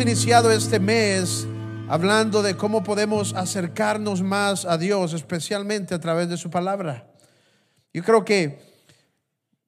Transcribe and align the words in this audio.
Iniciado 0.00 0.52
este 0.52 0.78
mes 0.78 1.44
hablando 1.88 2.40
de 2.40 2.56
cómo 2.56 2.84
podemos 2.84 3.34
acercarnos 3.34 4.22
más 4.22 4.64
a 4.64 4.78
Dios, 4.78 5.12
especialmente 5.12 5.92
a 5.92 5.98
través 5.98 6.28
de 6.28 6.36
su 6.36 6.50
palabra. 6.50 7.08
Yo 7.92 8.04
creo 8.04 8.24
que 8.24 8.60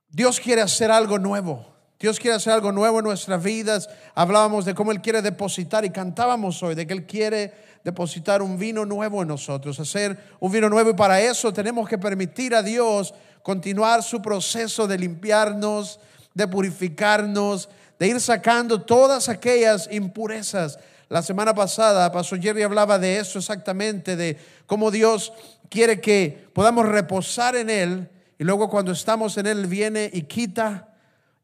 Dios 0.08 0.38
quiere 0.38 0.62
hacer 0.62 0.92
algo 0.92 1.18
nuevo. 1.18 1.66
Dios 1.98 2.20
quiere 2.20 2.36
hacer 2.36 2.52
algo 2.52 2.70
nuevo 2.70 3.00
en 3.00 3.06
nuestras 3.06 3.42
vidas. 3.42 3.88
Hablábamos 4.14 4.64
de 4.64 4.72
cómo 4.72 4.92
Él 4.92 5.00
quiere 5.00 5.20
depositar 5.20 5.84
y 5.84 5.90
cantábamos 5.90 6.62
hoy 6.62 6.76
de 6.76 6.86
que 6.86 6.92
Él 6.92 7.06
quiere 7.06 7.52
depositar 7.82 8.40
un 8.40 8.56
vino 8.56 8.86
nuevo 8.86 9.22
en 9.22 9.28
nosotros, 9.28 9.80
hacer 9.80 10.16
un 10.38 10.52
vino 10.52 10.68
nuevo 10.68 10.90
y 10.90 10.94
para 10.94 11.20
eso 11.20 11.52
tenemos 11.52 11.88
que 11.88 11.98
permitir 11.98 12.54
a 12.54 12.62
Dios 12.62 13.14
continuar 13.42 14.04
su 14.04 14.22
proceso 14.22 14.86
de 14.86 14.96
limpiarnos, 14.96 15.98
de 16.34 16.46
purificarnos, 16.46 17.68
de 18.00 18.08
ir 18.08 18.18
sacando 18.18 18.80
todas 18.80 19.28
aquellas 19.28 19.86
impurezas. 19.92 20.78
La 21.10 21.22
semana 21.22 21.54
pasada, 21.54 22.10
Pastor 22.10 22.40
Jerry 22.40 22.62
hablaba 22.62 22.98
de 22.98 23.18
eso 23.18 23.38
exactamente, 23.38 24.16
de 24.16 24.38
cómo 24.64 24.90
Dios 24.90 25.34
quiere 25.68 26.00
que 26.00 26.48
podamos 26.54 26.88
reposar 26.88 27.56
en 27.56 27.68
Él 27.68 28.08
y 28.38 28.44
luego 28.44 28.70
cuando 28.70 28.92
estamos 28.92 29.36
en 29.36 29.46
Él 29.46 29.66
viene 29.66 30.08
y 30.14 30.22
quita 30.22 30.88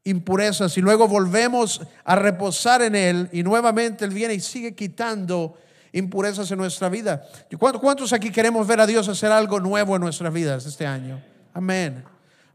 impurezas 0.03 0.75
y 0.79 0.81
luego 0.81 1.07
volvemos 1.07 1.79
a 2.03 2.15
reposar 2.15 2.81
en 2.81 2.95
Él 2.95 3.29
y 3.31 3.43
nuevamente 3.43 4.03
Él 4.03 4.11
viene 4.11 4.33
y 4.33 4.39
sigue 4.39 4.73
quitando 4.73 5.59
impurezas 5.91 6.49
en 6.49 6.57
nuestra 6.57 6.89
vida. 6.89 7.23
¿Cuántos 7.59 8.13
aquí 8.13 8.31
queremos 8.31 8.65
ver 8.65 8.81
a 8.81 8.87
Dios 8.87 9.07
hacer 9.07 9.31
algo 9.31 9.59
nuevo 9.59 9.95
en 9.95 10.01
nuestras 10.01 10.33
vidas 10.33 10.65
este 10.65 10.87
año? 10.87 11.21
Amén. 11.53 12.03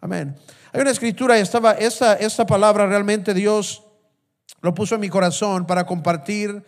Amén. 0.01 0.35
Hay 0.73 0.81
una 0.81 0.91
escritura, 0.91 1.39
estaba, 1.39 1.73
esta, 1.75 2.15
esta 2.15 2.45
palabra 2.45 2.87
realmente 2.87 3.33
Dios 3.33 3.85
lo 4.61 4.75
puso 4.75 4.95
en 4.95 5.01
mi 5.01 5.09
corazón 5.09 5.67
para 5.67 5.87
compartir 5.87 6.63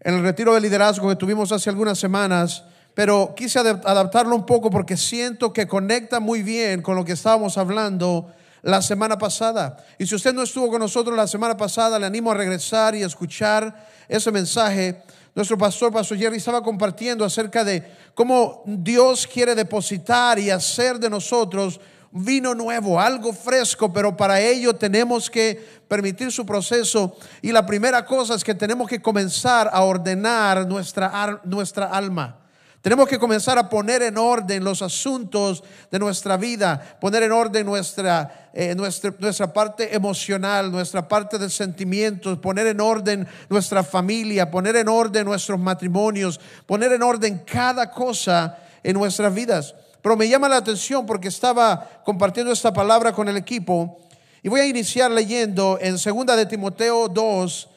en 0.00 0.14
el 0.14 0.22
retiro 0.22 0.54
de 0.54 0.60
liderazgo 0.60 1.08
que 1.08 1.16
tuvimos 1.16 1.50
hace 1.50 1.70
algunas 1.70 1.98
semanas, 1.98 2.64
pero 2.94 3.34
quise 3.34 3.58
adaptarlo 3.58 4.36
un 4.36 4.46
poco 4.46 4.70
porque 4.70 4.96
siento 4.96 5.52
que 5.52 5.66
conecta 5.66 6.20
muy 6.20 6.42
bien 6.42 6.82
con 6.82 6.94
lo 6.94 7.04
que 7.04 7.12
estábamos 7.12 7.58
hablando 7.58 8.32
la 8.62 8.80
semana 8.82 9.18
pasada. 9.18 9.76
Y 9.98 10.06
si 10.06 10.14
usted 10.14 10.34
no 10.34 10.42
estuvo 10.42 10.68
con 10.70 10.80
nosotros 10.80 11.16
la 11.16 11.26
semana 11.26 11.56
pasada, 11.56 11.98
le 11.98 12.06
animo 12.06 12.30
a 12.30 12.34
regresar 12.34 12.94
y 12.94 13.02
a 13.02 13.06
escuchar 13.06 13.86
ese 14.08 14.30
mensaje. 14.30 15.02
Nuestro 15.34 15.58
pastor, 15.58 15.92
Pastor 15.92 16.16
Jerry, 16.16 16.36
estaba 16.36 16.62
compartiendo 16.62 17.24
acerca 17.24 17.64
de 17.64 17.84
cómo 18.14 18.62
Dios 18.66 19.26
quiere 19.26 19.54
depositar 19.54 20.38
y 20.38 20.50
hacer 20.50 20.98
de 20.98 21.10
nosotros 21.10 21.80
vino 22.14 22.54
nuevo, 22.54 23.00
algo 23.00 23.32
fresco, 23.32 23.92
pero 23.92 24.16
para 24.16 24.40
ello 24.40 24.74
tenemos 24.74 25.28
que 25.28 25.82
permitir 25.88 26.30
su 26.30 26.46
proceso. 26.46 27.16
Y 27.42 27.50
la 27.50 27.66
primera 27.66 28.06
cosa 28.06 28.34
es 28.34 28.44
que 28.44 28.54
tenemos 28.54 28.88
que 28.88 29.02
comenzar 29.02 29.68
a 29.72 29.82
ordenar 29.82 30.66
nuestra, 30.66 31.40
nuestra 31.44 31.86
alma. 31.86 32.38
Tenemos 32.82 33.08
que 33.08 33.18
comenzar 33.18 33.58
a 33.58 33.68
poner 33.68 34.02
en 34.02 34.16
orden 34.16 34.62
los 34.62 34.82
asuntos 34.82 35.64
de 35.90 35.98
nuestra 35.98 36.36
vida, 36.36 36.98
poner 37.00 37.22
en 37.24 37.32
orden 37.32 37.66
nuestra, 37.66 38.50
eh, 38.52 38.74
nuestra, 38.74 39.12
nuestra, 39.18 39.52
parte 39.52 39.96
emocional, 39.96 40.70
nuestra 40.70 41.08
parte 41.08 41.38
de 41.38 41.48
sentimientos, 41.48 42.38
poner 42.38 42.66
en 42.66 42.80
orden 42.80 43.26
nuestra 43.48 43.82
familia, 43.82 44.50
poner 44.50 44.76
en 44.76 44.88
orden 44.88 45.24
nuestros 45.24 45.58
matrimonios, 45.58 46.38
poner 46.66 46.92
en 46.92 47.02
orden 47.02 47.38
cada 47.38 47.90
cosa 47.90 48.58
en 48.82 48.92
nuestras 48.92 49.34
vidas. 49.34 49.74
Pero 50.04 50.18
me 50.18 50.28
llama 50.28 50.50
la 50.50 50.58
atención 50.58 51.06
porque 51.06 51.28
estaba 51.28 52.02
compartiendo 52.04 52.52
esta 52.52 52.74
palabra 52.74 53.14
con 53.14 53.26
el 53.26 53.38
equipo 53.38 54.02
y 54.42 54.50
voy 54.50 54.60
a 54.60 54.66
iniciar 54.66 55.10
leyendo 55.10 55.78
en 55.80 55.92
2 55.92 56.26
de 56.36 56.44
Timoteo 56.44 57.08
2 57.08 57.70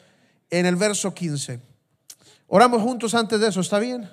en 0.50 0.66
el 0.66 0.76
verso 0.76 1.14
15. 1.14 1.58
Oramos 2.48 2.82
juntos 2.82 3.14
antes 3.14 3.40
de 3.40 3.48
eso, 3.48 3.62
¿está 3.62 3.78
bien? 3.78 4.10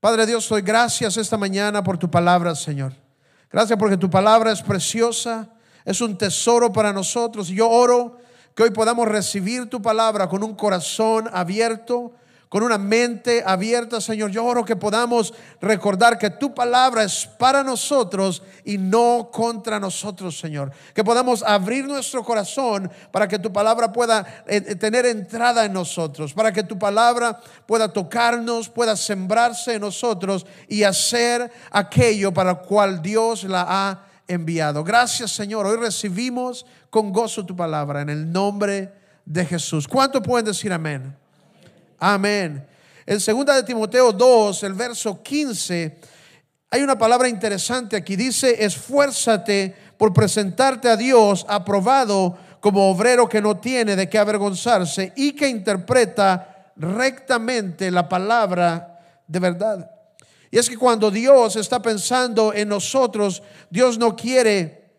Padre 0.00 0.26
Dios, 0.26 0.46
doy 0.50 0.60
gracias 0.60 1.16
esta 1.16 1.38
mañana 1.38 1.82
por 1.82 1.96
tu 1.96 2.10
palabra, 2.10 2.54
Señor. 2.54 2.92
Gracias 3.50 3.78
porque 3.78 3.96
tu 3.96 4.10
palabra 4.10 4.52
es 4.52 4.60
preciosa, 4.60 5.48
es 5.86 6.02
un 6.02 6.18
tesoro 6.18 6.70
para 6.74 6.92
nosotros. 6.92 7.48
Yo 7.48 7.70
oro 7.70 8.18
que 8.54 8.64
hoy 8.64 8.70
podamos 8.70 9.08
recibir 9.08 9.70
tu 9.70 9.80
palabra 9.80 10.28
con 10.28 10.42
un 10.42 10.54
corazón 10.54 11.30
abierto, 11.32 12.12
con 12.48 12.62
una 12.62 12.78
mente 12.78 13.42
abierta, 13.44 14.00
Señor. 14.00 14.30
Yo 14.30 14.44
oro 14.44 14.64
que 14.64 14.76
podamos 14.76 15.34
recordar 15.60 16.18
que 16.18 16.30
tu 16.30 16.54
palabra 16.54 17.04
es 17.04 17.26
para 17.26 17.62
nosotros 17.62 18.42
y 18.64 18.78
no 18.78 19.30
contra 19.30 19.78
nosotros, 19.78 20.38
Señor. 20.38 20.72
Que 20.94 21.04
podamos 21.04 21.42
abrir 21.42 21.86
nuestro 21.86 22.24
corazón 22.24 22.90
para 23.12 23.28
que 23.28 23.38
tu 23.38 23.52
palabra 23.52 23.92
pueda 23.92 24.44
eh, 24.46 24.62
eh, 24.66 24.74
tener 24.76 25.04
entrada 25.06 25.64
en 25.64 25.72
nosotros, 25.72 26.32
para 26.32 26.52
que 26.52 26.62
tu 26.62 26.78
palabra 26.78 27.38
pueda 27.66 27.92
tocarnos, 27.92 28.68
pueda 28.68 28.96
sembrarse 28.96 29.74
en 29.74 29.82
nosotros 29.82 30.46
y 30.68 30.82
hacer 30.84 31.50
aquello 31.70 32.32
para 32.32 32.52
lo 32.52 32.62
cual 32.62 33.02
Dios 33.02 33.44
la 33.44 33.66
ha 33.68 34.06
enviado. 34.26 34.82
Gracias, 34.84 35.32
Señor. 35.32 35.66
Hoy 35.66 35.76
recibimos 35.76 36.64
con 36.88 37.12
gozo 37.12 37.44
tu 37.44 37.54
palabra 37.54 38.00
en 38.00 38.08
el 38.08 38.32
nombre 38.32 38.92
de 39.26 39.44
Jesús. 39.44 39.86
¿Cuánto 39.86 40.22
pueden 40.22 40.46
decir 40.46 40.72
amén? 40.72 41.14
Amén. 41.98 42.66
En 43.06 43.18
2 43.18 43.56
de 43.56 43.62
Timoteo 43.64 44.12
2, 44.12 44.62
el 44.62 44.74
verso 44.74 45.22
15, 45.22 45.98
hay 46.70 46.82
una 46.82 46.98
palabra 46.98 47.28
interesante 47.28 47.96
aquí. 47.96 48.14
Dice, 48.16 48.62
esfuérzate 48.64 49.74
por 49.96 50.12
presentarte 50.12 50.88
a 50.88 50.96
Dios 50.96 51.44
aprobado 51.48 52.38
como 52.60 52.90
obrero 52.90 53.28
que 53.28 53.40
no 53.40 53.56
tiene 53.56 53.96
de 53.96 54.08
qué 54.08 54.18
avergonzarse 54.18 55.12
y 55.16 55.32
que 55.32 55.48
interpreta 55.48 56.72
rectamente 56.76 57.90
la 57.90 58.08
palabra 58.08 59.00
de 59.26 59.38
verdad. 59.40 59.90
Y 60.50 60.58
es 60.58 60.68
que 60.68 60.76
cuando 60.76 61.10
Dios 61.10 61.56
está 61.56 61.82
pensando 61.82 62.52
en 62.54 62.68
nosotros, 62.68 63.42
Dios 63.70 63.98
no 63.98 64.14
quiere 64.14 64.92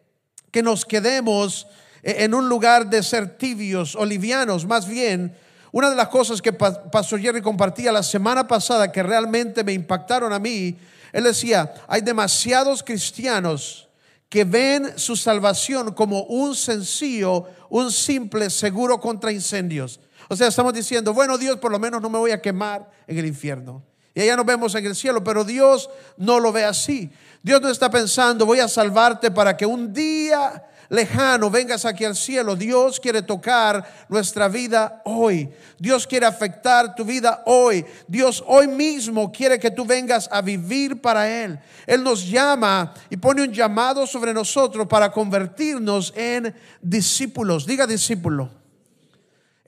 que 0.52 0.64
nos 0.64 0.86
quedemos 0.86 1.68
en 2.04 2.34
un 2.34 2.50
lugar 2.50 2.90
de 2.90 3.04
ser 3.04 3.38
tibios 3.38 3.96
o 3.96 4.06
livianos, 4.06 4.66
más 4.66 4.88
bien 4.88 5.36
una 5.72 5.90
de 5.90 5.96
las 5.96 6.08
cosas 6.08 6.42
que 6.42 6.54
Pastor 6.54 7.20
Jerry 7.20 7.42
compartía 7.42 7.92
la 7.92 8.04
semana 8.04 8.48
pasada 8.48 8.92
que 8.92 9.04
realmente 9.04 9.64
me 9.64 9.74
impactaron 9.74 10.34
a 10.34 10.40
mí, 10.40 10.78
él 11.12 11.24
decía, 11.24 11.74
hay 11.88 12.02
demasiados 12.02 12.84
cristianos 12.84 13.88
que 14.30 14.44
ven 14.44 14.98
su 14.98 15.16
salvación 15.16 15.94
como 15.94 16.24
un 16.24 16.56
sencillo, 16.56 17.46
un 17.70 17.92
simple 17.92 18.50
seguro 18.50 19.00
contra 19.00 19.32
incendios. 19.32 20.00
O 20.28 20.36
sea, 20.36 20.48
estamos 20.48 20.74
diciendo, 20.74 21.14
bueno 21.14 21.38
Dios, 21.38 21.58
por 21.58 21.72
lo 21.72 21.80
menos 21.80 22.02
no 22.02 22.10
me 22.10 22.20
voy 22.20 22.32
a 22.32 22.42
quemar 22.42 22.90
en 23.08 23.18
el 23.18 23.26
infierno. 23.26 23.84
Y 24.14 24.22
allá 24.22 24.36
nos 24.36 24.46
vemos 24.46 24.76
en 24.76 24.86
el 24.86 24.96
cielo, 24.96 25.24
pero 25.24 25.44
Dios 25.44 25.90
no 26.18 26.40
lo 26.40 26.52
ve 26.52 26.66
así. 26.66 27.10
Dios 27.42 27.62
no 27.62 27.70
está 27.70 27.90
pensando, 27.90 28.46
voy 28.46 28.60
a 28.60 28.68
salvarte 28.68 29.32
para 29.32 29.56
que 29.56 29.66
un 29.66 29.94
día 29.94 30.64
lejano 30.90 31.50
vengas 31.50 31.86
aquí 31.86 32.04
al 32.04 32.16
cielo. 32.16 32.56
Dios 32.56 33.00
quiere 33.00 33.22
tocar 33.22 34.06
nuestra 34.10 34.48
vida 34.48 35.02
hoy. 35.06 35.50
Dios 35.78 36.06
quiere 36.06 36.26
afectar 36.26 36.96
tu 36.96 37.06
vida 37.06 37.44
hoy. 37.46 37.86
Dios 38.08 38.44
hoy 38.46 38.68
mismo 38.68 39.32
quiere 39.32 39.60
que 39.60 39.72
tú 39.72 39.86
vengas 39.86 40.28
a 40.32 40.42
vivir 40.42 41.00
para 41.00 41.30
Él. 41.30 41.60
Él 41.86 42.04
nos 42.04 42.28
llama 42.28 42.94
y 43.10 43.18
pone 43.18 43.44
un 43.44 43.54
llamado 43.54 44.06
sobre 44.06 44.34
nosotros 44.34 44.88
para 44.88 45.12
convertirnos 45.12 46.12
en 46.16 46.54
discípulos. 46.82 47.66
Diga 47.66 47.88
discípulo. 47.88 48.60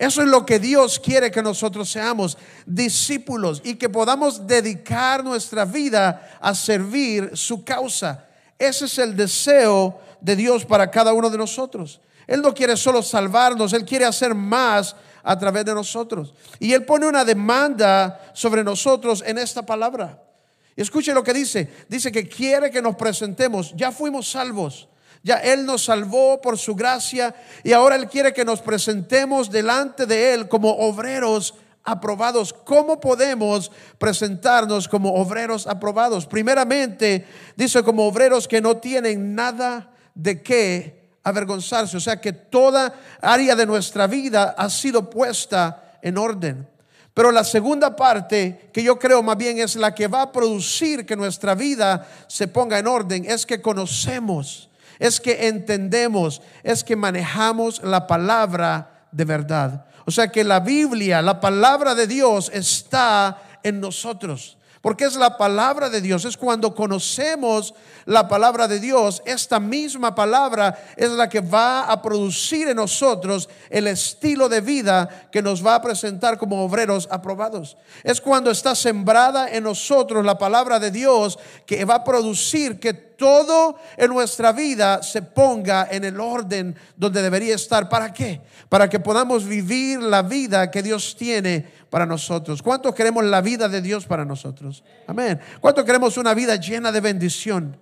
Eso 0.01 0.23
es 0.23 0.29
lo 0.29 0.47
que 0.47 0.57
Dios 0.57 0.99
quiere 0.99 1.29
que 1.29 1.43
nosotros 1.43 1.91
seamos, 1.91 2.35
discípulos, 2.65 3.61
y 3.63 3.75
que 3.75 3.87
podamos 3.87 4.47
dedicar 4.47 5.23
nuestra 5.23 5.63
vida 5.63 6.39
a 6.41 6.55
servir 6.55 7.29
su 7.35 7.63
causa. 7.63 8.25
Ese 8.57 8.85
es 8.85 8.97
el 8.97 9.15
deseo 9.15 9.99
de 10.21 10.35
Dios 10.35 10.65
para 10.65 10.89
cada 10.89 11.13
uno 11.13 11.29
de 11.29 11.37
nosotros. 11.37 11.99
Él 12.27 12.41
no 12.41 12.53
quiere 12.53 12.77
solo 12.77 13.01
salvarnos, 13.01 13.73
Él 13.73 13.83
quiere 13.83 14.05
hacer 14.05 14.33
más 14.33 14.95
a 15.23 15.37
través 15.37 15.65
de 15.65 15.73
nosotros. 15.73 16.33
Y 16.59 16.73
Él 16.73 16.85
pone 16.85 17.07
una 17.07 17.25
demanda 17.25 18.31
sobre 18.33 18.63
nosotros 18.63 19.23
en 19.25 19.37
esta 19.37 19.65
palabra. 19.65 20.23
Escuche 20.75 21.13
lo 21.13 21.23
que 21.23 21.33
dice. 21.33 21.69
Dice 21.89 22.11
que 22.11 22.27
quiere 22.27 22.71
que 22.71 22.81
nos 22.81 22.95
presentemos. 22.95 23.73
Ya 23.75 23.91
fuimos 23.91 24.31
salvos. 24.31 24.87
Ya 25.23 25.37
Él 25.37 25.65
nos 25.65 25.85
salvó 25.85 26.41
por 26.41 26.57
su 26.57 26.73
gracia 26.75 27.35
y 27.63 27.73
ahora 27.73 27.95
Él 27.95 28.07
quiere 28.07 28.33
que 28.33 28.45
nos 28.45 28.61
presentemos 28.61 29.51
delante 29.51 30.05
de 30.05 30.33
Él 30.33 30.47
como 30.47 30.71
obreros 30.71 31.53
aprobados. 31.83 32.53
¿Cómo 32.53 32.99
podemos 32.99 33.71
presentarnos 33.99 34.87
como 34.87 35.13
obreros 35.13 35.67
aprobados? 35.67 36.25
Primeramente, 36.25 37.27
dice 37.55 37.83
como 37.83 38.07
obreros 38.07 38.47
que 38.47 38.61
no 38.61 38.77
tienen 38.77 39.35
nada 39.35 39.90
de 40.15 40.41
qué 40.41 41.01
avergonzarse. 41.23 41.97
O 41.97 41.99
sea 41.99 42.19
que 42.19 42.33
toda 42.33 42.93
área 43.21 43.55
de 43.55 43.65
nuestra 43.65 44.07
vida 44.07 44.55
ha 44.57 44.69
sido 44.69 45.09
puesta 45.09 45.97
en 46.01 46.17
orden. 46.17 46.67
Pero 47.13 47.31
la 47.31 47.43
segunda 47.43 47.95
parte, 47.95 48.69
que 48.71 48.83
yo 48.83 48.97
creo 48.97 49.21
más 49.21 49.37
bien 49.37 49.59
es 49.59 49.75
la 49.75 49.93
que 49.93 50.07
va 50.07 50.21
a 50.23 50.31
producir 50.31 51.05
que 51.05 51.17
nuestra 51.17 51.55
vida 51.55 52.07
se 52.27 52.47
ponga 52.47 52.79
en 52.79 52.87
orden, 52.87 53.25
es 53.25 53.45
que 53.45 53.61
conocemos, 53.61 54.69
es 54.97 55.19
que 55.19 55.47
entendemos, 55.47 56.41
es 56.63 56.83
que 56.83 56.95
manejamos 56.95 57.83
la 57.83 58.07
palabra 58.07 59.07
de 59.11 59.25
verdad. 59.25 59.85
O 60.05 60.11
sea 60.11 60.29
que 60.29 60.43
la 60.43 60.61
Biblia, 60.61 61.21
la 61.21 61.39
palabra 61.41 61.95
de 61.95 62.07
Dios 62.07 62.49
está 62.53 63.41
en 63.61 63.81
nosotros. 63.81 64.57
Porque 64.81 65.05
es 65.05 65.15
la 65.15 65.37
palabra 65.37 65.89
de 65.89 66.01
Dios, 66.01 66.25
es 66.25 66.35
cuando 66.35 66.73
conocemos 66.73 67.75
la 68.05 68.27
palabra 68.27 68.67
de 68.67 68.79
Dios, 68.79 69.21
esta 69.25 69.59
misma 69.59 70.15
palabra 70.15 70.75
es 70.97 71.11
la 71.11 71.29
que 71.29 71.39
va 71.39 71.83
a 71.83 72.01
producir 72.01 72.67
en 72.67 72.77
nosotros 72.77 73.47
el 73.69 73.85
estilo 73.85 74.49
de 74.49 74.59
vida 74.59 75.27
que 75.31 75.43
nos 75.43 75.63
va 75.63 75.75
a 75.75 75.81
presentar 75.83 76.39
como 76.39 76.63
obreros 76.63 77.07
aprobados. 77.11 77.77
Es 78.03 78.19
cuando 78.19 78.49
está 78.49 78.73
sembrada 78.73 79.51
en 79.51 79.65
nosotros 79.65 80.25
la 80.25 80.39
palabra 80.39 80.79
de 80.79 80.89
Dios 80.89 81.37
que 81.67 81.85
va 81.85 81.95
a 81.95 82.03
producir 82.03 82.79
que 82.79 83.10
todo 83.21 83.75
en 83.97 84.09
nuestra 84.09 84.51
vida 84.51 85.03
se 85.03 85.21
ponga 85.21 85.87
en 85.91 86.03
el 86.03 86.19
orden 86.19 86.75
donde 86.97 87.21
debería 87.21 87.53
estar. 87.53 87.87
¿Para 87.87 88.11
qué? 88.11 88.41
Para 88.67 88.89
que 88.89 88.99
podamos 88.99 89.45
vivir 89.45 90.01
la 90.01 90.23
vida 90.23 90.71
que 90.71 90.81
Dios 90.81 91.15
tiene 91.15 91.67
para 91.91 92.07
nosotros? 92.07 92.63
¿Cuánto 92.63 92.95
queremos 92.95 93.23
la 93.23 93.41
vida 93.41 93.69
de 93.69 93.79
Dios 93.79 94.07
para 94.07 94.25
nosotros? 94.25 94.83
Amén. 95.05 95.39
¿Cuánto 95.59 95.85
queremos 95.85 96.17
una 96.17 96.33
vida 96.33 96.55
llena 96.55 96.91
de 96.91 96.99
bendición, 96.99 97.77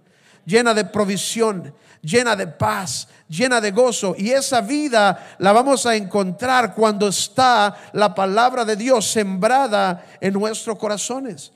llena 0.46 0.74
de 0.74 0.84
provisión, 0.84 1.74
llena 2.02 2.36
de 2.36 2.48
paz, 2.48 3.08
llena 3.30 3.62
de 3.62 3.72
gozo? 3.72 4.16
Y 4.18 4.32
esa 4.32 4.60
vida 4.60 5.36
la 5.38 5.54
vamos 5.54 5.86
a 5.86 5.96
encontrar 5.96 6.76
cuando 6.76 7.08
está 7.08 7.78
la 7.94 8.14
palabra 8.14 8.66
de 8.66 8.76
Dios 8.76 9.10
sembrada 9.10 10.06
en 10.20 10.34
nuestros 10.34 10.78
corazones. 10.78 11.54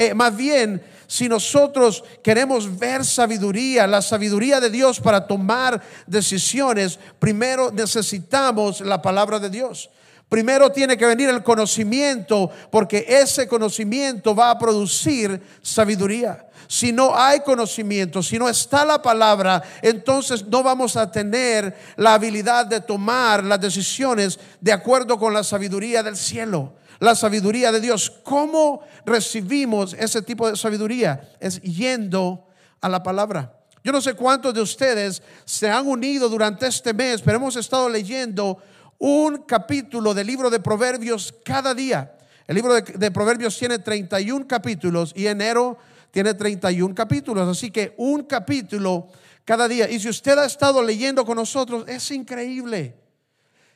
Eh, 0.00 0.14
más 0.14 0.34
bien, 0.34 0.82
si 1.06 1.28
nosotros 1.28 2.02
queremos 2.22 2.78
ver 2.78 3.04
sabiduría, 3.04 3.86
la 3.86 4.00
sabiduría 4.00 4.58
de 4.58 4.70
Dios 4.70 4.98
para 4.98 5.26
tomar 5.26 5.82
decisiones, 6.06 6.98
primero 7.18 7.70
necesitamos 7.70 8.80
la 8.80 9.02
palabra 9.02 9.38
de 9.38 9.50
Dios. 9.50 9.90
Primero 10.26 10.72
tiene 10.72 10.96
que 10.96 11.04
venir 11.04 11.28
el 11.28 11.42
conocimiento, 11.42 12.50
porque 12.70 13.04
ese 13.06 13.46
conocimiento 13.46 14.34
va 14.34 14.52
a 14.52 14.58
producir 14.58 15.38
sabiduría. 15.60 16.46
Si 16.66 16.92
no 16.92 17.14
hay 17.14 17.40
conocimiento, 17.40 18.22
si 18.22 18.38
no 18.38 18.48
está 18.48 18.86
la 18.86 19.02
palabra, 19.02 19.62
entonces 19.82 20.46
no 20.46 20.62
vamos 20.62 20.96
a 20.96 21.12
tener 21.12 21.76
la 21.96 22.14
habilidad 22.14 22.64
de 22.64 22.80
tomar 22.80 23.44
las 23.44 23.60
decisiones 23.60 24.38
de 24.62 24.72
acuerdo 24.72 25.18
con 25.18 25.34
la 25.34 25.44
sabiduría 25.44 26.02
del 26.02 26.16
cielo, 26.16 26.72
la 27.00 27.14
sabiduría 27.14 27.72
de 27.72 27.80
Dios. 27.80 28.10
¿Cómo 28.22 28.82
recibimos 29.04 29.94
ese 29.94 30.22
tipo 30.22 30.48
de 30.48 30.56
sabiduría? 30.56 31.32
Es 31.40 31.60
yendo 31.62 32.46
a 32.80 32.88
la 32.88 33.02
palabra. 33.02 33.56
Yo 33.82 33.92
no 33.92 34.00
sé 34.00 34.14
cuántos 34.14 34.54
de 34.54 34.60
ustedes 34.60 35.22
se 35.44 35.68
han 35.68 35.88
unido 35.88 36.28
durante 36.28 36.66
este 36.66 36.92
mes, 36.92 37.22
pero 37.22 37.38
hemos 37.38 37.56
estado 37.56 37.88
leyendo 37.88 38.58
un 38.98 39.38
capítulo 39.38 40.12
del 40.12 40.26
libro 40.26 40.50
de 40.50 40.60
Proverbios 40.60 41.34
cada 41.42 41.74
día. 41.74 42.14
El 42.46 42.56
libro 42.56 42.74
de, 42.74 43.10
Proverbios 43.10 43.58
tiene 43.58 43.78
31 43.78 44.46
capítulos 44.46 45.12
y 45.16 45.26
enero 45.26 45.78
tiene 46.10 46.34
31 46.34 46.94
capítulos. 46.94 47.48
Así 47.48 47.70
que 47.70 47.94
un 47.96 48.24
capítulo 48.24 49.08
cada 49.46 49.66
día. 49.66 49.88
Y 49.88 49.98
si 49.98 50.10
usted 50.10 50.36
ha 50.36 50.44
estado 50.44 50.82
leyendo 50.82 51.24
con 51.24 51.36
nosotros, 51.36 51.84
es 51.88 52.10
increíble. 52.10 52.99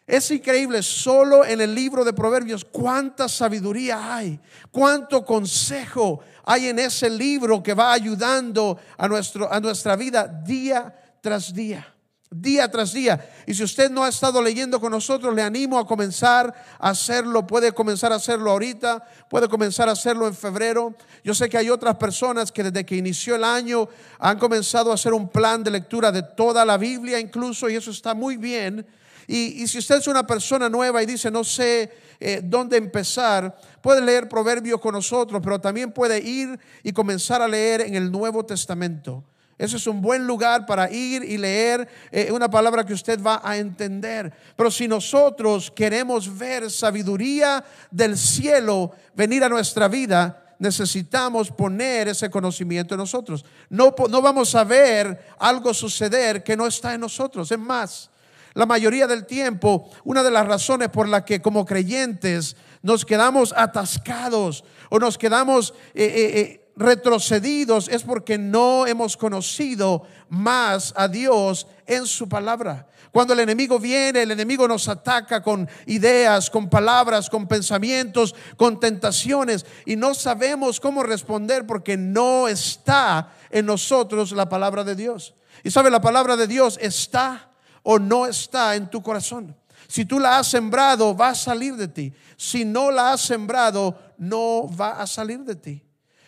Es 0.07 0.31
increíble, 0.31 0.83
solo 0.83 1.45
en 1.47 1.63
el 1.63 1.75
libro 1.75 2.05
de 2.05 2.13
Proverbios, 2.13 2.65
cuánta 2.65 3.27
sabiduría 3.29 4.15
hay, 4.15 4.39
cuánto 4.71 5.25
consejo 5.25 6.21
hay 6.45 6.69
en 6.69 6.79
ese 6.79 7.09
libro 7.09 7.63
que 7.63 7.73
va 7.73 7.93
ayudando 7.93 8.79
a, 8.99 9.09
nuestro, 9.09 9.51
a 9.51 9.61
nuestra 9.61 9.97
vida 9.97 10.27
día 10.27 10.95
tras 11.23 11.55
día 11.55 11.95
día 12.35 12.69
tras 12.71 12.93
día. 12.93 13.25
Y 13.47 13.55
si 13.55 13.63
usted 13.63 13.91
no 13.91 14.05
ha 14.05 14.09
estado 14.09 14.43
leyendo 14.43 14.81
con 14.81 14.91
nosotros, 14.91 15.35
le 15.35 15.43
animo 15.43 15.79
a 15.79 15.87
comenzar 15.87 16.53
a 16.79 16.91
hacerlo. 16.91 17.47
Puede 17.47 17.73
comenzar 17.73 18.13
a 18.13 18.17
hacerlo 18.17 18.51
ahorita, 18.51 19.05
puede 19.31 19.49
comenzar 19.49 19.89
a 19.89 19.93
hacerlo 19.93 20.27
en 20.27 20.35
febrero. 20.35 20.95
Yo 21.23 21.35
sé 21.35 21.49
que 21.49 21.59
hay 21.59 21.71
otras 21.71 21.97
personas 21.97 22.51
que 22.51 22.65
desde 22.65 22.85
que 22.85 22.97
inició 22.97 23.37
el 23.37 23.45
año 23.45 23.89
han 24.19 24.39
comenzado 24.39 24.91
a 24.91 24.95
hacer 24.95 25.13
un 25.13 25.29
plan 25.29 25.63
de 25.63 25.71
lectura 25.71 26.11
de 26.11 26.23
toda 26.23 26.65
la 26.65 26.77
Biblia 26.77 27.21
incluso, 27.21 27.69
y 27.69 27.77
eso 27.77 27.91
está 27.91 28.15
muy 28.15 28.37
bien. 28.37 28.85
Y, 29.27 29.67
si 29.67 29.79
usted 29.79 29.97
es 29.97 30.07
una 30.07 30.27
persona 30.27 30.69
nueva 30.69 31.03
y 31.03 31.07
dice, 31.07 31.31
no 31.31 31.45
sé 31.45 31.91
eh, 32.21 32.41
dónde 32.43 32.77
empezar, 32.77 33.57
puede 33.81 34.01
leer 34.01 34.29
Proverbios 34.29 34.81
con 34.81 34.95
nosotros, 34.95 35.41
pero 35.43 35.61
también 35.61 35.93
puede 35.93 36.21
ir 36.21 36.59
y 36.83 36.93
comenzar 36.93 37.43
a 37.43 37.49
leer 37.49 37.83
en 37.83 37.95
el 37.95 38.11
Nuevo 38.11 38.45
Testamento. 38.45 39.25
Ese 39.57 39.77
es 39.77 39.87
un 39.87 40.03
buen 40.03 40.27
lugar 40.27 40.67
para 40.67 40.91
ir 40.91 41.23
y 41.23 41.39
leer 41.39 41.89
eh, 42.11 42.33
una 42.33 42.51
palabra 42.51 42.85
que 42.85 42.93
usted 42.93 43.23
va 43.23 43.41
a 43.45 43.57
entender. 43.57 44.33
Pero 44.57 44.71
si 44.71 44.89
nosotros 44.89 45.71
queremos 45.71 46.37
ver 46.37 46.71
sabiduría 46.71 47.65
del 47.91 48.19
cielo 48.19 48.93
venir 49.15 49.45
a 49.45 49.49
nuestra 49.49 49.87
vida, 49.87 50.45
necesitamos 50.59 51.51
poner 51.51 52.09
ese 52.09 52.31
conocimiento 52.31 52.95
en 52.95 52.99
nosotros. 52.99 53.45
No, 53.69 53.95
no 54.11 54.21
vamos 54.21 54.55
a 54.55 54.65
ver 54.65 55.25
algo 55.39 55.73
suceder 55.73 56.43
que 56.43 56.57
no 56.57 56.67
está 56.67 56.95
en 56.95 57.01
nosotros. 57.01 57.51
Es 57.51 57.59
más, 57.59 58.11
la 58.55 58.67
mayoría 58.67 59.07
del 59.07 59.27
tiempo, 59.27 59.91
una 60.05 60.23
de 60.23 60.31
las 60.31 60.47
razones 60.47 60.89
por 60.89 61.09
la 61.09 61.25
que 61.25 61.43
como 61.43 61.67
creyentes 61.67 62.57
nos 62.83 63.05
quedamos 63.05 63.53
atascados 63.57 64.65
o 64.91 64.99
nos 64.99 65.19
quedamos... 65.19 65.75
Eh, 65.95 66.61
eh, 66.61 66.61
retrocedidos 66.77 67.89
es 67.89 68.03
porque 68.03 68.39
no 68.39 68.87
hemos 68.87 69.17
conocido 69.17 70.03
más 70.29 70.93
a 70.97 71.09
Dios 71.09 71.67
en 71.87 72.07
su 72.07 72.29
palabra. 72.29 72.89
Cuando 73.13 73.33
el 73.33 73.41
enemigo 73.41 73.79
viene, 73.79 74.23
el 74.23 74.33
enemigo 74.33 74.67
nos 74.67 74.89
ataca 74.89 75.41
con 75.41 75.69
ideas, 75.87 76.51
con 76.51 76.69
palabras, 76.69 77.31
con 77.31 77.47
pensamientos, 77.47 78.35
con 78.57 78.81
tentaciones 78.81 79.65
y 79.87 79.95
no 79.95 80.15
sabemos 80.15 80.81
cómo 80.81 81.05
responder 81.05 81.65
porque 81.65 81.97
no 81.97 82.49
está 82.49 83.33
en 83.51 83.67
nosotros 83.67 84.33
la 84.33 84.49
palabra 84.49 84.83
de 84.83 84.97
Dios. 84.97 85.35
Y 85.63 85.71
sabe, 85.71 85.91
la 85.91 86.01
palabra 86.01 86.37
de 86.37 86.49
Dios 86.49 86.77
está 86.83 87.54
o 87.85 88.01
no 88.01 88.27
está 88.27 88.75
en 88.75 88.91
tu 88.91 89.01
corazón. 89.01 89.57
Si 89.87 90.05
tú 90.05 90.19
la 90.19 90.39
has 90.39 90.49
sembrado, 90.49 91.17
va 91.17 91.29
a 91.29 91.35
salir 91.35 91.77
de 91.77 91.87
ti. 91.87 92.13
Si 92.37 92.65
no 92.65 92.91
la 92.91 93.13
has 93.13 93.21
sembrado, 93.21 93.97
no 94.19 94.69
va 94.69 95.01
a 95.01 95.07
salir 95.07 95.41
de 95.41 95.55
ti. 95.55 95.83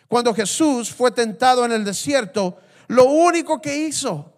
Cuando 0.06 0.32
Jesús 0.32 0.92
fue 0.92 1.10
tentado 1.10 1.64
en 1.64 1.72
el 1.72 1.84
desierto, 1.84 2.58
lo 2.86 3.04
único 3.06 3.60
que 3.60 3.76
hizo, 3.76 4.32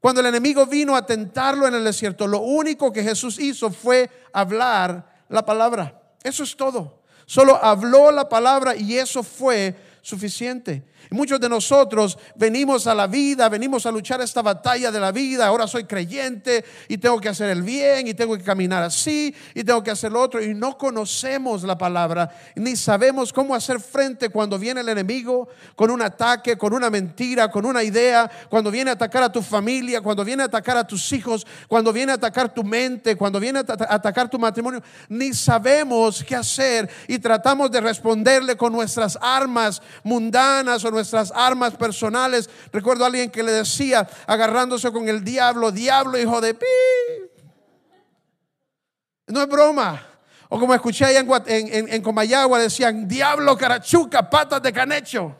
cuando 0.00 0.20
el 0.20 0.26
enemigo 0.26 0.66
vino 0.66 0.96
a 0.96 1.06
tentarlo 1.06 1.68
en 1.68 1.74
el 1.74 1.84
desierto, 1.84 2.26
lo 2.26 2.40
único 2.40 2.92
que 2.92 3.04
Jesús 3.04 3.38
hizo 3.38 3.70
fue 3.70 4.10
hablar 4.32 5.22
la 5.28 5.44
palabra. 5.44 6.02
Eso 6.24 6.42
es 6.42 6.56
todo. 6.56 7.02
Solo 7.26 7.62
habló 7.62 8.10
la 8.10 8.28
palabra 8.28 8.74
y 8.74 8.98
eso 8.98 9.22
fue 9.22 9.76
suficiente. 10.02 10.82
Muchos 11.10 11.40
de 11.40 11.48
nosotros 11.48 12.18
venimos 12.34 12.86
a 12.86 12.94
la 12.94 13.06
vida, 13.06 13.48
venimos 13.48 13.86
a 13.86 13.92
luchar 13.92 14.20
esta 14.20 14.42
batalla 14.42 14.90
de 14.90 15.00
la 15.00 15.12
vida. 15.12 15.46
Ahora 15.46 15.66
soy 15.66 15.84
creyente 15.84 16.64
y 16.88 16.98
tengo 16.98 17.20
que 17.20 17.28
hacer 17.28 17.50
el 17.50 17.62
bien 17.62 18.08
y 18.08 18.14
tengo 18.14 18.36
que 18.36 18.42
caminar 18.42 18.82
así 18.82 19.34
y 19.54 19.64
tengo 19.64 19.82
que 19.82 19.90
hacer 19.92 20.12
lo 20.12 20.20
otro. 20.20 20.42
Y 20.42 20.54
no 20.54 20.76
conocemos 20.76 21.62
la 21.62 21.78
palabra 21.78 22.30
ni 22.56 22.76
sabemos 22.76 23.32
cómo 23.32 23.54
hacer 23.54 23.80
frente 23.80 24.28
cuando 24.28 24.58
viene 24.58 24.80
el 24.80 24.88
enemigo 24.88 25.48
con 25.76 25.90
un 25.90 26.02
ataque, 26.02 26.56
con 26.56 26.72
una 26.72 26.90
mentira, 26.90 27.50
con 27.50 27.64
una 27.64 27.82
idea, 27.82 28.30
cuando 28.48 28.70
viene 28.70 28.90
a 28.90 28.94
atacar 28.94 29.22
a 29.22 29.32
tu 29.32 29.42
familia, 29.42 30.00
cuando 30.00 30.24
viene 30.24 30.42
a 30.42 30.46
atacar 30.46 30.76
a 30.76 30.86
tus 30.86 31.12
hijos, 31.12 31.46
cuando 31.68 31.92
viene 31.92 32.12
a 32.12 32.16
atacar 32.16 32.52
tu 32.52 32.64
mente, 32.64 33.16
cuando 33.16 33.38
viene 33.38 33.60
a 33.60 33.64
atacar 33.94 34.28
tu 34.28 34.38
matrimonio. 34.38 34.82
Ni 35.08 35.32
sabemos 35.32 36.24
qué 36.24 36.36
hacer 36.36 36.88
y 37.06 37.18
tratamos 37.18 37.70
de 37.70 37.80
responderle 37.80 38.56
con 38.56 38.72
nuestras 38.72 39.18
armas 39.20 39.82
mundanas 40.02 40.84
o 40.84 40.90
nuestras 40.90 41.32
armas 41.34 41.76
personales. 41.76 42.48
Recuerdo 42.72 43.04
a 43.04 43.06
alguien 43.08 43.30
que 43.30 43.42
le 43.42 43.52
decía, 43.52 44.08
agarrándose 44.26 44.90
con 44.92 45.08
el 45.08 45.22
diablo, 45.22 45.70
diablo 45.70 46.18
hijo 46.18 46.40
de 46.40 46.54
pi. 46.54 46.66
No 49.28 49.42
es 49.42 49.48
broma. 49.48 50.06
O 50.48 50.58
como 50.58 50.74
escuché 50.74 51.06
allá 51.06 51.20
en, 51.46 51.88
en, 51.88 52.02
Comayagua, 52.02 52.58
decían, 52.58 53.08
diablo, 53.08 53.56
carachuca, 53.56 54.28
patas 54.28 54.62
de 54.62 54.72
canecho. 54.72 55.34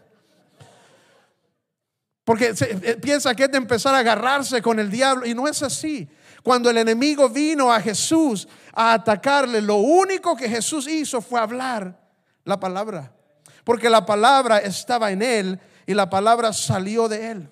Porque 2.25 2.55
eh, 2.59 2.97
piensa 3.03 3.35
que 3.35 3.45
es 3.45 3.51
de 3.51 3.59
empezar 3.59 3.95
a 3.95 3.99
agarrarse 3.99 4.63
con 4.63 4.79
el 4.79 4.91
diablo. 4.91 5.27
Y 5.27 5.35
no 5.35 5.47
es 5.47 5.63
así. 5.63 6.09
Cuando 6.43 6.71
el 6.71 6.79
enemigo 6.79 7.29
vino 7.29 7.71
a 7.71 7.81
Jesús 7.81 8.49
a 8.73 8.95
atacarle, 8.95 9.61
lo 9.61 9.77
único 9.77 10.35
que 10.35 10.49
Jesús 10.49 10.89
hizo 10.89 11.21
fue 11.21 11.39
hablar 11.39 12.01
la 12.45 12.59
palabra 12.59 13.13
porque 13.65 13.91
la 13.91 14.05
palabra 14.05 14.59
estaba 14.59 15.11
en 15.11 15.23
él 15.23 15.61
y 15.87 15.95
la 15.95 16.09
palabra 16.09 16.53
salió 16.53 17.09
de 17.09 17.31
él. 17.31 17.51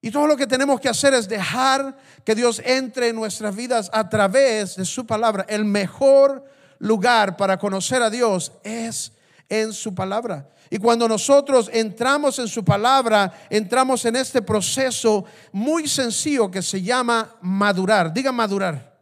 Y 0.00 0.10
todo 0.10 0.26
lo 0.26 0.36
que 0.36 0.46
tenemos 0.46 0.80
que 0.80 0.88
hacer 0.88 1.14
es 1.14 1.28
dejar 1.28 1.96
que 2.24 2.34
Dios 2.34 2.62
entre 2.64 3.08
en 3.08 3.16
nuestras 3.16 3.56
vidas 3.56 3.90
a 3.92 4.08
través 4.08 4.76
de 4.76 4.84
su 4.84 5.04
palabra. 5.06 5.44
El 5.48 5.64
mejor 5.64 6.44
lugar 6.78 7.36
para 7.36 7.58
conocer 7.58 8.02
a 8.02 8.10
Dios 8.10 8.52
es 8.62 9.12
en 9.48 9.72
su 9.72 9.94
palabra. 9.94 10.48
Y 10.70 10.78
cuando 10.78 11.08
nosotros 11.08 11.70
entramos 11.72 12.38
en 12.38 12.48
su 12.48 12.64
palabra, 12.64 13.32
entramos 13.50 14.04
en 14.04 14.16
este 14.16 14.42
proceso 14.42 15.24
muy 15.52 15.88
sencillo 15.88 16.50
que 16.50 16.62
se 16.62 16.82
llama 16.82 17.36
madurar. 17.40 18.12
Diga 18.12 18.32
madurar. 18.32 18.94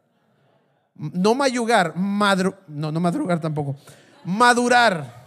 no 0.97 1.35
mayugar, 1.35 1.95
no, 1.97 2.93
no 2.93 3.01
madrugar 3.01 3.41
tampoco, 3.41 3.77
madurar, 4.25 5.24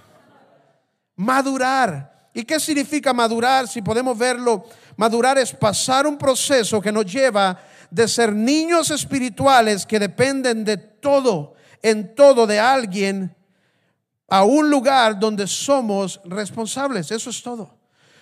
madurar. 1.17 2.29
¿Y 2.33 2.43
qué 2.43 2.59
significa 2.59 3.13
madurar? 3.13 3.67
Si 3.67 3.81
podemos 3.81 4.17
verlo, 4.17 4.63
madurar 4.95 5.37
es 5.37 5.51
pasar 5.51 6.07
un 6.07 6.17
proceso 6.17 6.79
que 6.79 6.91
nos 6.91 7.05
lleva 7.05 7.59
de 7.89 8.07
ser 8.07 8.33
niños 8.33 8.91
espirituales 8.91 9.85
que 9.85 9.99
dependen 9.99 10.63
de 10.63 10.77
todo, 10.77 11.55
en 11.81 12.15
todo 12.15 12.47
de 12.47 12.59
alguien, 12.59 13.35
a 14.29 14.43
un 14.43 14.69
lugar 14.69 15.19
donde 15.19 15.47
somos 15.47 16.21
responsables. 16.25 17.11
Eso 17.11 17.29
es 17.29 17.41
todo. 17.41 17.76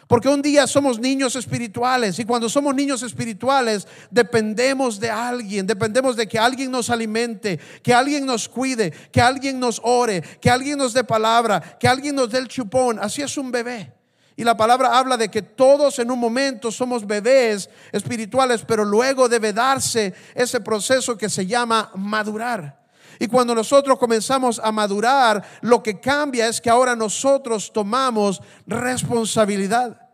Porque 0.07 0.29
un 0.29 0.41
día 0.41 0.67
somos 0.67 1.00
niños 1.00 1.35
espirituales 1.35 2.19
y 2.19 2.25
cuando 2.25 2.47
somos 2.47 2.75
niños 2.75 3.01
espirituales 3.01 3.88
dependemos 4.12 5.00
de 5.00 5.09
alguien, 5.09 5.65
dependemos 5.65 6.15
de 6.15 6.27
que 6.27 6.38
alguien 6.38 6.69
nos 6.69 6.91
alimente, 6.91 7.59
que 7.81 7.93
alguien 7.93 8.25
nos 8.25 8.47
cuide, 8.47 8.91
que 9.12 9.19
alguien 9.19 9.59
nos 9.59 9.81
ore, 9.83 10.21
que 10.39 10.51
alguien 10.51 10.77
nos 10.77 10.93
dé 10.93 11.03
palabra, 11.03 11.59
que 11.79 11.88
alguien 11.88 12.15
nos 12.15 12.29
dé 12.29 12.38
el 12.38 12.47
chupón. 12.47 13.00
Así 13.00 13.24
es 13.24 13.35
un 13.35 13.51
bebé. 13.51 13.93
Y 14.35 14.43
la 14.43 14.55
palabra 14.55 14.97
habla 14.97 15.17
de 15.17 15.29
que 15.29 15.41
todos 15.41 15.97
en 15.97 16.12
un 16.12 16.19
momento 16.19 16.71
somos 16.71 17.07
bebés 17.07 17.69
espirituales, 17.91 18.63
pero 18.67 18.85
luego 18.85 19.27
debe 19.27 19.53
darse 19.53 20.13
ese 20.35 20.59
proceso 20.59 21.17
que 21.17 21.29
se 21.29 21.47
llama 21.47 21.89
madurar. 21.95 22.85
Y 23.19 23.27
cuando 23.27 23.55
nosotros 23.55 23.98
comenzamos 23.98 24.60
a 24.63 24.72
madurar, 24.72 25.43
lo 25.62 25.81
que 25.81 26.00
cambia 26.00 26.48
es 26.48 26.62
que 26.62 26.69
ahora 26.69 26.95
nosotros 26.95 27.72
tomamos 27.72 28.41
responsabilidad. 28.67 30.04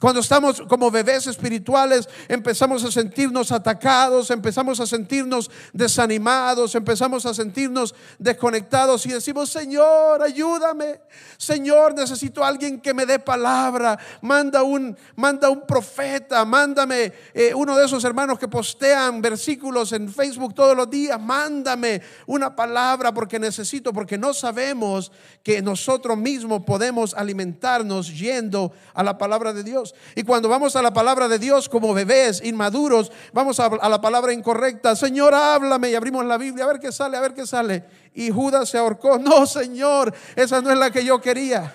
Cuando 0.00 0.20
estamos 0.20 0.62
como 0.62 0.90
bebés 0.90 1.26
espirituales, 1.26 2.08
empezamos 2.26 2.82
a 2.84 2.90
sentirnos 2.90 3.52
atacados, 3.52 4.30
empezamos 4.30 4.80
a 4.80 4.86
sentirnos 4.86 5.50
desanimados, 5.74 6.74
empezamos 6.74 7.26
a 7.26 7.34
sentirnos 7.34 7.94
desconectados 8.18 9.04
y 9.04 9.10
decimos, 9.10 9.50
Señor, 9.50 10.22
ayúdame. 10.22 11.00
Señor, 11.36 11.94
necesito 11.94 12.42
a 12.42 12.48
alguien 12.48 12.80
que 12.80 12.94
me 12.94 13.04
dé 13.04 13.18
palabra. 13.18 13.98
Manda 14.22 14.62
un, 14.62 14.96
manda 15.16 15.50
un 15.50 15.66
profeta, 15.66 16.46
mándame 16.46 17.12
eh, 17.34 17.52
uno 17.54 17.76
de 17.76 17.84
esos 17.84 18.02
hermanos 18.04 18.38
que 18.38 18.48
postean 18.48 19.20
versículos 19.20 19.92
en 19.92 20.10
Facebook 20.10 20.54
todos 20.54 20.74
los 20.74 20.88
días. 20.88 21.20
Mándame 21.20 22.00
una 22.26 22.56
palabra 22.56 23.12
porque 23.12 23.38
necesito, 23.38 23.92
porque 23.92 24.16
no 24.16 24.32
sabemos 24.32 25.12
que 25.42 25.60
nosotros 25.60 26.16
mismos 26.16 26.62
podemos 26.64 27.12
alimentarnos 27.12 28.18
yendo 28.18 28.72
a 28.94 29.02
la 29.02 29.18
palabra 29.18 29.52
de 29.52 29.62
Dios. 29.62 29.89
Y 30.14 30.22
cuando 30.22 30.48
vamos 30.48 30.76
a 30.76 30.82
la 30.82 30.92
palabra 30.92 31.28
de 31.28 31.38
Dios 31.38 31.68
como 31.68 31.94
bebés 31.94 32.42
inmaduros, 32.44 33.10
vamos 33.32 33.60
a, 33.60 33.88
la 33.88 34.00
palabra 34.00 34.32
incorrecta. 34.32 34.96
Señor, 34.96 35.34
háblame 35.34 35.90
y 35.90 35.94
abrimos 35.94 36.24
la 36.24 36.38
Biblia 36.38 36.64
a 36.64 36.68
ver 36.68 36.80
qué 36.80 36.92
sale, 36.92 37.16
a 37.16 37.20
ver 37.20 37.34
qué 37.34 37.46
sale. 37.46 37.84
Y 38.14 38.30
Judas 38.30 38.68
se 38.68 38.78
ahorcó. 38.78 39.18
No, 39.18 39.46
Señor, 39.46 40.12
esa 40.34 40.60
no 40.60 40.70
es 40.70 40.78
la 40.78 40.90
que 40.90 41.04
yo 41.04 41.20
quería. 41.20 41.72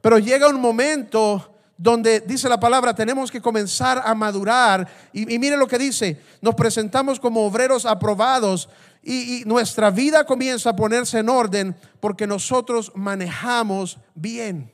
Pero 0.00 0.18
llega 0.18 0.48
un 0.48 0.60
momento 0.60 1.58
donde 1.78 2.20
dice 2.20 2.48
la 2.48 2.58
palabra, 2.58 2.92
tenemos 2.92 3.30
que 3.30 3.40
comenzar 3.40 4.02
a 4.04 4.14
madurar. 4.14 4.86
Y, 5.12 5.38
mire 5.38 5.56
lo 5.56 5.68
que 5.68 5.78
dice, 5.78 6.20
nos 6.40 6.56
presentamos 6.56 7.20
como 7.20 7.46
obreros 7.46 7.86
aprobados 7.86 8.68
y, 9.02 9.44
nuestra 9.46 9.90
vida 9.90 10.24
comienza 10.24 10.70
a 10.70 10.76
ponerse 10.76 11.20
en 11.20 11.28
orden 11.28 11.76
porque 12.00 12.26
nosotros 12.26 12.92
manejamos 12.94 13.98
bien. 14.14 14.72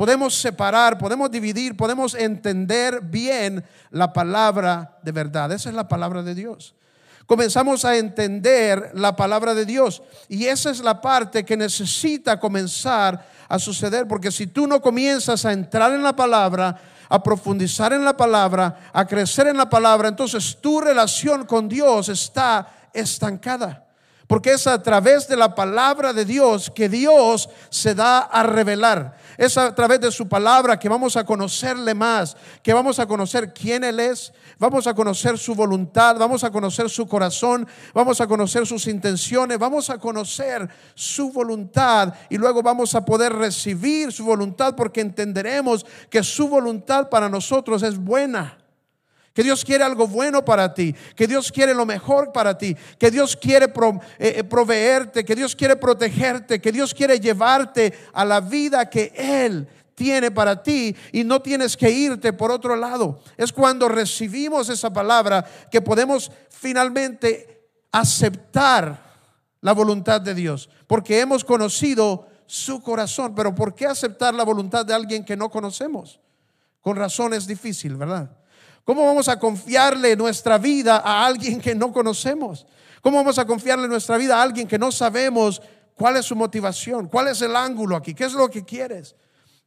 Podemos 0.00 0.34
separar, 0.34 0.96
podemos 0.96 1.30
dividir, 1.30 1.76
podemos 1.76 2.14
entender 2.14 3.02
bien 3.02 3.62
la 3.90 4.14
palabra 4.14 4.96
de 5.02 5.12
verdad. 5.12 5.52
Esa 5.52 5.68
es 5.68 5.74
la 5.74 5.88
palabra 5.88 6.22
de 6.22 6.34
Dios. 6.34 6.74
Comenzamos 7.26 7.84
a 7.84 7.94
entender 7.98 8.92
la 8.94 9.14
palabra 9.14 9.52
de 9.52 9.66
Dios 9.66 10.02
y 10.26 10.46
esa 10.46 10.70
es 10.70 10.80
la 10.80 11.02
parte 11.02 11.44
que 11.44 11.54
necesita 11.54 12.40
comenzar 12.40 13.26
a 13.46 13.58
suceder 13.58 14.08
porque 14.08 14.32
si 14.32 14.46
tú 14.46 14.66
no 14.66 14.80
comienzas 14.80 15.44
a 15.44 15.52
entrar 15.52 15.92
en 15.92 16.02
la 16.02 16.16
palabra, 16.16 16.80
a 17.06 17.22
profundizar 17.22 17.92
en 17.92 18.02
la 18.02 18.16
palabra, 18.16 18.90
a 18.94 19.06
crecer 19.06 19.48
en 19.48 19.58
la 19.58 19.68
palabra, 19.68 20.08
entonces 20.08 20.56
tu 20.62 20.80
relación 20.80 21.44
con 21.44 21.68
Dios 21.68 22.08
está 22.08 22.88
estancada. 22.94 23.89
Porque 24.30 24.52
es 24.52 24.68
a 24.68 24.80
través 24.80 25.26
de 25.26 25.34
la 25.34 25.56
palabra 25.56 26.12
de 26.12 26.24
Dios 26.24 26.70
que 26.72 26.88
Dios 26.88 27.48
se 27.68 27.96
da 27.96 28.20
a 28.20 28.44
revelar. 28.44 29.16
Es 29.36 29.58
a 29.58 29.74
través 29.74 30.00
de 30.00 30.12
su 30.12 30.28
palabra 30.28 30.78
que 30.78 30.88
vamos 30.88 31.16
a 31.16 31.24
conocerle 31.24 31.94
más, 31.94 32.36
que 32.62 32.72
vamos 32.72 33.00
a 33.00 33.06
conocer 33.06 33.52
quién 33.52 33.82
Él 33.82 33.98
es, 33.98 34.32
vamos 34.56 34.86
a 34.86 34.94
conocer 34.94 35.36
su 35.36 35.56
voluntad, 35.56 36.14
vamos 36.16 36.44
a 36.44 36.52
conocer 36.52 36.88
su 36.88 37.08
corazón, 37.08 37.66
vamos 37.92 38.20
a 38.20 38.28
conocer 38.28 38.68
sus 38.68 38.86
intenciones, 38.86 39.58
vamos 39.58 39.90
a 39.90 39.98
conocer 39.98 40.68
su 40.94 41.32
voluntad 41.32 42.14
y 42.28 42.38
luego 42.38 42.62
vamos 42.62 42.94
a 42.94 43.04
poder 43.04 43.32
recibir 43.32 44.12
su 44.12 44.24
voluntad 44.24 44.76
porque 44.76 45.00
entenderemos 45.00 45.84
que 46.08 46.22
su 46.22 46.46
voluntad 46.46 47.08
para 47.08 47.28
nosotros 47.28 47.82
es 47.82 47.98
buena 47.98 48.59
que 49.32 49.42
Dios 49.42 49.64
quiere 49.64 49.84
algo 49.84 50.06
bueno 50.06 50.44
para 50.44 50.74
ti, 50.74 50.94
que 51.14 51.26
Dios 51.26 51.52
quiere 51.52 51.74
lo 51.74 51.86
mejor 51.86 52.32
para 52.32 52.58
ti, 52.58 52.76
que 52.98 53.10
Dios 53.10 53.36
quiere 53.36 53.66
eh, 53.66 54.00
eh, 54.18 54.44
proveerte, 54.44 55.24
que 55.24 55.36
Dios 55.36 55.54
quiere 55.54 55.76
protegerte, 55.76 56.60
que 56.60 56.72
Dios 56.72 56.92
quiere 56.92 57.20
llevarte 57.20 57.92
a 58.12 58.24
la 58.24 58.40
vida 58.40 58.88
que 58.90 59.12
Él 59.14 59.68
tiene 59.94 60.30
para 60.30 60.62
ti 60.62 60.96
y 61.12 61.24
no 61.24 61.40
tienes 61.40 61.76
que 61.76 61.90
irte 61.90 62.32
por 62.32 62.50
otro 62.50 62.74
lado. 62.74 63.20
Es 63.36 63.52
cuando 63.52 63.88
recibimos 63.88 64.68
esa 64.68 64.92
palabra 64.92 65.44
que 65.70 65.80
podemos 65.80 66.32
finalmente 66.48 67.68
aceptar 67.92 69.10
la 69.60 69.72
voluntad 69.72 70.20
de 70.20 70.34
Dios, 70.34 70.70
porque 70.86 71.20
hemos 71.20 71.44
conocido 71.44 72.26
su 72.46 72.82
corazón. 72.82 73.34
Pero 73.34 73.54
¿por 73.54 73.74
qué 73.74 73.86
aceptar 73.86 74.34
la 74.34 74.44
voluntad 74.44 74.84
de 74.84 74.94
alguien 74.94 75.24
que 75.24 75.36
no 75.36 75.50
conocemos? 75.50 76.18
Con 76.80 76.96
razón 76.96 77.34
es 77.34 77.46
difícil, 77.46 77.96
¿verdad? 77.96 78.39
¿Cómo 78.84 79.06
vamos 79.06 79.28
a 79.28 79.38
confiarle 79.38 80.16
nuestra 80.16 80.58
vida 80.58 80.96
a 80.96 81.26
alguien 81.26 81.60
que 81.60 81.74
no 81.74 81.92
conocemos? 81.92 82.66
¿Cómo 83.00 83.18
vamos 83.18 83.38
a 83.38 83.46
confiarle 83.46 83.88
nuestra 83.88 84.16
vida 84.16 84.38
a 84.38 84.42
alguien 84.42 84.66
que 84.66 84.78
no 84.78 84.92
sabemos 84.92 85.62
cuál 85.94 86.16
es 86.16 86.26
su 86.26 86.36
motivación? 86.36 87.08
¿Cuál 87.08 87.28
es 87.28 87.40
el 87.42 87.56
ángulo 87.56 87.96
aquí? 87.96 88.14
¿Qué 88.14 88.24
es 88.24 88.32
lo 88.32 88.48
que 88.50 88.64
quieres? 88.64 89.14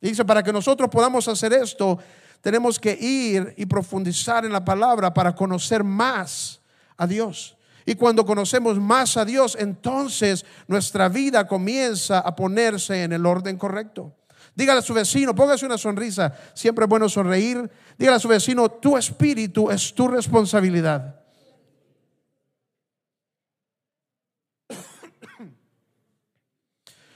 dice, 0.02 0.26
para 0.26 0.44
que 0.44 0.52
nosotros 0.52 0.90
podamos 0.90 1.28
hacer 1.30 1.54
esto, 1.54 1.98
tenemos 2.42 2.78
que 2.78 2.92
ir 2.92 3.54
y 3.56 3.66
profundizar 3.66 4.44
en 4.44 4.52
la 4.52 4.66
palabra 4.66 5.14
para 5.14 5.34
conocer 5.34 5.84
más 5.84 6.60
a 6.98 7.08
Dios. 7.08 7.56
Y 7.86 7.96
cuando 7.96 8.26
conocemos 8.26 8.78
más 8.80 9.16
a 9.16 9.24
Dios, 9.24 9.58
entonces 9.60 10.46
nuestra 10.68 11.08
vida 11.08 11.48
comienza 11.48 12.20
a 12.20 12.36
ponerse 12.36 13.04
en 13.04 13.14
el 13.14 13.26
orden 13.26 13.58
correcto. 13.58 14.14
Dígale 14.56 14.80
a 14.80 14.84
su 14.84 14.94
vecino, 14.94 15.34
póngase 15.34 15.66
una 15.66 15.78
sonrisa. 15.78 16.34
Siempre 16.54 16.86
es 16.86 16.90
bueno 16.90 17.10
sonreír. 17.10 17.70
Dígale 17.98 18.18
a 18.18 18.20
su 18.20 18.28
vecino, 18.28 18.70
tu 18.70 18.96
espíritu 18.98 19.72
es 19.72 19.94
tu 19.94 20.08
responsabilidad. 20.08 21.20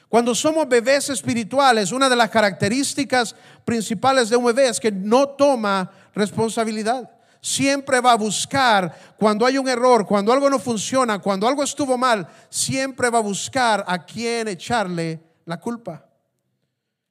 Cuando 0.10 0.34
somos 0.34 0.68
bebés 0.68 1.10
espirituales, 1.10 1.92
una 1.92 2.08
de 2.08 2.16
las 2.16 2.30
características 2.30 3.36
principales 3.66 4.30
de 4.30 4.38
un 4.38 4.46
bebé 4.46 4.70
es 4.70 4.80
que 4.80 4.92
no 4.92 5.30
toma 5.30 5.92
responsabilidad. 6.16 7.12
Siempre 7.42 8.00
va 8.00 8.14
a 8.14 8.18
buscar, 8.18 9.16
cuando 9.18 9.46
hay 9.46 9.58
un 9.58 9.68
error, 9.68 10.06
cuando 10.06 10.32
algo 10.32 10.50
no 10.50 10.60
funciona, 10.60 11.20
cuando 11.20 11.48
algo 11.48 11.62
estuvo 11.62 11.98
mal, 11.98 12.28
siempre 12.50 13.10
va 13.10 13.20
a 13.20 13.22
buscar 13.22 13.84
a 13.86 14.04
quién 14.06 14.48
echarle 14.48 15.22
la 15.46 15.60
culpa. 15.60 16.07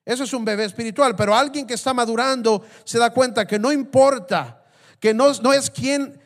Eso 0.06 0.24
es 0.24 0.32
un 0.32 0.44
bebé 0.44 0.64
espiritual, 0.64 1.14
pero 1.16 1.34
alguien 1.34 1.66
que 1.66 1.74
está 1.74 1.92
madurando 1.92 2.64
se 2.84 2.98
da 2.98 3.10
cuenta 3.10 3.46
que 3.46 3.58
no 3.58 3.72
importa, 3.72 4.64
que 5.00 5.12
no, 5.12 5.32
no 5.42 5.52
es 5.52 5.68
quién, 5.68 6.18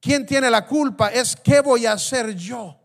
quién 0.00 0.26
tiene 0.26 0.50
la 0.50 0.66
culpa, 0.66 1.08
es 1.08 1.36
qué 1.36 1.60
voy 1.60 1.86
a 1.86 1.92
hacer 1.92 2.34
yo 2.34 2.81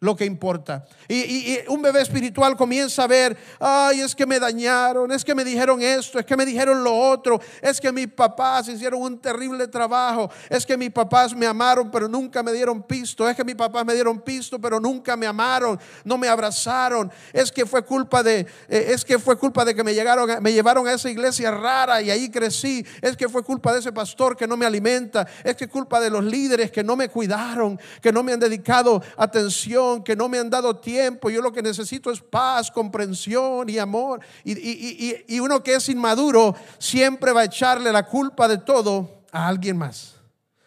lo 0.00 0.14
que 0.14 0.24
importa. 0.24 0.84
Y, 1.08 1.58
un 1.68 1.82
bebé 1.82 2.02
espiritual 2.02 2.56
comienza 2.56 3.02
a 3.02 3.06
ver, 3.08 3.36
ay, 3.58 4.00
es 4.00 4.14
que 4.14 4.26
me 4.26 4.38
dañaron, 4.38 5.10
es 5.10 5.24
que 5.24 5.34
me 5.34 5.44
dijeron 5.44 5.82
esto, 5.82 6.20
es 6.20 6.26
que 6.26 6.36
me 6.36 6.46
dijeron 6.46 6.84
lo 6.84 6.96
otro, 6.96 7.40
es 7.60 7.80
que 7.80 7.90
mis 7.90 8.06
papás 8.06 8.68
hicieron 8.68 9.02
un 9.02 9.18
terrible 9.18 9.66
trabajo, 9.66 10.30
es 10.48 10.64
que 10.64 10.76
mis 10.76 10.90
papás 10.90 11.34
me 11.34 11.46
amaron 11.46 11.90
pero 11.90 12.06
nunca 12.06 12.42
me 12.44 12.52
dieron 12.52 12.82
pisto, 12.82 13.28
es 13.28 13.34
que 13.34 13.44
mis 13.44 13.56
papás 13.56 13.84
me 13.84 13.94
dieron 13.94 14.20
pisto 14.20 14.60
pero 14.60 14.78
nunca 14.78 15.16
me 15.16 15.26
amaron, 15.26 15.78
no 16.04 16.16
me 16.16 16.28
abrazaron, 16.28 17.10
es 17.32 17.50
que 17.50 17.66
fue 17.66 17.84
culpa 17.84 18.22
de, 18.22 18.46
eh, 18.68 18.86
es 18.90 19.04
que 19.04 19.18
fue 19.18 19.36
culpa 19.36 19.64
de 19.64 19.74
que 19.74 19.82
me 19.82 19.94
llegaron, 19.94 20.30
me 20.40 20.52
llevaron 20.52 20.86
a 20.86 20.92
esa 20.92 21.10
iglesia 21.10 21.50
rara 21.50 22.00
y 22.00 22.10
ahí 22.10 22.30
crecí, 22.30 22.86
es 23.02 23.16
que 23.16 23.28
fue 23.28 23.42
culpa 23.42 23.72
de 23.72 23.80
ese 23.80 23.92
pastor 23.92 24.36
que 24.36 24.46
no 24.46 24.56
me 24.56 24.64
alimenta, 24.64 25.26
es 25.42 25.56
que 25.56 25.66
culpa 25.66 25.98
de 25.98 26.10
los 26.10 26.22
líderes 26.22 26.70
que 26.70 26.84
no 26.84 26.94
me 26.94 27.08
cuidaron, 27.08 27.80
que 28.00 28.12
no 28.12 28.22
me 28.22 28.32
han 28.32 28.40
dedicado 28.40 29.02
atención 29.16 29.87
que 30.04 30.16
no 30.16 30.28
me 30.28 30.38
han 30.38 30.50
dado 30.50 30.76
tiempo. 30.76 31.30
Yo 31.30 31.40
lo 31.40 31.52
que 31.52 31.62
necesito 31.62 32.10
es 32.10 32.20
paz, 32.20 32.70
comprensión 32.70 33.68
y 33.68 33.78
amor. 33.78 34.20
Y, 34.44 35.38
uno 35.40 35.62
que 35.62 35.74
es 35.74 35.88
inmaduro 35.88 36.54
siempre 36.78 37.32
va 37.32 37.42
a 37.42 37.44
echarle 37.44 37.92
la 37.92 38.06
culpa 38.06 38.48
de 38.48 38.58
todo 38.58 39.22
a 39.32 39.48
alguien 39.48 39.76
más. 39.76 40.14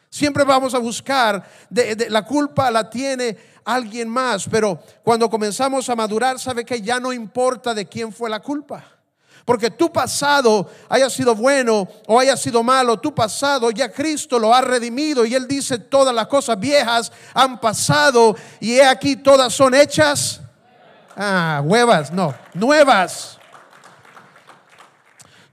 Siempre 0.10 0.44
vamos 0.44 0.74
a 0.74 0.80
buscar, 0.80 1.48
de, 1.70 2.10
la 2.10 2.26
culpa 2.26 2.70
la 2.70 2.90
tiene 2.90 3.38
alguien 3.64 4.10
más, 4.10 4.48
pero 4.50 4.80
cuando 5.04 5.30
comenzamos 5.30 5.90
a 5.90 5.96
madurar, 5.96 6.38
sabe 6.40 6.66
que 6.66 6.82
ya 6.82 7.00
no 7.00 7.14
importa 7.14 7.74
de 7.74 7.86
quién 7.86 8.12
fue 8.12 8.30
la 8.30 8.42
culpa. 8.42 9.01
Porque 9.46 9.72
tu 9.72 9.92
pasado 9.92 10.70
haya 10.88 11.10
sido 11.10 11.36
bueno 11.36 11.88
o 12.08 12.20
haya 12.20 12.38
sido 12.38 12.64
malo, 12.64 13.00
tu 13.00 13.14
pasado 13.14 13.72
ya 13.72 13.92
Cristo 13.92 14.40
lo 14.40 14.54
ha 14.54 14.62
redimido 14.62 15.26
y 15.26 15.36
Él 15.36 15.48
dice 15.48 15.78
todas 15.80 16.14
las 16.14 16.28
cosas 16.28 16.60
viejas 16.60 17.12
han 17.34 17.60
pasado 17.60 18.36
y 18.60 18.76
he 18.76 18.86
aquí 18.86 19.16
todas 19.16 19.54
son 19.54 19.74
hechas. 19.74 20.42
Ah, 21.18 21.62
huevas, 21.64 22.12
no, 22.12 22.34
nuevas 22.54 23.41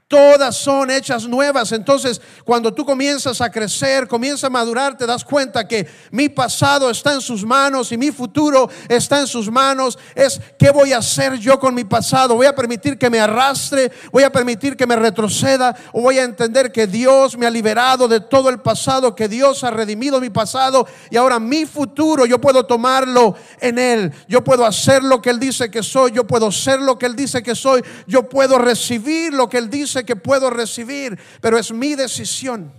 todas 0.09 0.57
son 0.57 0.89
hechas 0.89 1.27
nuevas. 1.27 1.71
Entonces, 1.71 2.19
cuando 2.43 2.73
tú 2.73 2.83
comienzas 2.83 3.39
a 3.41 3.51
crecer, 3.51 4.07
comienzas 4.07 4.45
a 4.45 4.49
madurar, 4.49 4.97
te 4.97 5.05
das 5.05 5.23
cuenta 5.23 5.67
que 5.67 5.87
mi 6.09 6.27
pasado 6.27 6.89
está 6.89 7.13
en 7.13 7.21
sus 7.21 7.45
manos 7.45 7.91
y 7.91 7.97
mi 7.97 8.11
futuro 8.11 8.69
está 8.89 9.19
en 9.19 9.27
sus 9.27 9.51
manos. 9.51 9.99
Es 10.15 10.41
qué 10.57 10.71
voy 10.71 10.93
a 10.93 10.97
hacer 10.97 11.35
yo 11.35 11.59
con 11.59 11.75
mi 11.75 11.83
pasado. 11.83 12.35
Voy 12.35 12.47
a 12.47 12.55
permitir 12.55 12.97
que 12.97 13.07
me 13.09 13.19
arrastre, 13.19 13.91
voy 14.11 14.23
a 14.23 14.31
permitir 14.31 14.75
que 14.75 14.87
me 14.87 14.95
retroceda 14.95 15.75
o 15.93 16.01
voy 16.01 16.17
a 16.17 16.23
entender 16.23 16.71
que 16.71 16.87
Dios 16.87 17.37
me 17.37 17.45
ha 17.45 17.51
liberado 17.51 18.07
de 18.07 18.19
todo 18.19 18.49
el 18.49 18.61
pasado, 18.61 19.13
que 19.13 19.27
Dios 19.27 19.63
ha 19.63 19.69
redimido 19.69 20.19
mi 20.19 20.31
pasado 20.31 20.87
y 21.11 21.17
ahora 21.17 21.39
mi 21.39 21.67
futuro 21.67 22.25
yo 22.25 22.41
puedo 22.41 22.65
tomarlo 22.65 23.35
en 23.61 23.77
él. 23.77 24.11
Yo 24.27 24.43
puedo 24.43 24.65
hacer 24.65 25.03
lo 25.03 25.21
que 25.21 25.29
él 25.29 25.39
dice 25.39 25.69
que 25.69 25.83
soy, 25.83 26.13
yo 26.13 26.25
puedo 26.25 26.51
ser 26.51 26.81
lo 26.81 26.97
que 26.97 27.05
él 27.05 27.15
dice 27.15 27.43
que 27.43 27.53
soy, 27.53 27.83
yo 28.07 28.27
puedo 28.27 28.57
recibir 28.57 29.35
lo 29.35 29.47
que 29.47 29.59
él 29.59 29.69
dice 29.69 29.98
que 30.03 30.15
puedo 30.15 30.49
recibir, 30.49 31.17
pero 31.41 31.57
es 31.57 31.71
mi 31.71 31.95
decisión. 31.95 32.71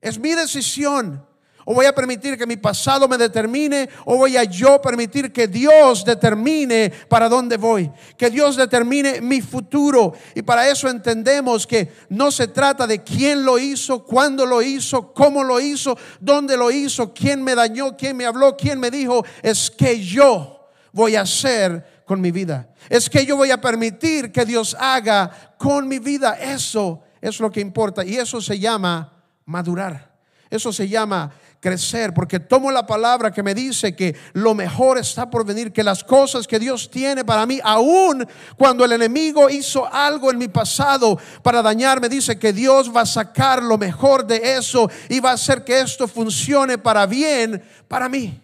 Es 0.00 0.18
mi 0.18 0.34
decisión. 0.34 1.24
O 1.64 1.74
voy 1.74 1.86
a 1.86 1.94
permitir 1.94 2.36
que 2.36 2.46
mi 2.46 2.56
pasado 2.56 3.06
me 3.06 3.16
determine, 3.16 3.88
o 4.04 4.16
voy 4.16 4.36
a 4.36 4.42
yo 4.42 4.82
permitir 4.82 5.32
que 5.32 5.46
Dios 5.46 6.04
determine 6.04 6.92
para 7.08 7.28
dónde 7.28 7.56
voy, 7.56 7.90
que 8.18 8.30
Dios 8.30 8.56
determine 8.56 9.20
mi 9.20 9.40
futuro. 9.40 10.12
Y 10.34 10.42
para 10.42 10.68
eso 10.68 10.88
entendemos 10.88 11.66
que 11.66 11.92
no 12.08 12.32
se 12.32 12.48
trata 12.48 12.86
de 12.86 13.04
quién 13.04 13.44
lo 13.44 13.58
hizo, 13.58 14.04
cuándo 14.04 14.44
lo 14.44 14.60
hizo, 14.60 15.12
cómo 15.12 15.44
lo 15.44 15.60
hizo, 15.60 15.96
dónde 16.20 16.56
lo 16.56 16.70
hizo, 16.70 17.14
quién 17.14 17.42
me 17.44 17.54
dañó, 17.54 17.96
quién 17.96 18.16
me 18.16 18.26
habló, 18.26 18.56
quién 18.56 18.80
me 18.80 18.90
dijo, 18.90 19.24
es 19.40 19.70
que 19.70 20.00
yo 20.00 20.68
voy 20.92 21.14
a 21.14 21.22
hacer 21.22 21.91
con 22.04 22.20
mi 22.20 22.30
vida. 22.30 22.68
Es 22.88 23.08
que 23.08 23.24
yo 23.24 23.36
voy 23.36 23.50
a 23.50 23.60
permitir 23.60 24.32
que 24.32 24.44
Dios 24.44 24.76
haga 24.78 25.54
con 25.58 25.88
mi 25.88 25.98
vida. 25.98 26.34
Eso 26.40 27.02
es 27.20 27.40
lo 27.40 27.50
que 27.50 27.60
importa. 27.60 28.04
Y 28.04 28.16
eso 28.16 28.40
se 28.40 28.58
llama 28.58 29.24
madurar. 29.46 30.12
Eso 30.50 30.70
se 30.70 30.86
llama 30.86 31.32
crecer, 31.62 32.12
porque 32.12 32.40
tomo 32.40 32.72
la 32.72 32.84
palabra 32.84 33.30
que 33.30 33.42
me 33.42 33.54
dice 33.54 33.94
que 33.94 34.16
lo 34.32 34.52
mejor 34.52 34.98
está 34.98 35.30
por 35.30 35.46
venir, 35.46 35.72
que 35.72 35.84
las 35.84 36.02
cosas 36.02 36.46
que 36.46 36.58
Dios 36.58 36.90
tiene 36.90 37.24
para 37.24 37.46
mí, 37.46 37.60
aún 37.62 38.26
cuando 38.58 38.84
el 38.84 38.92
enemigo 38.92 39.48
hizo 39.48 39.86
algo 39.90 40.30
en 40.30 40.38
mi 40.38 40.48
pasado 40.48 41.18
para 41.42 41.62
dañarme, 41.62 42.08
dice 42.08 42.36
que 42.36 42.52
Dios 42.52 42.94
va 42.94 43.02
a 43.02 43.06
sacar 43.06 43.62
lo 43.62 43.78
mejor 43.78 44.26
de 44.26 44.56
eso 44.56 44.90
y 45.08 45.20
va 45.20 45.30
a 45.30 45.34
hacer 45.34 45.62
que 45.62 45.80
esto 45.80 46.08
funcione 46.08 46.78
para 46.78 47.06
bien 47.06 47.62
para 47.86 48.08
mí. 48.08 48.41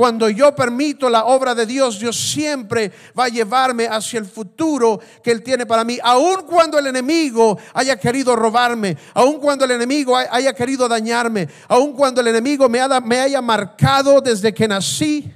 Cuando 0.00 0.30
yo 0.30 0.54
permito 0.54 1.10
la 1.10 1.26
obra 1.26 1.54
de 1.54 1.66
Dios, 1.66 1.98
Dios 2.00 2.16
siempre 2.18 2.90
va 3.18 3.24
a 3.24 3.28
llevarme 3.28 3.86
hacia 3.86 4.18
el 4.18 4.24
futuro 4.24 4.98
que 5.22 5.30
Él 5.30 5.42
tiene 5.42 5.66
para 5.66 5.84
mí. 5.84 5.98
Aun 6.02 6.46
cuando 6.46 6.78
el 6.78 6.86
enemigo 6.86 7.58
haya 7.74 8.00
querido 8.00 8.34
robarme, 8.34 8.96
aun 9.12 9.38
cuando 9.38 9.66
el 9.66 9.72
enemigo 9.72 10.16
haya 10.16 10.54
querido 10.54 10.88
dañarme, 10.88 11.50
aun 11.68 11.92
cuando 11.92 12.22
el 12.22 12.28
enemigo 12.28 12.66
me, 12.66 12.80
me 13.04 13.20
haya 13.20 13.42
marcado 13.42 14.22
desde 14.22 14.54
que 14.54 14.66
nací. 14.66 15.30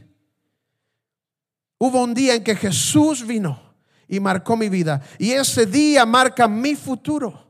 Hubo 1.77 2.03
un 2.03 2.15
día 2.15 2.35
en 2.35 2.43
que 2.43 2.57
Jesús 2.57 3.27
vino 3.27 3.61
y 4.09 4.19
marcó 4.19 4.57
mi 4.57 4.71
vida. 4.71 5.03
Y 5.19 5.33
ese 5.33 5.67
día 5.67 6.07
marca 6.07 6.49
mi 6.49 6.75
futuro. 6.75 7.44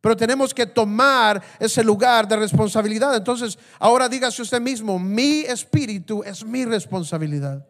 Pero 0.00 0.16
tenemos 0.16 0.54
que 0.54 0.66
tomar 0.66 1.42
ese 1.58 1.82
lugar 1.82 2.28
de 2.28 2.36
responsabilidad. 2.36 3.16
Entonces, 3.16 3.58
ahora 3.78 4.08
dígase 4.08 4.42
usted 4.42 4.60
mismo, 4.60 4.98
mi 4.98 5.40
espíritu 5.40 6.22
es 6.22 6.44
mi 6.44 6.64
responsabilidad. 6.64 7.66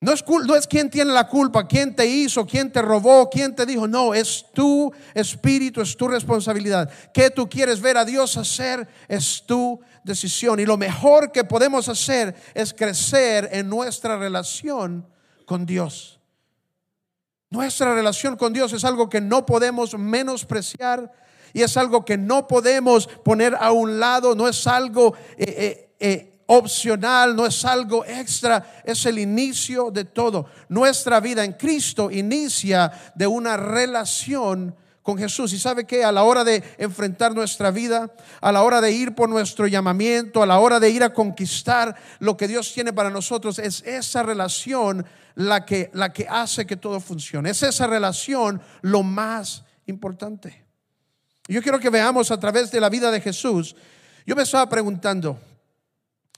No 0.00 0.12
es, 0.12 0.24
no 0.26 0.54
quien 0.68 0.90
tiene 0.90 1.12
la 1.12 1.26
culpa, 1.26 1.66
quién 1.66 1.96
te 1.96 2.06
hizo, 2.06 2.46
quién 2.46 2.70
te 2.70 2.82
robó, 2.82 3.28
quién 3.30 3.54
te 3.54 3.64
dijo. 3.64 3.88
No, 3.88 4.14
es 4.14 4.44
tu 4.52 4.92
espíritu, 5.14 5.80
es 5.80 5.96
tu 5.96 6.06
responsabilidad. 6.06 6.90
¿Qué 7.12 7.30
tú 7.30 7.48
quieres 7.48 7.80
ver 7.80 7.96
a 7.96 8.04
Dios 8.04 8.36
hacer? 8.36 8.86
Es 9.08 9.42
tu 9.46 9.80
decisión. 10.04 10.60
Y 10.60 10.66
lo 10.66 10.76
mejor 10.76 11.32
que 11.32 11.44
podemos 11.44 11.88
hacer 11.88 12.36
es 12.54 12.74
crecer 12.74 13.48
en 13.52 13.68
nuestra 13.68 14.16
relación 14.18 15.06
con 15.46 15.64
Dios. 15.64 16.15
Nuestra 17.50 17.94
relación 17.94 18.36
con 18.36 18.52
Dios 18.52 18.72
es 18.72 18.84
algo 18.84 19.08
que 19.08 19.20
no 19.20 19.46
podemos 19.46 19.96
menospreciar 19.96 21.12
y 21.52 21.62
es 21.62 21.76
algo 21.76 22.04
que 22.04 22.18
no 22.18 22.46
podemos 22.48 23.06
poner 23.06 23.56
a 23.58 23.70
un 23.70 24.00
lado, 24.00 24.34
no 24.34 24.48
es 24.48 24.66
algo 24.66 25.14
eh, 25.38 25.44
eh, 25.46 25.90
eh, 26.00 26.42
opcional, 26.46 27.36
no 27.36 27.46
es 27.46 27.64
algo 27.64 28.04
extra, 28.04 28.82
es 28.84 29.06
el 29.06 29.18
inicio 29.18 29.92
de 29.92 30.04
todo. 30.04 30.46
Nuestra 30.68 31.20
vida 31.20 31.44
en 31.44 31.52
Cristo 31.52 32.10
inicia 32.10 32.90
de 33.14 33.26
una 33.28 33.56
relación 33.56 34.74
con 35.06 35.16
Jesús. 35.16 35.52
Y 35.52 35.58
sabe 35.60 35.86
que 35.86 36.02
a 36.02 36.10
la 36.10 36.24
hora 36.24 36.42
de 36.42 36.64
enfrentar 36.78 37.32
nuestra 37.32 37.70
vida, 37.70 38.10
a 38.40 38.50
la 38.50 38.64
hora 38.64 38.80
de 38.80 38.90
ir 38.90 39.14
por 39.14 39.28
nuestro 39.28 39.68
llamamiento, 39.68 40.42
a 40.42 40.46
la 40.46 40.58
hora 40.58 40.80
de 40.80 40.90
ir 40.90 41.04
a 41.04 41.14
conquistar 41.14 41.94
lo 42.18 42.36
que 42.36 42.48
Dios 42.48 42.74
tiene 42.74 42.92
para 42.92 43.08
nosotros, 43.08 43.60
es 43.60 43.84
esa 43.86 44.24
relación 44.24 45.06
la 45.36 45.64
que, 45.64 45.90
la 45.92 46.12
que 46.12 46.26
hace 46.28 46.66
que 46.66 46.76
todo 46.76 46.98
funcione. 46.98 47.50
Es 47.50 47.62
esa 47.62 47.86
relación 47.86 48.60
lo 48.82 49.04
más 49.04 49.62
importante. 49.86 50.64
Yo 51.46 51.62
quiero 51.62 51.78
que 51.78 51.88
veamos 51.88 52.32
a 52.32 52.40
través 52.40 52.72
de 52.72 52.80
la 52.80 52.88
vida 52.88 53.12
de 53.12 53.20
Jesús. 53.20 53.76
Yo 54.26 54.34
me 54.34 54.42
estaba 54.42 54.68
preguntando, 54.68 55.38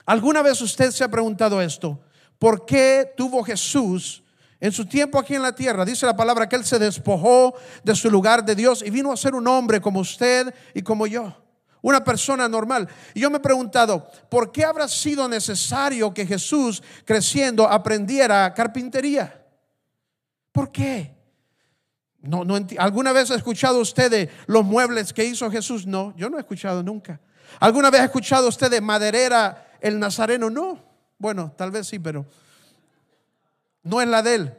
¿alguna 0.04 0.42
vez 0.42 0.60
usted 0.60 0.90
se 0.90 1.04
ha 1.04 1.08
preguntado 1.08 1.62
esto? 1.62 1.98
¿Por 2.38 2.66
qué 2.66 3.14
tuvo 3.16 3.42
Jesús 3.42 4.22
en 4.60 4.72
su 4.72 4.86
tiempo 4.86 5.18
aquí 5.18 5.34
en 5.34 5.42
la 5.42 5.54
tierra? 5.54 5.84
Dice 5.84 6.06
la 6.06 6.16
palabra 6.16 6.48
que 6.48 6.56
Él 6.56 6.64
se 6.64 6.78
despojó 6.78 7.54
de 7.82 7.94
su 7.94 8.10
lugar 8.10 8.44
de 8.44 8.54
Dios 8.54 8.82
y 8.84 8.90
vino 8.90 9.12
a 9.12 9.16
ser 9.16 9.34
un 9.34 9.46
hombre 9.46 9.80
como 9.80 10.00
usted 10.00 10.54
y 10.74 10.82
como 10.82 11.06
yo 11.06 11.34
una 11.82 12.02
persona 12.02 12.48
normal. 12.48 12.88
Y 13.14 13.20
yo 13.20 13.30
me 13.30 13.38
he 13.38 13.40
preguntado, 13.40 14.08
¿por 14.28 14.52
qué 14.52 14.64
habrá 14.64 14.88
sido 14.88 15.28
necesario 15.28 16.12
que 16.12 16.26
Jesús 16.26 16.82
creciendo 17.04 17.68
aprendiera 17.68 18.52
carpintería? 18.54 19.44
¿Por 20.52 20.72
qué? 20.72 21.16
No, 22.20 22.44
no 22.44 22.58
¿Alguna 22.78 23.12
vez 23.12 23.30
ha 23.30 23.36
escuchado 23.36 23.80
usted 23.80 24.10
de 24.10 24.30
los 24.46 24.64
muebles 24.64 25.12
que 25.12 25.24
hizo 25.24 25.50
Jesús? 25.50 25.86
No, 25.86 26.14
yo 26.16 26.28
no 26.28 26.36
he 26.36 26.40
escuchado 26.40 26.82
nunca. 26.82 27.20
¿Alguna 27.60 27.90
vez 27.90 28.00
ha 28.00 28.04
escuchado 28.04 28.48
usted 28.48 28.70
de 28.70 28.80
maderera 28.80 29.68
el 29.80 29.98
nazareno? 29.98 30.50
No. 30.50 30.82
Bueno, 31.16 31.52
tal 31.56 31.70
vez 31.70 31.86
sí, 31.86 31.98
pero 31.98 32.26
no 33.82 34.00
es 34.00 34.08
la 34.08 34.22
de 34.22 34.34
él. 34.34 34.54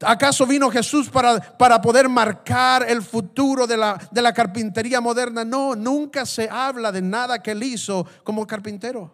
¿Acaso 0.00 0.46
vino 0.46 0.70
Jesús 0.70 1.08
para, 1.08 1.40
para 1.58 1.80
poder 1.82 2.08
marcar 2.08 2.88
el 2.88 3.02
futuro 3.02 3.66
de 3.66 3.76
la, 3.76 3.98
de 4.10 4.22
la 4.22 4.32
carpintería 4.32 5.00
moderna? 5.00 5.44
No, 5.44 5.74
nunca 5.74 6.24
se 6.24 6.48
habla 6.48 6.92
de 6.92 7.02
nada 7.02 7.42
que 7.42 7.50
él 7.50 7.62
hizo 7.64 8.06
como 8.22 8.46
carpintero. 8.46 9.12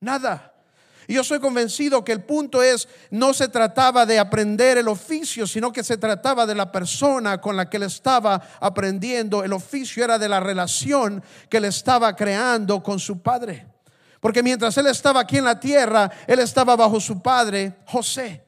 Nada. 0.00 0.52
Y 1.06 1.14
yo 1.14 1.24
soy 1.24 1.40
convencido 1.40 2.04
que 2.04 2.12
el 2.12 2.22
punto 2.22 2.62
es, 2.62 2.88
no 3.10 3.34
se 3.34 3.48
trataba 3.48 4.06
de 4.06 4.18
aprender 4.18 4.78
el 4.78 4.88
oficio, 4.88 5.46
sino 5.46 5.72
que 5.72 5.82
se 5.82 5.96
trataba 5.96 6.46
de 6.46 6.54
la 6.54 6.70
persona 6.70 7.40
con 7.40 7.56
la 7.56 7.68
que 7.68 7.76
él 7.76 7.84
estaba 7.84 8.40
aprendiendo. 8.60 9.44
El 9.44 9.52
oficio 9.52 10.04
era 10.04 10.18
de 10.18 10.28
la 10.28 10.40
relación 10.40 11.22
que 11.48 11.56
él 11.56 11.64
estaba 11.64 12.14
creando 12.14 12.82
con 12.82 12.98
su 12.98 13.22
padre. 13.22 13.66
Porque 14.20 14.42
mientras 14.42 14.76
él 14.76 14.86
estaba 14.86 15.20
aquí 15.20 15.38
en 15.38 15.44
la 15.44 15.58
tierra, 15.58 16.10
él 16.26 16.38
estaba 16.38 16.76
bajo 16.76 17.00
su 17.00 17.20
padre, 17.20 17.78
José. 17.86 18.44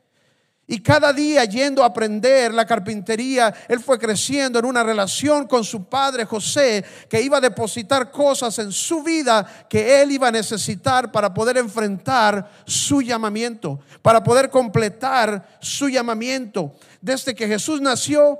Y 0.66 0.80
cada 0.80 1.12
día 1.12 1.44
yendo 1.44 1.82
a 1.82 1.86
aprender 1.86 2.54
la 2.54 2.64
carpintería, 2.64 3.52
él 3.68 3.80
fue 3.80 3.98
creciendo 3.98 4.58
en 4.58 4.64
una 4.64 4.82
relación 4.82 5.46
con 5.46 5.64
su 5.64 5.84
padre 5.84 6.24
José, 6.24 6.84
que 7.08 7.20
iba 7.20 7.38
a 7.38 7.40
depositar 7.40 8.10
cosas 8.10 8.58
en 8.58 8.70
su 8.70 9.02
vida 9.02 9.66
que 9.68 10.00
él 10.00 10.12
iba 10.12 10.28
a 10.28 10.32
necesitar 10.32 11.10
para 11.10 11.34
poder 11.34 11.58
enfrentar 11.58 12.48
su 12.64 13.02
llamamiento, 13.02 13.80
para 14.02 14.22
poder 14.22 14.50
completar 14.50 15.58
su 15.60 15.88
llamamiento. 15.88 16.72
Desde 17.00 17.34
que 17.34 17.48
Jesús 17.48 17.80
nació, 17.80 18.38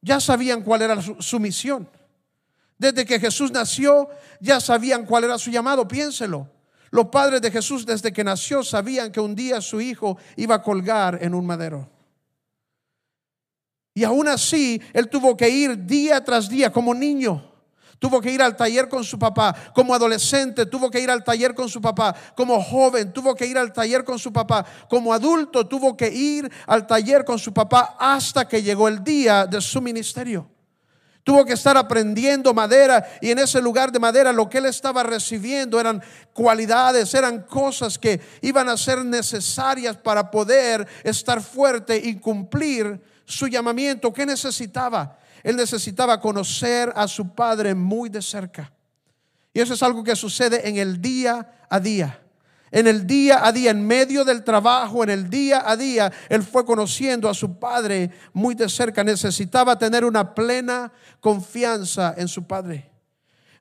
ya 0.00 0.18
sabían 0.18 0.62
cuál 0.62 0.82
era 0.82 1.00
su, 1.00 1.38
misión. 1.38 1.88
Desde 2.78 3.04
que 3.04 3.20
Jesús 3.20 3.52
nació, 3.52 4.08
ya 4.40 4.60
sabían 4.60 5.04
cuál 5.04 5.24
era 5.24 5.38
su 5.38 5.50
llamado. 5.50 5.86
Piénselo. 5.86 6.48
Los 6.90 7.06
padres 7.06 7.40
de 7.40 7.50
Jesús 7.50 7.86
desde 7.86 8.12
que 8.12 8.24
nació 8.24 8.64
sabían 8.64 9.12
que 9.12 9.20
un 9.20 9.34
día 9.34 9.60
su 9.60 9.80
hijo 9.80 10.18
iba 10.36 10.56
a 10.56 10.62
colgar 10.62 11.18
en 11.22 11.34
un 11.34 11.46
madero. 11.46 11.88
Y 13.94 14.04
aún 14.04 14.28
así, 14.28 14.80
él 14.92 15.08
tuvo 15.08 15.36
que 15.36 15.48
ir 15.48 15.84
día 15.84 16.22
tras 16.24 16.48
día 16.48 16.72
como 16.72 16.94
niño. 16.94 17.46
tuvo 17.98 18.18
que 18.18 18.32
ir 18.32 18.40
al 18.40 18.56
taller 18.56 18.88
con 18.88 19.04
su 19.04 19.18
papá. 19.18 19.54
Como 19.74 19.94
adolescente 19.94 20.64
tuvo 20.64 20.90
que 20.90 21.00
ir 21.00 21.10
al 21.10 21.22
taller 21.22 21.54
con 21.54 21.68
su 21.68 21.82
papá. 21.82 22.14
Como 22.34 22.60
joven 22.62 23.12
tuvo 23.12 23.34
que 23.34 23.46
ir 23.46 23.58
al 23.58 23.74
taller 23.74 24.04
con 24.04 24.18
su 24.18 24.32
papá. 24.32 24.64
Como 24.88 25.12
adulto 25.12 25.66
tuvo 25.66 25.94
que 25.96 26.08
ir 26.08 26.50
al 26.66 26.86
taller 26.86 27.26
con 27.26 27.38
su 27.38 27.52
papá 27.52 27.96
hasta 28.00 28.48
que 28.48 28.62
llegó 28.62 28.88
el 28.88 29.04
día 29.04 29.46
de 29.46 29.60
su 29.60 29.82
ministerio. 29.82 30.48
Tuvo 31.22 31.44
que 31.44 31.52
estar 31.52 31.76
aprendiendo 31.76 32.54
madera 32.54 33.06
y 33.20 33.30
en 33.30 33.38
ese 33.38 33.60
lugar 33.60 33.92
de 33.92 33.98
madera 33.98 34.32
lo 34.32 34.48
que 34.48 34.58
él 34.58 34.66
estaba 34.66 35.02
recibiendo 35.02 35.78
eran 35.78 36.02
cualidades, 36.32 37.12
eran 37.14 37.42
cosas 37.42 37.98
que 37.98 38.20
iban 38.40 38.68
a 38.68 38.76
ser 38.76 39.04
necesarias 39.04 39.96
para 39.96 40.30
poder 40.30 40.86
estar 41.04 41.42
fuerte 41.42 41.96
y 41.96 42.16
cumplir 42.16 43.00
su 43.26 43.48
llamamiento. 43.48 44.12
¿Qué 44.12 44.24
necesitaba? 44.24 45.18
Él 45.42 45.56
necesitaba 45.56 46.20
conocer 46.20 46.92
a 46.96 47.06
su 47.06 47.34
padre 47.34 47.74
muy 47.74 48.08
de 48.08 48.22
cerca. 48.22 48.72
Y 49.52 49.60
eso 49.60 49.74
es 49.74 49.82
algo 49.82 50.04
que 50.04 50.16
sucede 50.16 50.68
en 50.68 50.76
el 50.76 51.00
día 51.00 51.66
a 51.68 51.80
día. 51.80 52.20
En 52.70 52.86
el 52.86 53.06
día 53.06 53.44
a 53.44 53.52
día, 53.52 53.70
en 53.70 53.86
medio 53.86 54.24
del 54.24 54.44
trabajo, 54.44 55.02
en 55.02 55.10
el 55.10 55.28
día 55.28 55.62
a 55.68 55.76
día, 55.76 56.12
él 56.28 56.42
fue 56.42 56.64
conociendo 56.64 57.28
a 57.28 57.34
su 57.34 57.58
padre 57.58 58.10
muy 58.32 58.54
de 58.54 58.68
cerca. 58.68 59.02
Necesitaba 59.02 59.76
tener 59.76 60.04
una 60.04 60.34
plena 60.34 60.92
confianza 61.20 62.14
en 62.16 62.28
su 62.28 62.46
padre. 62.46 62.90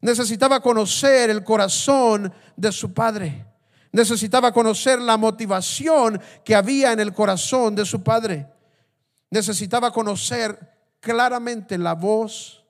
Necesitaba 0.01 0.59
conocer 0.61 1.29
el 1.29 1.43
corazón 1.43 2.31
de 2.55 2.71
su 2.71 2.93
padre. 2.93 3.45
Necesitaba 3.91 4.51
conocer 4.51 4.99
la 5.01 5.17
motivación 5.17 6.21
que 6.43 6.55
había 6.55 6.91
en 6.91 6.99
el 6.99 7.11
corazón 7.11 7.75
de 7.75 7.85
su 7.85 8.03
padre. 8.03 8.47
Necesitaba 9.31 9.91
conocer 9.91 10.57
claramente 10.99 11.77
la 11.77 11.93
voz 11.93 12.63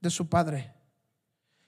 de 0.00 0.10
su 0.10 0.28
Padre. 0.28 0.71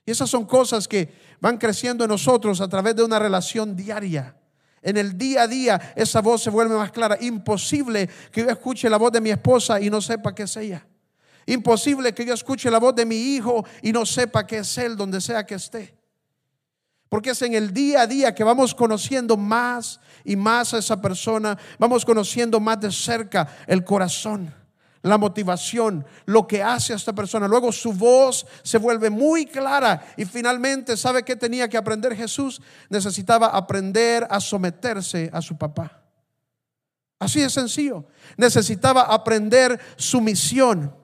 Y 0.06 0.10
esas 0.10 0.28
son 0.28 0.44
cosas 0.44 0.86
que 0.86 1.36
van 1.40 1.56
creciendo 1.56 2.04
en 2.04 2.10
nosotros 2.10 2.60
a 2.60 2.68
través 2.68 2.94
de 2.94 3.02
una 3.02 3.18
relación 3.18 3.74
diaria. 3.74 4.36
En 4.82 4.98
el 4.98 5.16
día 5.16 5.42
a 5.42 5.48
día 5.48 5.92
esa 5.96 6.20
voz 6.20 6.42
se 6.42 6.50
vuelve 6.50 6.76
más 6.76 6.92
clara. 6.92 7.16
Imposible 7.20 8.08
que 8.30 8.42
yo 8.42 8.50
escuche 8.50 8.90
la 8.90 8.98
voz 8.98 9.12
de 9.12 9.20
mi 9.20 9.30
esposa 9.30 9.80
y 9.80 9.88
no 9.88 10.02
sepa 10.02 10.34
qué 10.34 10.42
es 10.42 10.56
ella. 10.56 10.86
Imposible 11.46 12.12
que 12.12 12.24
yo 12.24 12.34
escuche 12.34 12.70
la 12.70 12.78
voz 12.78 12.94
de 12.94 13.06
mi 13.06 13.16
hijo 13.16 13.64
y 13.82 13.92
no 13.92 14.04
sepa 14.04 14.46
qué 14.46 14.58
es 14.58 14.78
él 14.78 14.96
donde 14.96 15.20
sea 15.20 15.44
que 15.46 15.54
esté. 15.54 15.94
Porque 17.08 17.30
es 17.30 17.42
en 17.42 17.54
el 17.54 17.72
día 17.72 18.02
a 18.02 18.06
día 18.06 18.34
que 18.34 18.44
vamos 18.44 18.74
conociendo 18.74 19.36
más 19.36 20.00
y 20.24 20.36
más 20.36 20.74
a 20.74 20.78
esa 20.78 21.00
persona, 21.00 21.56
vamos 21.78 22.04
conociendo 22.04 22.60
más 22.60 22.80
de 22.80 22.90
cerca 22.90 23.48
el 23.66 23.84
corazón 23.84 24.63
la 25.04 25.18
motivación, 25.18 26.04
lo 26.24 26.46
que 26.46 26.62
hace 26.62 26.94
a 26.94 26.96
esta 26.96 27.12
persona. 27.12 27.46
Luego 27.46 27.70
su 27.72 27.92
voz 27.92 28.46
se 28.62 28.78
vuelve 28.78 29.10
muy 29.10 29.44
clara 29.44 30.02
y 30.16 30.24
finalmente, 30.24 30.96
¿sabe 30.96 31.22
qué 31.22 31.36
tenía 31.36 31.68
que 31.68 31.76
aprender 31.76 32.16
Jesús? 32.16 32.62
Necesitaba 32.88 33.48
aprender 33.48 34.26
a 34.30 34.40
someterse 34.40 35.28
a 35.30 35.42
su 35.42 35.58
papá. 35.58 36.02
Así 37.18 37.40
de 37.40 37.50
sencillo. 37.50 38.06
Necesitaba 38.38 39.02
aprender 39.02 39.78
su 39.96 40.22
misión. 40.22 40.94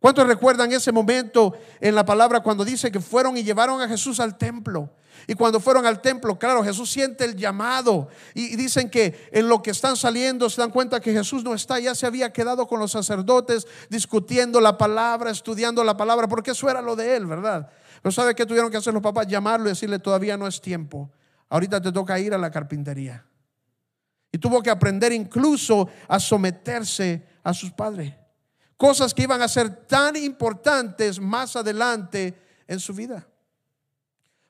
¿Cuántos 0.00 0.26
recuerdan 0.26 0.72
ese 0.72 0.90
momento 0.90 1.54
en 1.80 1.94
la 1.94 2.04
palabra 2.04 2.40
cuando 2.40 2.64
dice 2.64 2.90
que 2.90 3.00
fueron 3.00 3.36
y 3.36 3.44
llevaron 3.44 3.80
a 3.80 3.88
Jesús 3.88 4.18
al 4.18 4.36
templo? 4.36 4.90
Y 5.30 5.34
cuando 5.34 5.60
fueron 5.60 5.84
al 5.84 6.00
templo, 6.00 6.38
claro, 6.38 6.64
Jesús 6.64 6.90
siente 6.90 7.26
el 7.26 7.36
llamado. 7.36 8.08
Y 8.32 8.56
dicen 8.56 8.88
que 8.88 9.28
en 9.30 9.46
lo 9.46 9.62
que 9.62 9.72
están 9.72 9.94
saliendo 9.94 10.48
se 10.48 10.58
dan 10.58 10.70
cuenta 10.70 11.00
que 11.00 11.12
Jesús 11.12 11.44
no 11.44 11.52
está, 11.52 11.78
ya 11.78 11.94
se 11.94 12.06
había 12.06 12.32
quedado 12.32 12.66
con 12.66 12.80
los 12.80 12.92
sacerdotes 12.92 13.66
discutiendo 13.90 14.58
la 14.58 14.78
palabra, 14.78 15.30
estudiando 15.30 15.84
la 15.84 15.98
palabra, 15.98 16.28
porque 16.28 16.52
eso 16.52 16.70
era 16.70 16.80
lo 16.80 16.96
de 16.96 17.14
él, 17.14 17.26
¿verdad? 17.26 17.70
Pero 18.00 18.10
¿sabe 18.10 18.34
qué 18.34 18.46
tuvieron 18.46 18.70
que 18.70 18.78
hacer 18.78 18.94
los 18.94 19.02
papás? 19.02 19.26
Llamarlo 19.26 19.66
y 19.66 19.72
decirle, 19.72 19.98
todavía 19.98 20.38
no 20.38 20.46
es 20.46 20.62
tiempo. 20.62 21.10
Ahorita 21.50 21.78
te 21.78 21.92
toca 21.92 22.18
ir 22.18 22.32
a 22.32 22.38
la 22.38 22.50
carpintería. 22.50 23.26
Y 24.32 24.38
tuvo 24.38 24.62
que 24.62 24.70
aprender 24.70 25.12
incluso 25.12 25.90
a 26.08 26.18
someterse 26.18 27.26
a 27.42 27.52
sus 27.52 27.70
padres. 27.72 28.14
Cosas 28.78 29.12
que 29.12 29.24
iban 29.24 29.42
a 29.42 29.48
ser 29.48 29.84
tan 29.86 30.16
importantes 30.16 31.20
más 31.20 31.54
adelante 31.54 32.34
en 32.66 32.80
su 32.80 32.94
vida. 32.94 33.27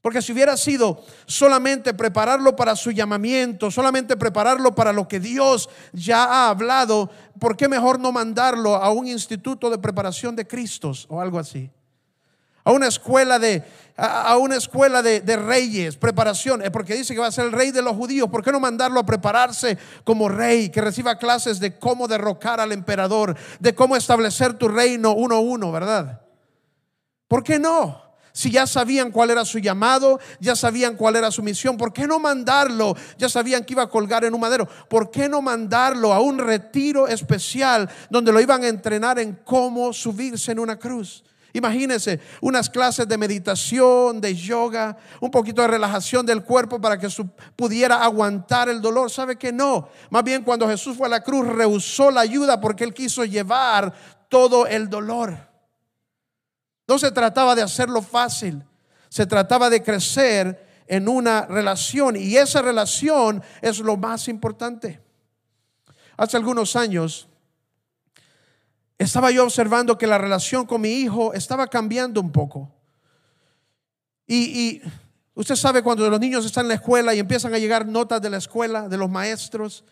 Porque 0.09 0.23
si 0.23 0.33
hubiera 0.33 0.57
sido 0.57 1.05
solamente 1.27 1.93
prepararlo 1.93 2.57
para 2.57 2.75
su 2.77 2.93
llamamiento, 2.93 3.71
solamente 3.71 4.17
prepararlo 4.17 4.75
para 4.75 4.91
lo 4.91 5.07
que 5.07 5.21
Dios 5.21 5.69
ya 5.93 6.25
ha 6.25 6.49
hablado, 6.49 7.11
¿por 7.39 7.59
qué 7.59 7.69
mejor 7.69 8.01
no 8.01 8.11
mandarlo 8.11 8.77
a 8.77 8.91
un 8.91 9.07
instituto 9.07 9.69
de 9.69 9.77
preparación 9.77 10.35
de 10.35 10.47
Cristos 10.47 11.05
o 11.11 11.21
algo 11.21 11.39
así? 11.39 11.71
A 12.65 12.73
una 12.73 12.87
escuela 12.87 13.39
de, 13.39 13.63
a 13.99 14.35
una 14.39 14.57
escuela 14.57 15.03
de, 15.03 15.37
reyes, 15.37 15.99
preparación, 15.99 16.63
eh, 16.63 16.71
porque 16.71 16.95
dice 16.95 17.13
que 17.13 17.21
va 17.21 17.27
a 17.27 17.31
ser 17.31 17.45
el 17.45 17.53
rey 17.53 17.71
de 17.71 17.83
los 17.83 17.95
judíos. 17.95 18.31
¿Por 18.31 18.43
qué 18.43 18.51
no 18.51 18.61
mandarlo 18.61 19.01
a 19.01 19.05
prepararse 19.05 19.77
como 20.05 20.31
rey, 20.31 20.71
que 20.71 20.81
reciba 20.81 21.19
clases 21.19 21.61
de 21.61 21.79
cómo 21.79 22.09
derrocar 22.09 22.61
al 22.61 22.73
emperador, 22.73 23.37
de 23.61 23.75
cómo 23.75 23.95
establecer 23.95 24.55
tu 24.55 24.69
reino 24.69 25.13
uno 25.13 25.35
a 25.35 25.41
uno, 25.41 25.71
verdad? 25.71 26.23
¿Por 27.29 27.43
qué 27.43 27.59
no? 27.59 28.08
Si 28.33 28.51
ya 28.51 28.67
sabían 28.67 29.11
cuál 29.11 29.31
era 29.31 29.45
su 29.45 29.59
llamado, 29.59 30.21
ya 30.41 30.55
sabían 30.55 30.97
cuál 30.97 31.17
era 31.17 31.31
su 31.31 31.43
misión, 31.43 31.77
¿por 31.77 31.93
qué 31.93 32.07
no 32.07 32.19
mandarlo? 32.19 32.97
Ya 33.19 33.29
sabían 33.29 33.65
que 33.65 33.73
iba 33.73 33.83
a 33.83 33.89
colgar 33.89 34.25
en 34.25 34.35
un 34.35 34.41
madero. 34.41 34.69
¿Por 34.89 35.11
qué 35.11 35.29
no 35.29 35.43
mandarlo 35.43 36.13
a 36.13 36.21
un 36.21 36.39
retiro 36.39 37.09
especial 37.09 37.89
donde 38.11 38.33
lo 38.33 38.41
iban 38.41 38.63
a 38.63 38.69
entrenar 38.69 39.19
en 39.19 39.41
cómo 39.45 39.93
subirse 39.93 40.53
en 40.53 40.59
una 40.59 40.79
cruz? 40.79 41.25
Imagínense 41.53 42.21
unas 42.41 42.69
clases 42.69 43.09
de 43.09 43.17
meditación, 43.17 44.21
de 44.21 44.35
yoga, 44.35 44.97
un 45.21 45.31
poquito 45.31 45.63
de 45.63 45.69
relajación 45.69 46.27
del 46.27 46.45
cuerpo 46.45 46.81
para 46.81 46.99
que 46.99 47.09
pudiera 47.57 48.03
aguantar 48.05 48.69
el 48.69 48.81
dolor. 48.81 49.11
¿Sabe 49.11 49.37
que 49.37 49.51
no? 49.51 49.89
Más 50.11 50.23
bien 50.23 50.43
cuando 50.43 50.69
Jesús 50.69 50.97
fue 50.97 51.07
a 51.07 51.11
la 51.11 51.23
cruz 51.23 51.47
rehusó 51.47 52.11
la 52.11 52.21
ayuda 52.21 52.61
porque 52.61 52.85
él 52.85 52.93
quiso 52.93 53.25
llevar 53.25 53.93
todo 54.29 54.67
el 54.67 54.91
dolor. 54.91 55.48
No 56.89 56.99
se 56.99 57.11
trataba 57.13 57.55
de 57.55 57.63
hacerlo 57.63 58.01
fácil, 58.01 58.65
se 59.11 59.27
trataba 59.27 59.69
de 59.69 59.83
crecer 59.83 60.85
en 60.87 61.07
una 61.07 61.45
relación 61.45 62.17
y 62.17 62.37
esa 62.37 62.63
relación 62.63 63.43
es 63.61 63.79
lo 63.79 63.99
más 63.99 64.27
importante. 64.27 65.01
Hace 66.17 66.39
algunos 66.39 66.75
años 66.75 67.29
estaba 68.97 69.31
yo 69.31 69.45
observando 69.45 69.99
que 69.99 70.07
la 70.07 70.19
relación 70.19 70.67
con 70.67 70.81
mi 70.81 70.91
hijo 70.95 71.35
estaba 71.35 71.69
cambiando 71.69 72.21
un 72.21 72.33
poco. 72.33 72.73
Y, 74.27 74.83
usted 75.35 75.55
sabe 75.55 75.83
cuando 75.83 76.09
los 76.11 76.19
niños 76.19 76.45
están 76.45 76.65
en 76.65 76.69
la 76.69 76.75
escuela 76.75 77.15
y 77.15 77.21
empiezan 77.21 77.55
a 77.55 77.59
llegar 77.59 77.87
notas 77.87 78.21
de 78.21 78.29
la 78.31 78.39
escuela, 78.39 78.89
de 78.89 78.97
los 78.97 79.09
maestros, 79.09 79.85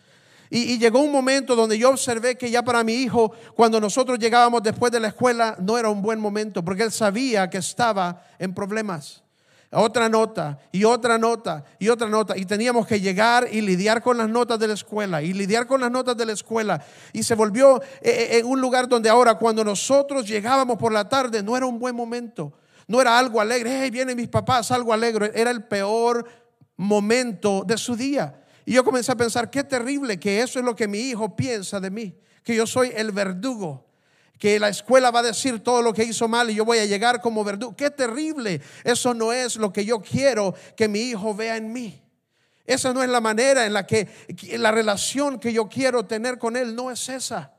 y, 0.49 0.77
llegó 0.77 0.99
un 0.99 1.11
momento 1.11 1.55
donde 1.55 1.77
yo 1.77 1.89
observé 1.89 2.37
que 2.37 2.49
ya 2.49 2.63
para 2.63 2.83
mi 2.83 2.93
hijo, 2.93 3.31
cuando 3.55 3.81
nosotros 3.81 4.17
llegábamos 4.17 4.63
después 4.63 4.91
de 4.91 4.99
la 4.99 5.09
escuela, 5.09 5.55
no 5.59 5.77
era 5.77 5.89
un 5.89 6.01
buen 6.01 6.19
momento, 6.19 6.63
porque 6.63 6.83
él 6.83 6.91
sabía 6.91 7.49
que 7.49 7.57
estaba 7.57 8.23
en 8.39 8.53
problemas. 8.53 9.23
Otra 9.69 10.07
nota 10.07 10.57
y 10.71 10.85
otra 10.85 11.17
nota 11.17 11.65
y 11.77 11.89
otra 11.89 12.07
nota. 12.07 12.37
Y 12.37 12.45
teníamos 12.45 12.87
que 12.87 13.01
llegar 13.01 13.49
y 13.51 13.59
lidiar 13.59 14.01
con 14.01 14.17
las 14.17 14.29
notas 14.29 14.57
de 14.59 14.67
la 14.67 14.73
escuela 14.75 15.21
y 15.21 15.33
lidiar 15.33 15.67
con 15.67 15.81
las 15.81 15.91
notas 15.91 16.15
de 16.15 16.25
la 16.25 16.31
escuela. 16.31 16.81
Y 17.11 17.23
se 17.23 17.35
volvió 17.35 17.81
eh, 17.81 17.85
eh, 18.01 18.37
en 18.39 18.45
un 18.45 18.61
lugar 18.61 18.87
donde 18.87 19.09
ahora 19.09 19.35
cuando 19.35 19.65
nosotros 19.65 20.25
llegábamos 20.25 20.77
por 20.77 20.93
la 20.93 21.09
tarde 21.09 21.43
no 21.43 21.57
era 21.57 21.65
un 21.65 21.79
buen 21.79 21.95
momento. 21.95 22.53
No 22.87 23.01
era 23.01 23.19
algo 23.19 23.41
alegre. 23.41 23.81
Hey, 23.81 23.91
vienen 23.91 24.15
mis 24.15 24.29
papás, 24.29 24.71
algo 24.71 24.93
alegre. 24.93 25.33
Era 25.35 25.51
el 25.51 25.65
peor 25.65 26.25
momento 26.77 27.65
de 27.67 27.77
su 27.77 27.97
día. 27.97 28.39
Y 28.67 28.73
yo 28.73 28.83
comencé 28.83 29.13
a 29.13 29.15
pensar, 29.15 29.49
qué 29.49 29.63
terrible 29.63 30.19
que 30.19 30.41
eso 30.41 30.59
es 30.59 30.65
lo 30.65 30.75
que 30.75 30.89
mi 30.89 30.99
hijo 30.99 31.37
piensa 31.37 31.79
de 31.79 31.89
mí, 31.89 32.13
que 32.43 32.53
yo 32.53 32.67
soy 32.67 32.91
el 32.93 33.13
verdugo, 33.13 33.87
que 34.37 34.59
la 34.59 34.67
escuela 34.67 35.09
va 35.09 35.21
a 35.21 35.23
decir 35.23 35.63
todo 35.63 35.81
lo 35.81 35.93
que 35.93 36.03
hizo 36.03 36.27
mal 36.27 36.49
y 36.49 36.55
yo 36.55 36.65
voy 36.65 36.79
a 36.79 36.85
llegar 36.85 37.21
como 37.21 37.45
verdugo. 37.45 37.77
Qué 37.77 37.89
terrible, 37.91 38.59
eso 38.83 39.13
no 39.13 39.31
es 39.31 39.55
lo 39.55 39.71
que 39.71 39.85
yo 39.85 40.01
quiero 40.01 40.53
que 40.75 40.89
mi 40.89 40.99
hijo 40.99 41.33
vea 41.33 41.55
en 41.55 41.71
mí. 41.71 42.03
Esa 42.65 42.91
no 42.91 43.01
es 43.01 43.07
la 43.07 43.21
manera 43.21 43.65
en 43.65 43.71
la 43.71 43.87
que 43.87 44.09
la 44.57 44.71
relación 44.71 45.39
que 45.39 45.53
yo 45.53 45.69
quiero 45.69 46.05
tener 46.05 46.37
con 46.37 46.57
él 46.57 46.75
no 46.75 46.91
es 46.91 47.07
esa. 47.07 47.53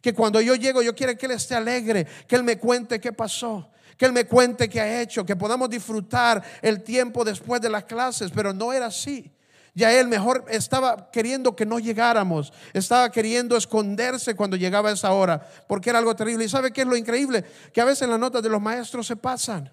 Que 0.00 0.14
cuando 0.14 0.40
yo 0.40 0.54
llego 0.54 0.80
yo 0.80 0.94
quiero 0.94 1.14
que 1.14 1.26
él 1.26 1.32
esté 1.32 1.54
alegre, 1.54 2.06
que 2.26 2.36
él 2.36 2.42
me 2.42 2.56
cuente 2.58 2.98
qué 3.02 3.12
pasó, 3.12 3.70
que 3.98 4.06
él 4.06 4.14
me 4.14 4.24
cuente 4.24 4.70
qué 4.70 4.80
ha 4.80 5.02
hecho, 5.02 5.26
que 5.26 5.36
podamos 5.36 5.68
disfrutar 5.68 6.42
el 6.62 6.82
tiempo 6.82 7.22
después 7.22 7.60
de 7.60 7.68
las 7.68 7.84
clases, 7.84 8.30
pero 8.34 8.54
no 8.54 8.72
era 8.72 8.86
así. 8.86 9.30
Ya 9.74 9.92
él 9.92 10.06
mejor 10.06 10.44
estaba 10.48 11.10
queriendo 11.10 11.56
que 11.56 11.66
no 11.66 11.80
llegáramos, 11.80 12.52
estaba 12.72 13.10
queriendo 13.10 13.56
esconderse 13.56 14.36
cuando 14.36 14.56
llegaba 14.56 14.92
esa 14.92 15.12
hora, 15.12 15.44
porque 15.66 15.90
era 15.90 15.98
algo 15.98 16.14
terrible. 16.14 16.44
¿Y 16.44 16.48
sabe 16.48 16.72
qué 16.72 16.82
es 16.82 16.86
lo 16.86 16.96
increíble? 16.96 17.44
Que 17.72 17.80
a 17.80 17.84
veces 17.84 18.08
las 18.08 18.18
notas 18.18 18.42
de 18.42 18.48
los 18.48 18.62
maestros 18.62 19.06
se 19.06 19.16
pasan. 19.16 19.70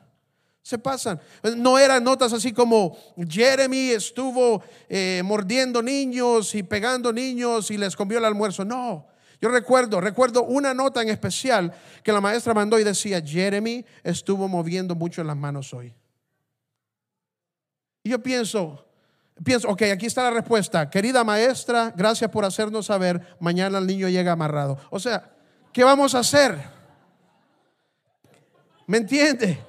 Se 0.64 0.80
pasan. 0.80 1.20
No 1.58 1.78
eran 1.78 2.04
notas 2.04 2.34
así 2.34 2.52
como 2.52 2.98
Jeremy 3.28 3.92
estuvo 3.92 4.64
eh, 4.90 5.22
mordiendo 5.24 5.84
niños 5.84 6.54
y 6.56 6.64
pegando 6.64 7.14
niños 7.14 7.70
y 7.70 7.78
les 7.78 7.96
comió 7.96 8.18
el 8.18 8.26
almuerzo. 8.26 8.66
No, 8.66 9.08
Yo 9.40 9.50
recuerdo, 9.50 10.02
recuerdo 10.02 10.44
una 10.44 10.74
nota 10.74 11.02
en 11.02 11.10
especial 11.10 11.74
que 12.04 12.12
la 12.12 12.22
maestra 12.22 12.56
mandó 12.56 12.80
y 12.80 12.84
decía, 12.84 13.22
Jeremy 13.22 13.86
estuvo 14.04 14.48
moviendo 14.48 14.96
mucho 14.96 15.24
las 15.24 15.38
manos 15.38 15.74
hoy. 15.74 15.94
Y 18.04 18.10
yo 18.10 18.22
pienso, 18.22 18.86
pienso, 19.44 19.70
ok, 19.70 19.84
aquí 19.94 20.06
está 20.06 20.24
la 20.24 20.32
respuesta. 20.32 20.90
Querida 20.90 21.24
maestra, 21.24 21.94
gracias 21.96 22.30
por 22.30 22.46
hacernos 22.46 22.86
saber, 22.88 23.36
mañana 23.40 23.78
el 23.78 23.88
niño 23.88 24.10
llega 24.10 24.32
amarrado. 24.32 24.78
O 24.90 25.00
sea, 25.00 25.32
¿qué 25.74 25.84
vamos 25.84 26.16
a 26.16 26.20
hacer? 26.20 26.58
¿Me 28.88 28.98
entiende? 28.98 29.60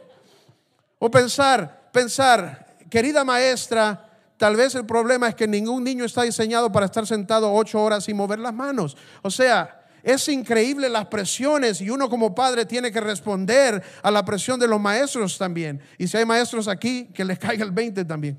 O 0.99 1.11
pensar, 1.11 1.91
pensar, 1.93 2.77
querida 2.91 3.25
maestra, 3.25 4.09
tal 4.37 4.57
vez 4.57 4.75
el 4.75 4.87
problema 4.87 5.29
es 5.29 5.35
que 5.35 5.47
ningún 5.47 5.85
niño 5.85 6.05
está 6.05 6.23
diseñado 6.23 6.71
para 6.71 6.87
estar 6.87 7.07
sentado 7.07 7.53
ocho 7.53 7.83
horas 7.83 8.05
sin 8.05 8.17
mover 8.17 8.39
las 8.39 8.55
manos. 8.55 8.97
O 9.23 9.31
sea, 9.31 9.83
es 10.03 10.27
increíble 10.29 10.89
las 10.89 11.07
presiones 11.07 11.81
y 11.81 11.91
uno 11.91 12.11
como 12.11 12.35
padre 12.35 12.67
tiene 12.67 12.91
que 12.91 13.01
responder 13.01 13.83
a 14.03 14.11
la 14.11 14.25
presión 14.25 14.59
de 14.59 14.67
los 14.67 14.81
maestros 14.81 15.39
también. 15.39 15.81
Y 15.99 16.09
si 16.09 16.17
hay 16.17 16.25
maestros 16.25 16.67
aquí, 16.67 17.09
que 17.15 17.25
les 17.25 17.39
caiga 17.39 17.65
el 17.65 17.71
20 17.71 18.05
también. 18.05 18.39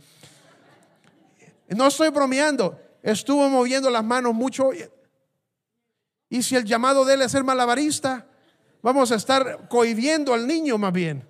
No 1.69 1.87
estoy 1.87 2.09
bromeando, 2.09 2.79
estuvo 3.01 3.47
moviendo 3.49 3.89
las 3.89 4.03
manos 4.03 4.33
mucho. 4.33 4.71
Y 6.29 6.43
si 6.43 6.55
el 6.55 6.65
llamado 6.65 7.05
de 7.05 7.15
él 7.15 7.21
es 7.21 7.31
ser 7.31 7.43
malabarista, 7.43 8.27
vamos 8.81 9.11
a 9.11 9.15
estar 9.15 9.67
cohibiendo 9.69 10.33
al 10.33 10.47
niño 10.47 10.77
más 10.77 10.93
bien. 10.93 11.27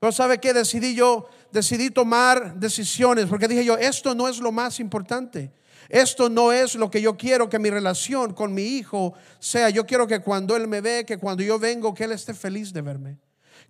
Pero 0.00 0.12
¿sabe 0.12 0.38
qué? 0.38 0.52
Decidí 0.52 0.94
yo, 0.94 1.28
decidí 1.50 1.90
tomar 1.90 2.54
decisiones, 2.54 3.26
porque 3.26 3.48
dije 3.48 3.64
yo, 3.64 3.76
esto 3.76 4.14
no 4.14 4.28
es 4.28 4.38
lo 4.38 4.52
más 4.52 4.80
importante. 4.80 5.52
Esto 5.88 6.28
no 6.28 6.52
es 6.52 6.74
lo 6.74 6.90
que 6.90 7.00
yo 7.00 7.16
quiero 7.16 7.48
que 7.48 7.58
mi 7.58 7.70
relación 7.70 8.34
con 8.34 8.52
mi 8.52 8.62
hijo 8.62 9.14
sea. 9.38 9.70
Yo 9.70 9.86
quiero 9.86 10.06
que 10.06 10.20
cuando 10.20 10.54
él 10.54 10.68
me 10.68 10.82
ve, 10.82 11.04
que 11.06 11.16
cuando 11.16 11.42
yo 11.42 11.58
vengo, 11.58 11.94
que 11.94 12.04
él 12.04 12.12
esté 12.12 12.34
feliz 12.34 12.72
de 12.72 12.82
verme 12.82 13.18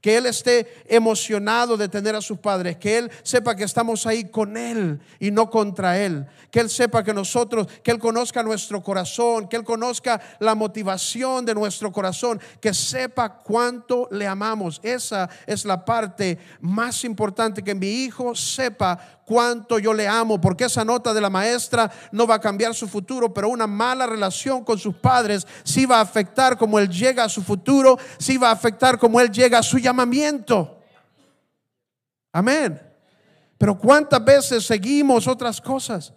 que 0.00 0.16
Él 0.16 0.26
esté 0.26 0.84
emocionado 0.86 1.76
de 1.76 1.88
tener 1.88 2.14
a 2.14 2.20
sus 2.20 2.38
padres, 2.38 2.76
que 2.76 2.98
Él 2.98 3.10
sepa 3.22 3.56
que 3.56 3.64
estamos 3.64 4.06
ahí 4.06 4.24
con 4.24 4.56
Él 4.56 5.00
y 5.18 5.30
no 5.30 5.50
contra 5.50 5.98
Él, 5.98 6.26
que 6.50 6.60
Él 6.60 6.70
sepa 6.70 7.02
que 7.02 7.12
nosotros, 7.12 7.66
que 7.82 7.90
Él 7.90 7.98
conozca 7.98 8.42
nuestro 8.42 8.82
corazón, 8.82 9.48
que 9.48 9.56
Él 9.56 9.64
conozca 9.64 10.20
la 10.38 10.54
motivación 10.54 11.44
de 11.44 11.54
nuestro 11.54 11.90
corazón, 11.90 12.40
que 12.60 12.72
sepa 12.72 13.38
cuánto 13.38 14.08
le 14.10 14.26
amamos. 14.26 14.80
Esa 14.82 15.28
es 15.46 15.64
la 15.64 15.84
parte 15.84 16.38
más 16.60 17.04
importante, 17.04 17.62
que 17.62 17.74
mi 17.74 18.04
hijo 18.04 18.34
sepa 18.34 19.17
cuánto 19.28 19.78
yo 19.78 19.92
le 19.92 20.08
amo, 20.08 20.40
porque 20.40 20.64
esa 20.64 20.86
nota 20.86 21.12
de 21.12 21.20
la 21.20 21.28
maestra 21.28 21.90
no 22.12 22.26
va 22.26 22.36
a 22.36 22.40
cambiar 22.40 22.74
su 22.74 22.88
futuro, 22.88 23.34
pero 23.34 23.50
una 23.50 23.66
mala 23.66 24.06
relación 24.06 24.64
con 24.64 24.78
sus 24.78 24.94
padres 24.94 25.46
sí 25.64 25.84
va 25.84 25.98
a 25.98 26.00
afectar 26.00 26.56
como 26.56 26.78
él 26.78 26.88
llega 26.88 27.24
a 27.24 27.28
su 27.28 27.42
futuro, 27.42 27.98
sí 28.18 28.38
va 28.38 28.48
a 28.48 28.52
afectar 28.52 28.98
como 28.98 29.20
él 29.20 29.30
llega 29.30 29.58
a 29.58 29.62
su 29.62 29.76
llamamiento. 29.76 30.78
Amén. 32.32 32.80
Pero 33.58 33.76
cuántas 33.76 34.24
veces 34.24 34.64
seguimos 34.64 35.28
otras 35.28 35.60
cosas. 35.60 36.14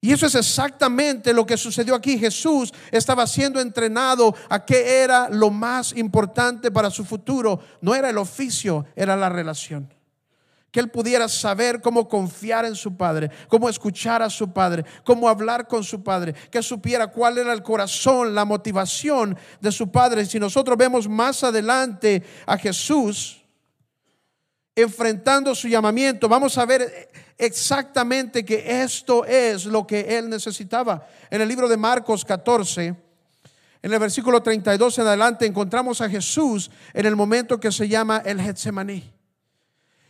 Y 0.00 0.12
eso 0.12 0.26
es 0.26 0.34
exactamente 0.34 1.32
lo 1.32 1.46
que 1.46 1.56
sucedió 1.56 1.94
aquí. 1.94 2.18
Jesús 2.18 2.74
estaba 2.90 3.28
siendo 3.28 3.60
entrenado 3.60 4.34
a 4.48 4.64
qué 4.64 5.02
era 5.02 5.28
lo 5.30 5.50
más 5.50 5.96
importante 5.96 6.72
para 6.72 6.90
su 6.90 7.04
futuro. 7.04 7.60
No 7.80 7.94
era 7.94 8.10
el 8.10 8.18
oficio, 8.18 8.86
era 8.96 9.14
la 9.14 9.28
relación 9.28 9.93
que 10.74 10.80
él 10.80 10.90
pudiera 10.90 11.28
saber 11.28 11.80
cómo 11.80 12.08
confiar 12.08 12.64
en 12.64 12.74
su 12.74 12.96
padre, 12.96 13.30
cómo 13.46 13.68
escuchar 13.68 14.22
a 14.22 14.28
su 14.28 14.52
padre, 14.52 14.84
cómo 15.04 15.28
hablar 15.28 15.68
con 15.68 15.84
su 15.84 16.02
padre, 16.02 16.34
que 16.50 16.64
supiera 16.64 17.06
cuál 17.06 17.38
era 17.38 17.52
el 17.52 17.62
corazón, 17.62 18.34
la 18.34 18.44
motivación 18.44 19.38
de 19.60 19.70
su 19.70 19.92
padre. 19.92 20.26
Si 20.26 20.40
nosotros 20.40 20.76
vemos 20.76 21.08
más 21.08 21.44
adelante 21.44 22.24
a 22.44 22.58
Jesús 22.58 23.40
enfrentando 24.74 25.54
su 25.54 25.68
llamamiento, 25.68 26.28
vamos 26.28 26.58
a 26.58 26.66
ver 26.66 27.08
exactamente 27.38 28.44
que 28.44 28.82
esto 28.82 29.24
es 29.26 29.66
lo 29.66 29.86
que 29.86 30.18
él 30.18 30.28
necesitaba. 30.28 31.06
En 31.30 31.40
el 31.40 31.46
libro 31.46 31.68
de 31.68 31.76
Marcos 31.76 32.24
14, 32.24 32.86
en 33.80 33.92
el 33.92 33.98
versículo 34.00 34.42
32 34.42 34.98
en 34.98 35.06
adelante, 35.06 35.46
encontramos 35.46 36.00
a 36.00 36.10
Jesús 36.10 36.68
en 36.92 37.06
el 37.06 37.14
momento 37.14 37.60
que 37.60 37.70
se 37.70 37.86
llama 37.86 38.22
el 38.26 38.42
Getsemaní. 38.42 39.13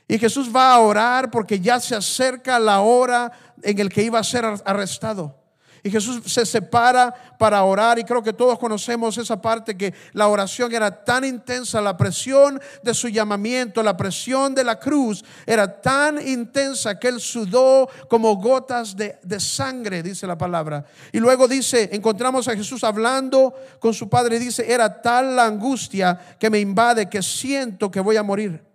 Y 0.07 0.19
Jesús 0.19 0.55
va 0.55 0.75
a 0.75 0.81
orar 0.81 1.31
porque 1.31 1.61
ya 1.61 1.81
se 1.81 1.95
acerca 1.95 2.59
la 2.59 2.81
hora 2.81 3.33
en 3.63 3.79
el 3.79 3.89
que 3.89 4.03
iba 4.03 4.19
a 4.19 4.25
ser 4.25 4.45
arrestado. 4.65 5.45
Y 5.87 5.91
Jesús 5.91 6.23
se 6.33 6.47
separa 6.47 7.15
para 7.39 7.63
orar 7.63 7.99
y 7.99 8.05
creo 8.05 8.23
que 8.23 8.33
todos 8.33 8.59
conocemos 8.59 9.19
esa 9.19 9.43
parte 9.43 9.77
que 9.77 9.93
la 10.15 10.29
oración 10.29 10.75
era 10.75 11.05
tan 11.05 11.27
intensa, 11.27 11.79
la 11.83 11.95
presión 11.95 12.59
de 12.83 12.95
su 12.95 13.09
llamamiento, 13.09 13.83
la 13.83 13.95
presión 13.95 14.55
de 14.55 14.65
la 14.65 14.81
cruz 14.81 15.23
era 15.45 15.83
tan 15.83 16.27
intensa 16.27 16.99
que 16.99 17.09
él 17.09 17.21
sudó 17.21 17.87
como 18.09 18.35
gotas 18.37 18.97
de, 18.97 19.19
de 19.23 19.39
sangre, 19.39 20.03
dice 20.03 20.27
la 20.27 20.39
palabra. 20.39 20.87
Y 21.13 21.21
luego 21.21 21.47
dice, 21.47 21.91
encontramos 21.93 22.49
a 22.49 22.57
Jesús 22.57 22.83
hablando 22.83 23.53
con 23.79 23.93
su 23.93 24.09
padre 24.09 24.37
y 24.37 24.39
dice, 24.39 24.65
era 24.67 25.03
tal 25.03 25.37
la 25.37 25.45
angustia 25.45 26.19
que 26.39 26.49
me 26.49 26.61
invade 26.61 27.11
que 27.11 27.23
siento 27.23 27.91
que 27.91 28.01
voy 28.01 28.17
a 28.17 28.23
morir. 28.23 28.74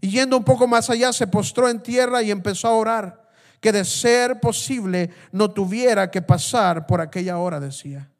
Y 0.00 0.10
yendo 0.10 0.36
un 0.36 0.44
poco 0.44 0.66
más 0.66 0.90
allá, 0.90 1.12
se 1.12 1.26
postró 1.26 1.68
en 1.68 1.82
tierra 1.82 2.22
y 2.22 2.30
empezó 2.30 2.68
a 2.68 2.74
orar, 2.74 3.30
que 3.60 3.72
de 3.72 3.84
ser 3.84 4.40
posible 4.40 5.10
no 5.32 5.50
tuviera 5.50 6.10
que 6.10 6.20
pasar 6.20 6.86
por 6.86 7.00
aquella 7.00 7.38
hora, 7.38 7.60
decía. 7.60 8.10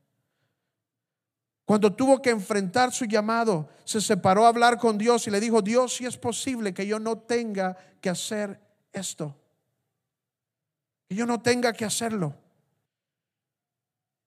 Cuando 1.64 1.92
tuvo 1.94 2.20
que 2.20 2.30
enfrentar 2.30 2.92
su 2.92 3.06
llamado, 3.06 3.68
se 3.84 4.00
separó 4.00 4.44
a 4.44 4.48
hablar 4.48 4.78
con 4.78 4.98
Dios 4.98 5.26
y 5.26 5.30
le 5.30 5.40
dijo, 5.40 5.62
Dios, 5.62 5.96
si 5.96 6.04
es 6.04 6.16
posible 6.16 6.74
que 6.74 6.86
yo 6.86 6.98
no 6.98 7.18
tenga 7.18 7.76
que 8.00 8.10
hacer 8.10 8.60
esto, 8.92 9.34
que 11.08 11.14
yo 11.14 11.26
no 11.26 11.40
tenga 11.40 11.72
que 11.72 11.84
hacerlo. 11.84 12.34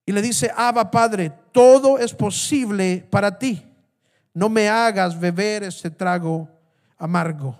Y 0.04 0.12
le 0.12 0.22
dice, 0.22 0.50
Abba 0.56 0.90
Padre, 0.90 1.32
todo 1.52 1.98
es 1.98 2.14
posible 2.14 3.06
para 3.10 3.38
ti. 3.38 3.64
No 4.34 4.48
me 4.48 4.68
hagas 4.68 5.18
beber 5.18 5.62
este 5.62 5.90
trago 5.90 6.48
amargo. 6.98 7.56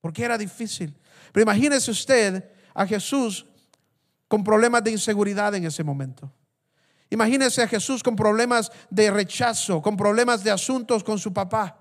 Porque 0.00 0.24
era 0.24 0.38
difícil. 0.38 0.96
Pero 1.32 1.42
imagínese 1.42 1.90
usted 1.90 2.50
a 2.74 2.86
Jesús 2.86 3.46
con 4.28 4.42
problemas 4.42 4.82
de 4.82 4.92
inseguridad 4.92 5.54
en 5.54 5.64
ese 5.64 5.84
momento. 5.84 6.32
Imagínese 7.10 7.62
a 7.62 7.68
Jesús 7.68 8.02
con 8.02 8.16
problemas 8.16 8.72
de 8.88 9.10
rechazo, 9.10 9.82
con 9.82 9.96
problemas 9.96 10.42
de 10.42 10.50
asuntos 10.50 11.04
con 11.04 11.18
su 11.18 11.32
papá. 11.32 11.78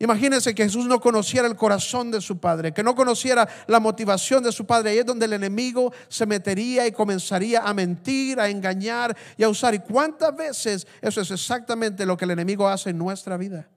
Imagínense 0.00 0.54
que 0.54 0.62
Jesús 0.62 0.86
no 0.86 1.00
conociera 1.00 1.48
el 1.48 1.56
corazón 1.56 2.12
de 2.12 2.20
su 2.20 2.38
padre, 2.38 2.72
que 2.72 2.84
no 2.84 2.94
conociera 2.94 3.48
la 3.66 3.80
motivación 3.80 4.44
de 4.44 4.52
su 4.52 4.64
padre. 4.64 4.90
Ahí 4.90 4.98
es 4.98 5.06
donde 5.06 5.26
el 5.26 5.32
enemigo 5.32 5.92
se 6.06 6.24
metería 6.24 6.86
y 6.86 6.92
comenzaría 6.92 7.62
a 7.62 7.74
mentir, 7.74 8.38
a 8.38 8.48
engañar 8.48 9.16
y 9.36 9.42
a 9.42 9.48
usar. 9.48 9.74
¿Y 9.74 9.80
cuántas 9.80 10.36
veces 10.36 10.86
eso 11.02 11.20
es 11.20 11.32
exactamente 11.32 12.06
lo 12.06 12.16
que 12.16 12.26
el 12.26 12.30
enemigo 12.30 12.68
hace 12.68 12.90
en 12.90 12.98
nuestra 12.98 13.36
vida? 13.36 13.68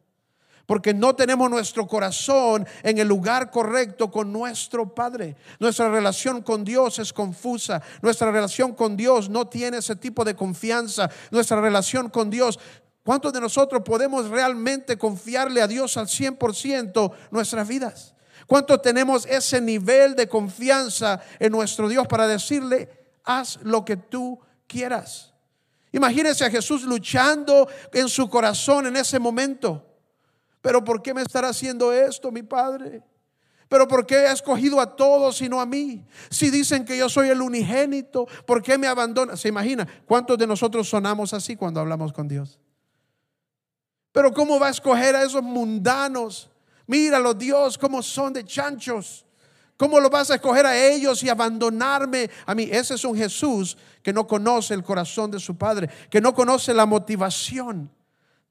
Porque 0.66 0.94
no 0.94 1.16
tenemos 1.16 1.50
nuestro 1.50 1.88
corazón 1.88 2.68
en 2.84 2.98
el 2.98 3.08
lugar 3.08 3.52
correcto 3.52 4.10
con 4.10 4.32
nuestro 4.32 4.94
Padre. 4.94 5.36
Nuestra 5.60 5.90
relación 5.90 6.42
con 6.42 6.64
Dios 6.64 7.00
es 7.00 7.14
confusa. 7.14 7.82
Nuestra 8.02 8.32
relación 8.32 8.74
con 8.74 8.96
Dios 8.96 9.30
no 9.30 9.48
tiene 9.48 9.78
ese 9.78 9.96
tipo 9.96 10.24
de 10.24 10.36
confianza. 10.36 11.10
Nuestra 11.32 11.60
relación 11.60 12.10
con 12.10 12.30
Dios 12.30 12.60
¿Cuántos 13.04 13.34
de 13.34 13.42
nosotros 13.42 13.82
podemos 13.84 14.30
realmente 14.30 14.98
confiarle 14.98 15.62
a 15.62 15.68
Dios 15.68 15.98
al 15.98 16.08
100% 16.08 17.12
nuestras 17.32 17.68
vidas? 17.68 18.14
¿Cuántos 18.46 18.82
tenemos 18.82 19.26
ese 19.26 19.60
nivel 19.60 20.16
de 20.16 20.28
confianza 20.28 21.20
en 21.40 21.52
nuestro 21.52 21.90
Dios 21.90 22.08
para 22.08 22.28
decirle, 22.28 22.90
haz 23.24 23.60
lo 23.64 23.84
que 23.84 23.98
tú 23.98 24.40
quieras? 24.68 25.34
Imagínese 25.92 26.46
a 26.46 26.52
Jesús 26.52 26.84
luchando 26.84 27.68
en 27.92 28.08
su 28.08 28.30
corazón 28.30 28.86
en 28.88 28.98
ese 28.98 29.20
momento. 29.20 29.91
Pero 30.62 30.84
¿por 30.84 31.02
qué 31.02 31.14
me 31.14 31.22
estará 31.22 31.50
haciendo 31.50 31.92
esto, 31.92 32.32
mi 32.32 32.44
Padre? 32.44 33.04
Pero 33.68 33.88
¿por 33.88 34.06
qué 34.06 34.18
ha 34.18 34.34
escogido 34.34 34.82
a 34.82 34.96
todos 34.96 35.42
y 35.42 35.50
no 35.50 35.62
a 35.62 35.66
mí? 35.66 36.06
Si 36.30 36.50
dicen 36.50 36.84
que 36.84 36.98
yo 36.98 37.08
soy 37.08 37.30
el 37.30 37.42
unigénito, 37.42 38.28
¿por 38.46 38.62
qué 38.62 38.78
me 38.78 38.86
abandona? 38.86 39.38
¿Se 39.38 39.48
imagina 39.48 39.88
cuántos 40.06 40.38
de 40.38 40.46
nosotros 40.46 40.90
sonamos 40.90 41.34
así 41.34 41.56
cuando 41.56 41.80
hablamos 41.80 42.12
con 42.12 42.28
Dios? 42.28 42.60
Pero 44.12 44.34
¿cómo 44.34 44.60
va 44.60 44.68
a 44.68 44.72
escoger 44.72 45.16
a 45.16 45.24
esos 45.24 45.42
mundanos? 45.42 46.50
Míralo, 46.86 47.34
Dios, 47.34 47.78
cómo 47.78 48.04
son 48.04 48.34
de 48.34 48.44
chanchos. 48.44 49.26
¿Cómo 49.78 50.00
lo 50.00 50.10
vas 50.10 50.30
a 50.30 50.36
escoger 50.36 50.66
a 50.66 50.78
ellos 50.78 51.24
y 51.24 51.30
abandonarme 51.30 52.30
a 52.46 52.54
mí? 52.54 52.68
Ese 52.70 52.96
es 52.96 53.06
un 53.06 53.16
Jesús 53.16 53.78
que 54.04 54.12
no 54.12 54.28
conoce 54.28 54.74
el 54.74 54.84
corazón 54.84 55.32
de 55.32 55.40
su 55.40 55.58
Padre, 55.58 55.90
que 56.10 56.22
no 56.22 56.34
conoce 56.34 56.74
la 56.74 56.86
motivación 56.86 57.90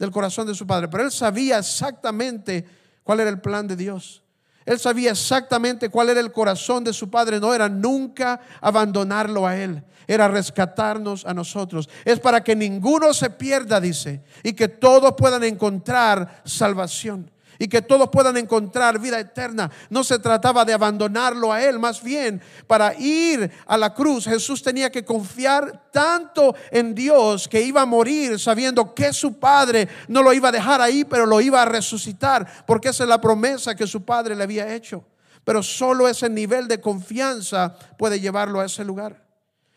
del 0.00 0.10
corazón 0.10 0.46
de 0.46 0.54
su 0.54 0.66
padre. 0.66 0.88
Pero 0.88 1.04
él 1.04 1.12
sabía 1.12 1.58
exactamente 1.58 2.64
cuál 3.04 3.20
era 3.20 3.30
el 3.30 3.40
plan 3.40 3.68
de 3.68 3.76
Dios. 3.76 4.24
Él 4.64 4.78
sabía 4.78 5.10
exactamente 5.10 5.90
cuál 5.90 6.08
era 6.08 6.20
el 6.20 6.32
corazón 6.32 6.82
de 6.82 6.92
su 6.92 7.10
padre. 7.10 7.38
No 7.38 7.54
era 7.54 7.68
nunca 7.68 8.40
abandonarlo 8.60 9.46
a 9.46 9.56
él. 9.56 9.84
Era 10.06 10.26
rescatarnos 10.26 11.24
a 11.26 11.34
nosotros. 11.34 11.88
Es 12.04 12.18
para 12.18 12.42
que 12.42 12.56
ninguno 12.56 13.12
se 13.12 13.30
pierda, 13.30 13.78
dice, 13.78 14.22
y 14.42 14.54
que 14.54 14.68
todos 14.68 15.14
puedan 15.16 15.44
encontrar 15.44 16.42
salvación 16.44 17.30
y 17.61 17.68
que 17.68 17.83
todos 17.83 18.09
puedan 18.09 18.38
encontrar 18.38 18.99
vida 18.99 19.20
eterna. 19.20 19.70
No 19.90 20.03
se 20.03 20.18
trataba 20.18 20.64
de 20.64 20.73
abandonarlo 20.73 21.53
a 21.53 21.62
Él, 21.62 21.79
más 21.79 22.03
bien 22.03 22.40
para 22.66 22.94
ir 22.94 23.51
a 23.66 23.77
la 23.77 23.92
cruz 23.92 24.25
Jesús 24.25 24.62
tenía 24.62 24.90
que 24.90 25.05
confiar 25.05 25.90
tanto 25.92 26.55
en 26.70 26.94
Dios 26.94 27.46
que 27.46 27.61
iba 27.61 27.83
a 27.83 27.87
morir 27.87 28.38
sabiendo 28.38 28.94
que 28.94 29.12
su 29.12 29.38
Padre 29.38 29.88
no 30.09 30.23
lo 30.23 30.33
iba 30.33 30.49
a 30.49 30.53
dejar 30.53 30.81
ahí, 30.81 31.05
pero 31.05 31.27
lo 31.27 31.38
iba 31.42 31.61
a 31.61 31.66
resucitar, 31.66 32.64
porque 32.66 32.88
esa 32.88 33.05
es 33.05 33.11
la 33.11 33.20
promesa 33.20 33.75
que 33.75 33.87
su 33.87 34.07
Padre 34.07 34.35
le 34.35 34.44
había 34.44 34.75
hecho. 34.75 35.05
Pero 35.44 35.62
solo 35.62 36.09
ese 36.09 36.31
nivel 36.31 36.66
de 36.66 36.81
confianza 36.81 37.77
puede 37.99 38.20
llevarlo 38.20 38.61
a 38.61 38.64
ese 38.64 38.85
lugar. 38.87 39.23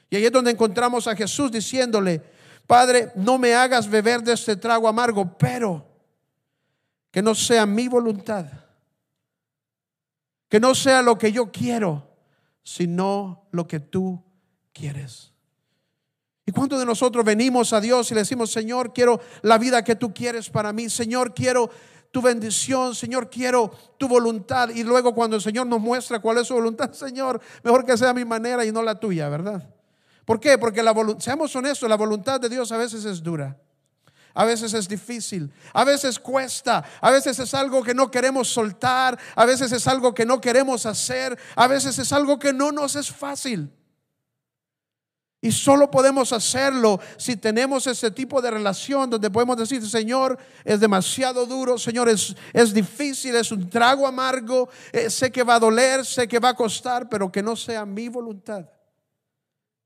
Y 0.10 0.15
ahí 0.15 0.26
es 0.26 0.32
donde 0.32 0.52
encontramos 0.52 1.06
a 1.08 1.17
Jesús 1.17 1.52
diciéndole, 1.52 2.22
Padre, 2.65 3.12
no 3.15 3.38
me 3.38 3.54
hagas 3.54 3.89
beber 3.89 4.24
de 4.24 4.34
este 4.34 4.56
trago 4.56 4.88
amargo, 4.88 5.38
pero 5.38 5.92
que 7.13 7.21
no 7.21 7.36
sea 7.36 7.67
mi 7.67 7.88
voluntad, 7.88 8.47
que 10.49 10.60
no 10.60 10.73
sea 10.73 11.04
lo 11.04 11.15
que 11.15 11.32
yo 11.32 11.52
quiero, 11.52 12.10
sino 12.63 13.45
lo 13.52 13.67
que 13.67 13.80
tú 13.80 14.19
quieres. 14.73 15.32
¿Y 16.43 16.52
cuántos 16.52 16.80
de 16.80 16.88
nosotros 16.88 17.23
venimos 17.23 17.71
a 17.71 17.80
Dios 17.80 18.10
y 18.10 18.15
le 18.15 18.21
decimos, 18.21 18.52
Señor, 18.52 18.93
quiero 18.93 19.21
la 19.43 19.60
vida 19.60 19.84
que 19.84 19.95
tú 19.95 20.12
quieres 20.12 20.49
para 20.49 20.73
mí, 20.73 20.89
Señor, 20.89 21.36
quiero 21.36 21.69
tu 22.10 22.19
bendición, 22.19 22.95
Señor, 22.95 23.30
quiero 23.30 23.69
tu 23.99 24.08
voluntad. 24.08 24.69
Y 24.69 24.84
luego 24.84 25.13
cuando 25.13 25.36
el 25.36 25.41
Señor 25.43 25.67
nos 25.67 25.80
muestra 25.80 26.17
cuál 26.17 26.39
es 26.39 26.47
su 26.47 26.56
voluntad, 26.56 26.91
Señor, 26.93 27.39
mejor 27.63 27.86
que 27.86 27.95
sea 27.95 28.12
mi 28.15 28.26
manera 28.26 28.65
y 28.65 28.71
no 28.71 28.82
la 28.82 28.99
tuya, 28.99 29.30
¿verdad? 29.30 29.69
¿Por 30.26 30.39
qué? 30.39 30.58
Porque 30.58 30.82
la 30.82 30.95
seamos 31.19 31.56
honestos, 31.56 31.88
la 31.88 31.95
voluntad 31.95 32.41
de 32.41 32.49
Dios 32.49 32.71
a 32.71 32.78
veces 32.78 33.06
es 33.06 33.21
dura. 33.21 33.56
A 34.36 34.46
veces 34.46 34.74
es 34.74 34.88
difícil, 34.88 35.52
a 35.74 35.84
veces 35.84 36.17
cuesta, 36.17 36.84
a 37.00 37.12
veces 37.12 37.38
es 37.38 37.54
algo 37.54 37.84
que 37.84 37.93
no 37.93 38.10
queremos 38.10 38.48
soltar, 38.48 39.17
a 39.36 39.46
veces 39.46 39.72
es 39.72 39.86
algo 39.88 40.13
que 40.13 40.26
no 40.26 40.41
queremos 40.41 40.88
hacer, 40.88 41.38
a 41.56 41.67
veces 41.67 42.00
es 42.00 42.12
algo 42.12 42.39
que 42.39 42.52
no 42.52 42.72
nos 42.72 42.96
es 42.96 43.12
fácil. 43.12 43.72
Y 45.39 45.52
solo 45.52 45.91
podemos 45.91 46.32
hacerlo 46.32 47.00
si 47.17 47.36
tenemos 47.36 47.86
ese 47.86 48.10
tipo 48.10 48.41
de 48.41 48.50
relación 48.50 49.10
donde 49.10 49.30
podemos 49.30 49.58
decir, 49.58 49.86
Señor, 49.86 50.39
es 50.63 50.80
demasiado 50.80 51.46
duro, 51.46 51.78
Señor, 51.78 52.08
es, 52.08 52.34
es 52.54 52.74
difícil, 52.74 53.36
es 53.36 53.52
un 53.52 53.69
trago 53.69 54.08
amargo, 54.08 54.69
eh, 54.91 55.10
sé 55.10 55.32
que 55.32 55.43
va 55.43 55.56
a 55.56 55.60
doler, 55.60 56.06
sé 56.06 56.28
que 56.30 56.39
va 56.39 56.50
a 56.50 56.56
costar, 56.56 57.08
pero 57.08 57.30
que 57.32 57.43
no 57.43 57.56
sea 57.58 57.86
mi 57.86 58.08
voluntad, 58.08 58.65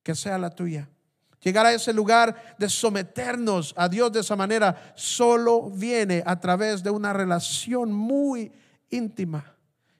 que 0.03 0.13
sea 0.13 0.37
la 0.37 0.51
tuya. 0.51 0.87
Llegar 1.47 1.65
a 1.65 1.71
ese 1.71 1.93
lugar 1.93 2.55
de 2.57 2.67
someternos 2.67 3.73
a 3.77 3.87
Dios 3.87 4.11
de 4.11 4.19
esa 4.19 4.35
manera 4.35 4.91
solo 4.95 5.69
viene 5.69 6.21
a 6.25 6.37
través 6.41 6.83
de 6.83 6.89
una 6.89 7.13
relación 7.13 7.93
muy 7.93 8.51
íntima 8.89 9.55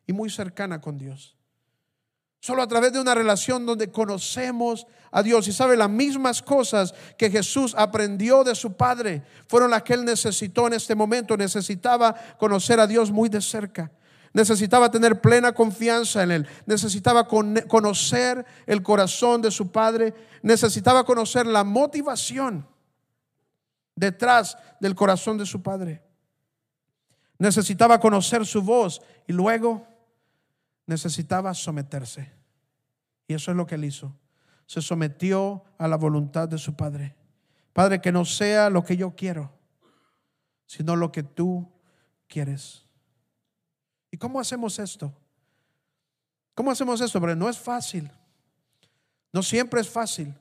y 0.06 0.12
muy 0.12 0.30
cercana 0.30 0.82
con 0.82 0.98
Dios. 0.98 1.38
Solo 2.42 2.62
a 2.62 2.68
través 2.68 2.92
de 2.92 3.00
una 3.00 3.16
relación 3.16 3.66
donde 3.66 3.90
conocemos 3.90 4.88
a 5.10 5.24
Dios 5.24 5.48
y 5.48 5.54
sabe 5.54 5.78
las 5.78 5.90
mismas 5.90 6.42
cosas 6.42 6.94
que 7.18 7.32
Jesús 7.32 7.74
aprendió 7.78 8.44
de 8.44 8.54
su 8.54 8.74
Padre 8.74 9.24
fueron 9.48 9.72
las 9.72 9.84
que 9.84 9.94
él 9.94 10.04
necesitó 10.04 10.68
en 10.68 10.74
este 10.74 10.96
momento. 10.96 11.38
Necesitaba 11.38 12.14
conocer 12.38 12.82
a 12.82 12.88
Dios 12.88 13.10
muy 13.10 13.30
de 13.30 13.40
cerca. 13.40 13.90
Necesitaba 14.38 14.91
tener 14.91 15.19
plena 15.19 15.52
confianza 15.52 16.21
en 16.21 16.30
Él. 16.30 16.47
Necesitaba 16.67 17.28
conocer 17.28 18.45
el 18.67 18.84
corazón 18.84 19.41
de 19.41 19.50
su 19.50 19.71
Padre. 19.71 20.13
Necesitaba 20.43 21.04
conocer 21.04 21.47
la 21.47 21.63
motivación 21.63 22.67
detrás 23.95 24.56
del 24.80 24.93
corazón 24.93 25.39
de 25.39 25.47
su 25.47 25.63
Padre. 25.63 26.04
Necesitaba 27.39 28.00
conocer 28.00 28.45
su 28.45 28.62
voz 28.62 29.02
y 29.26 29.34
luego 29.34 29.88
necesitaba 30.86 31.56
someterse. 31.56 32.32
Y 33.28 33.34
eso 33.34 33.50
es 33.50 33.58
lo 33.58 33.65
que 33.65 33.73
él 33.73 33.86
hizo. 33.86 34.15
Se 34.67 34.84
sometió 34.84 35.63
a 35.80 35.88
la 35.88 35.97
voluntad 35.97 36.47
de 36.47 36.60
su 36.60 36.76
Padre. 36.76 37.15
Padre, 37.73 38.02
que 38.02 38.12
no 38.12 38.23
sea 38.23 38.69
lo 38.69 38.84
que 38.84 38.97
yo 38.97 39.15
quiero, 39.15 39.52
sino 40.67 40.95
lo 40.95 41.12
que 41.12 41.23
tú 41.23 41.71
quieres. 42.28 42.87
¿Y 44.18 44.20
cómo 44.20 44.40
hacemos 44.40 44.80
esto? 44.80 45.14
¿Cómo 46.56 46.72
hacemos 46.72 47.00
esto? 47.02 47.20
No 47.20 47.50
es 47.50 47.60
fácil. 47.60 48.10
No 49.32 49.44
siempre 49.44 49.80
es 49.80 49.88
fácil. 49.88 50.34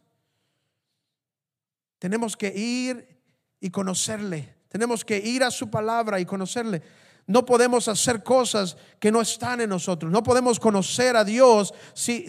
Tenemos 1.99 2.39
que 2.39 2.49
ir 2.57 3.21
y 3.61 3.69
conocerle. 3.69 4.57
Tenemos 4.69 5.05
que 5.05 5.19
ir 5.19 5.45
a 5.45 5.51
su 5.51 5.69
palabra 5.69 6.19
y 6.19 6.25
conocerle. 6.25 6.81
No 7.27 7.45
podemos 7.45 7.87
hacer 7.89 8.23
cosas 8.23 8.79
que 8.99 9.13
no 9.13 9.21
están 9.21 9.61
en 9.61 9.69
nosotros. 9.69 10.11
No 10.11 10.23
podemos 10.23 10.59
conocer 10.59 11.15
a 11.15 11.23
Dios 11.23 11.75
si, 11.93 12.25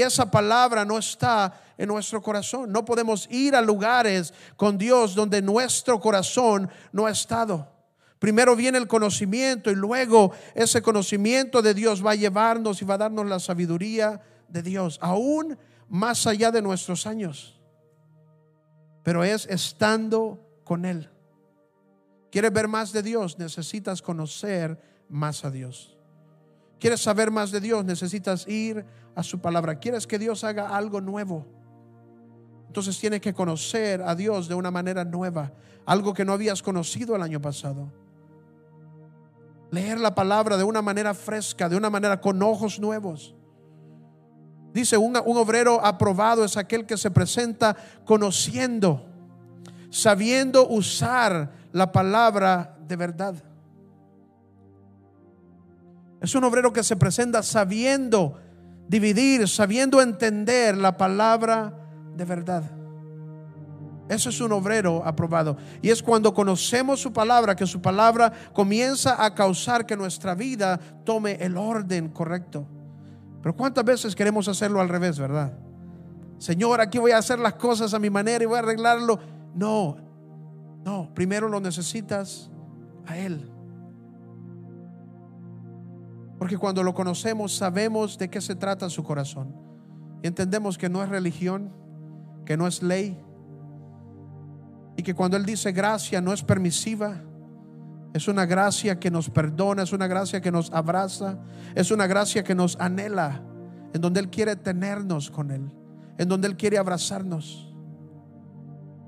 esa 0.00 0.30
palabra 0.30 0.84
no 0.84 0.98
está 0.98 1.64
en 1.76 1.88
nuestro 1.88 2.22
corazón. 2.22 2.70
No 2.70 2.84
podemos 2.84 3.26
ir 3.28 3.56
a 3.56 3.60
lugares 3.60 4.32
con 4.54 4.78
Dios 4.78 5.16
donde 5.16 5.42
nuestro 5.42 5.98
corazón 5.98 6.70
no 6.92 7.06
ha 7.06 7.10
estado. 7.10 7.71
Primero 8.22 8.54
viene 8.54 8.78
el 8.78 8.86
conocimiento 8.86 9.68
y 9.68 9.74
luego 9.74 10.30
ese 10.54 10.80
conocimiento 10.80 11.60
de 11.60 11.74
Dios 11.74 12.06
va 12.06 12.12
a 12.12 12.14
llevarnos 12.14 12.80
y 12.80 12.84
va 12.84 12.94
a 12.94 12.98
darnos 12.98 13.26
la 13.26 13.40
sabiduría 13.40 14.20
de 14.48 14.62
Dios, 14.62 15.00
aún 15.02 15.58
más 15.88 16.28
allá 16.28 16.52
de 16.52 16.62
nuestros 16.62 17.08
años. 17.08 17.60
Pero 19.02 19.24
es 19.24 19.46
estando 19.46 20.38
con 20.62 20.84
Él. 20.84 21.10
¿Quieres 22.30 22.52
ver 22.52 22.68
más 22.68 22.92
de 22.92 23.02
Dios? 23.02 23.40
Necesitas 23.40 24.00
conocer 24.00 24.80
más 25.08 25.44
a 25.44 25.50
Dios. 25.50 25.98
¿Quieres 26.78 27.00
saber 27.00 27.32
más 27.32 27.50
de 27.50 27.60
Dios? 27.60 27.84
Necesitas 27.84 28.46
ir 28.46 28.86
a 29.16 29.24
su 29.24 29.40
palabra. 29.40 29.80
¿Quieres 29.80 30.06
que 30.06 30.20
Dios 30.20 30.44
haga 30.44 30.76
algo 30.76 31.00
nuevo? 31.00 31.44
Entonces 32.68 32.96
tienes 33.00 33.20
que 33.20 33.34
conocer 33.34 34.00
a 34.00 34.14
Dios 34.14 34.46
de 34.46 34.54
una 34.54 34.70
manera 34.70 35.04
nueva, 35.04 35.52
algo 35.84 36.14
que 36.14 36.24
no 36.24 36.34
habías 36.34 36.62
conocido 36.62 37.16
el 37.16 37.22
año 37.22 37.40
pasado 37.40 38.00
leer 39.72 39.98
la 39.98 40.14
palabra 40.14 40.56
de 40.56 40.64
una 40.64 40.82
manera 40.82 41.14
fresca, 41.14 41.68
de 41.68 41.76
una 41.76 41.90
manera 41.90 42.20
con 42.20 42.40
ojos 42.42 42.78
nuevos. 42.78 43.34
Dice, 44.72 44.96
un, 44.98 45.18
un, 45.24 45.36
obrero 45.38 45.84
aprobado 45.84 46.44
es 46.44 46.56
aquel 46.56 46.86
que 46.86 46.98
se 46.98 47.10
presenta 47.10 47.74
conociendo, 48.04 49.06
sabiendo 49.90 50.68
usar 50.68 51.52
la 51.72 51.90
palabra 51.90 52.76
de 52.86 52.96
verdad. 52.96 53.34
Es 56.20 56.34
un 56.34 56.44
obrero 56.44 56.72
que 56.72 56.84
se 56.84 56.96
presenta 56.96 57.42
sabiendo 57.42 58.38
dividir, 58.88 59.48
sabiendo 59.48 60.02
entender 60.02 60.76
la 60.76 60.98
palabra 60.98 61.72
de 62.14 62.24
verdad. 62.26 62.81
Eso 64.12 64.28
es 64.28 64.38
un 64.42 64.52
obrero 64.52 65.02
aprobado. 65.06 65.56
Y 65.80 65.88
es 65.88 66.02
cuando 66.02 66.34
conocemos 66.34 67.00
su 67.00 67.14
palabra, 67.14 67.56
que 67.56 67.66
su 67.66 67.80
palabra 67.80 68.30
comienza 68.52 69.24
a 69.24 69.34
causar 69.34 69.86
que 69.86 69.96
nuestra 69.96 70.34
vida 70.34 70.78
tome 71.02 71.38
el 71.40 71.56
orden 71.56 72.10
correcto. 72.10 72.66
Pero 73.40 73.56
¿cuántas 73.56 73.82
veces 73.86 74.14
queremos 74.14 74.48
hacerlo 74.48 74.82
al 74.82 74.90
revés, 74.90 75.18
verdad? 75.18 75.54
Señor, 76.36 76.82
aquí 76.82 76.98
voy 76.98 77.12
a 77.12 77.18
hacer 77.18 77.38
las 77.38 77.54
cosas 77.54 77.94
a 77.94 77.98
mi 77.98 78.10
manera 78.10 78.44
y 78.44 78.46
voy 78.46 78.56
a 78.56 78.58
arreglarlo. 78.58 79.18
No, 79.54 79.96
no, 80.84 81.08
primero 81.14 81.48
lo 81.48 81.58
necesitas 81.58 82.50
a 83.06 83.16
Él. 83.16 83.50
Porque 86.38 86.58
cuando 86.58 86.82
lo 86.82 86.92
conocemos 86.92 87.56
sabemos 87.56 88.18
de 88.18 88.28
qué 88.28 88.42
se 88.42 88.56
trata 88.56 88.90
su 88.90 89.02
corazón. 89.04 89.56
Y 90.22 90.26
entendemos 90.26 90.76
que 90.76 90.90
no 90.90 91.02
es 91.02 91.08
religión, 91.08 91.72
que 92.44 92.58
no 92.58 92.66
es 92.66 92.82
ley, 92.82 93.18
y 94.96 95.02
que 95.02 95.14
cuando 95.14 95.36
Él 95.36 95.44
dice 95.44 95.72
gracia 95.72 96.20
no 96.20 96.32
es 96.32 96.42
permisiva, 96.42 97.20
es 98.12 98.28
una 98.28 98.44
gracia 98.44 99.00
que 99.00 99.10
nos 99.10 99.30
perdona, 99.30 99.82
es 99.82 99.92
una 99.92 100.06
gracia 100.06 100.40
que 100.40 100.52
nos 100.52 100.70
abraza, 100.70 101.38
es 101.74 101.90
una 101.90 102.06
gracia 102.06 102.44
que 102.44 102.54
nos 102.54 102.78
anhela, 102.78 103.42
en 103.94 104.00
donde 104.00 104.20
Él 104.20 104.28
quiere 104.28 104.54
tenernos 104.56 105.30
con 105.30 105.50
Él, 105.50 105.70
en 106.18 106.28
donde 106.28 106.48
Él 106.48 106.56
quiere 106.56 106.76
abrazarnos. 106.76 107.72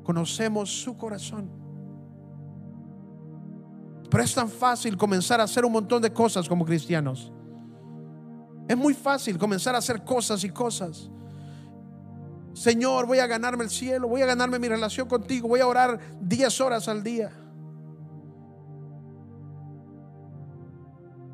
Conocemos 0.03 0.83
su 0.83 0.97
corazón. 0.97 1.51
Pero 4.11 4.23
es 4.23 4.35
tan 4.35 4.49
fácil 4.49 4.97
comenzar 4.97 5.41
a 5.41 5.45
hacer 5.45 5.65
un 5.65 5.73
montón 5.73 6.01
de 6.01 6.13
cosas 6.13 6.49
como 6.49 6.65
cristianos. 6.65 7.33
Es 8.69 8.77
muy 8.77 8.95
fácil 8.95 9.37
comenzar 9.37 9.75
a 9.75 9.79
hacer 9.79 10.05
cosas 10.05 10.45
y 10.45 10.51
cosas. 10.51 11.11
Señor, 12.55 13.07
voy 13.07 13.19
a 13.19 13.27
ganarme 13.27 13.65
el 13.65 13.71
cielo, 13.71 14.09
voy 14.09 14.23
a 14.23 14.27
ganarme 14.27 14.61
mi 14.61 14.69
relación 14.69 15.09
contigo, 15.09 15.49
voy 15.49 15.61
a 15.61 15.67
orar 15.67 15.99
10 16.21 16.61
horas 16.61 16.89
al 16.89 17.03
día. 17.03 17.33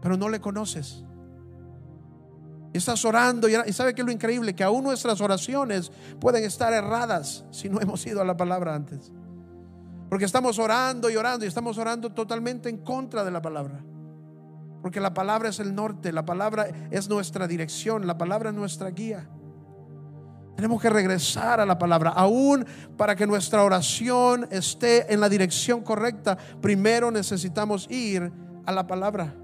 Pero 0.01 0.17
no 0.17 0.31
le 0.31 0.41
conoces. 0.41 1.05
Estás 2.73 3.05
orando 3.05 3.49
y, 3.49 3.73
sabe 3.73 3.95
que 3.95 4.01
es 4.01 4.07
lo 4.07 4.13
increíble, 4.13 4.55
que 4.55 4.65
aún 4.65 4.83
nuestras 4.83 5.21
oraciones 5.21 5.93
pueden 6.21 6.45
estar 6.45 6.73
erradas 6.73 7.45
si 7.51 7.69
no 7.69 7.81
hemos 7.81 8.07
ido 8.07 8.23
a 8.23 8.25
la 8.25 8.37
palabra 8.37 8.75
antes. 8.75 9.13
Porque 10.09 10.25
estamos 10.25 10.59
orando 10.59 11.11
y 11.11 11.17
orando 11.17 11.45
y 11.45 11.49
estamos 11.49 11.77
orando 11.77 12.11
totalmente 12.11 12.71
en 12.71 12.79
contra 12.79 13.25
de 13.25 13.31
la 13.31 13.43
palabra. 13.43 13.85
Porque 14.81 15.01
la 15.01 15.13
palabra 15.13 15.51
es 15.51 15.61
el 15.61 15.75
norte, 15.75 16.13
la 16.13 16.25
palabra 16.25 16.67
es 16.91 17.11
nuestra 17.11 17.47
dirección, 17.47 18.07
la 18.07 18.17
palabra 18.17 18.49
es 18.51 18.57
nuestra 18.57 18.89
guía. 18.91 19.29
Tenemos 20.57 20.81
que 20.81 20.91
regresar 20.91 21.61
a 21.61 21.67
la 21.67 21.79
palabra. 21.79 22.11
Aún 22.11 22.67
para 22.97 23.17
que 23.17 23.27
nuestra 23.27 23.65
oración 23.65 24.47
esté 24.51 25.13
en 25.13 25.21
la 25.21 25.29
dirección 25.29 25.83
correcta, 25.83 26.37
primero 26.61 27.11
necesitamos 27.11 27.91
ir 27.91 28.31
a 28.67 28.73
la 28.73 28.87
palabra. 28.87 29.35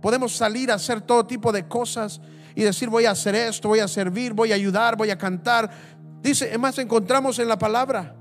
Podemos 0.00 0.34
salir 0.34 0.70
a 0.70 0.74
hacer 0.74 1.00
todo 1.00 1.26
tipo 1.26 1.52
de 1.52 1.66
cosas 1.66 2.20
y 2.54 2.62
decir 2.62 2.88
voy 2.88 3.04
a 3.04 3.12
hacer 3.12 3.34
esto, 3.34 3.68
voy 3.68 3.80
a 3.80 3.88
servir, 3.88 4.32
voy 4.32 4.52
a 4.52 4.54
ayudar, 4.54 4.96
voy 4.96 5.10
a 5.10 5.18
cantar. 5.18 5.70
Dice, 6.22 6.46
además 6.48 6.78
encontramos 6.78 7.38
en 7.38 7.48
la 7.48 7.58
palabra. 7.58 8.14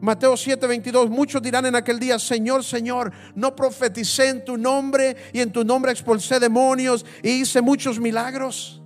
Mateo 0.00 0.34
7:22, 0.34 1.08
muchos 1.08 1.40
dirán 1.40 1.64
en 1.64 1.74
aquel 1.74 1.98
día, 1.98 2.18
Señor, 2.18 2.62
Señor, 2.62 3.10
no 3.34 3.56
profeticé 3.56 4.28
en 4.28 4.44
tu 4.44 4.58
nombre 4.58 5.16
y 5.32 5.40
en 5.40 5.50
tu 5.50 5.64
nombre 5.64 5.92
expulsé 5.92 6.38
demonios 6.38 7.06
y 7.22 7.30
hice 7.40 7.62
muchos 7.62 7.98
milagros. 7.98 8.83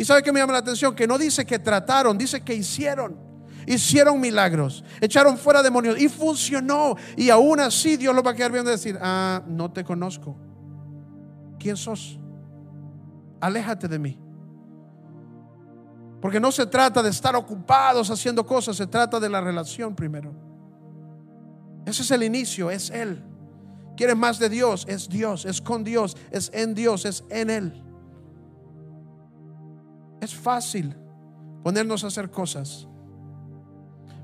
Y 0.00 0.04
sabe 0.06 0.22
que 0.22 0.32
me 0.32 0.40
llama 0.40 0.54
la 0.54 0.60
atención, 0.60 0.94
que 0.94 1.06
no 1.06 1.18
dice 1.18 1.44
que 1.44 1.58
trataron, 1.58 2.16
dice 2.16 2.40
que 2.40 2.54
hicieron. 2.54 3.18
Hicieron 3.66 4.18
milagros, 4.18 4.82
echaron 4.98 5.36
fuera 5.36 5.62
demonios 5.62 6.00
y 6.00 6.08
funcionó. 6.08 6.96
Y 7.18 7.28
aún 7.28 7.60
así 7.60 7.98
Dios 7.98 8.14
lo 8.14 8.22
va 8.22 8.30
a 8.30 8.34
quedar 8.34 8.50
viendo 8.50 8.70
y 8.70 8.76
decir, 8.76 8.98
ah, 9.02 9.42
no 9.46 9.70
te 9.70 9.84
conozco. 9.84 10.38
¿Quién 11.58 11.76
sos? 11.76 12.18
Aléjate 13.42 13.88
de 13.88 13.98
mí. 13.98 14.18
Porque 16.22 16.40
no 16.40 16.50
se 16.50 16.64
trata 16.64 17.02
de 17.02 17.10
estar 17.10 17.36
ocupados 17.36 18.08
haciendo 18.08 18.46
cosas, 18.46 18.78
se 18.78 18.86
trata 18.86 19.20
de 19.20 19.28
la 19.28 19.42
relación 19.42 19.94
primero. 19.94 20.32
Ese 21.84 22.00
es 22.00 22.10
el 22.10 22.22
inicio, 22.22 22.70
es 22.70 22.88
Él. 22.88 23.22
¿Quieres 23.98 24.16
más 24.16 24.38
de 24.38 24.48
Dios? 24.48 24.86
Es 24.88 25.10
Dios, 25.10 25.44
es 25.44 25.60
con 25.60 25.84
Dios, 25.84 26.16
es 26.30 26.50
en 26.54 26.74
Dios, 26.74 27.04
es 27.04 27.22
en 27.28 27.50
Él. 27.50 27.89
Es 30.20 30.34
fácil 30.34 30.94
ponernos 31.62 32.04
a 32.04 32.08
hacer 32.08 32.30
cosas. 32.30 32.86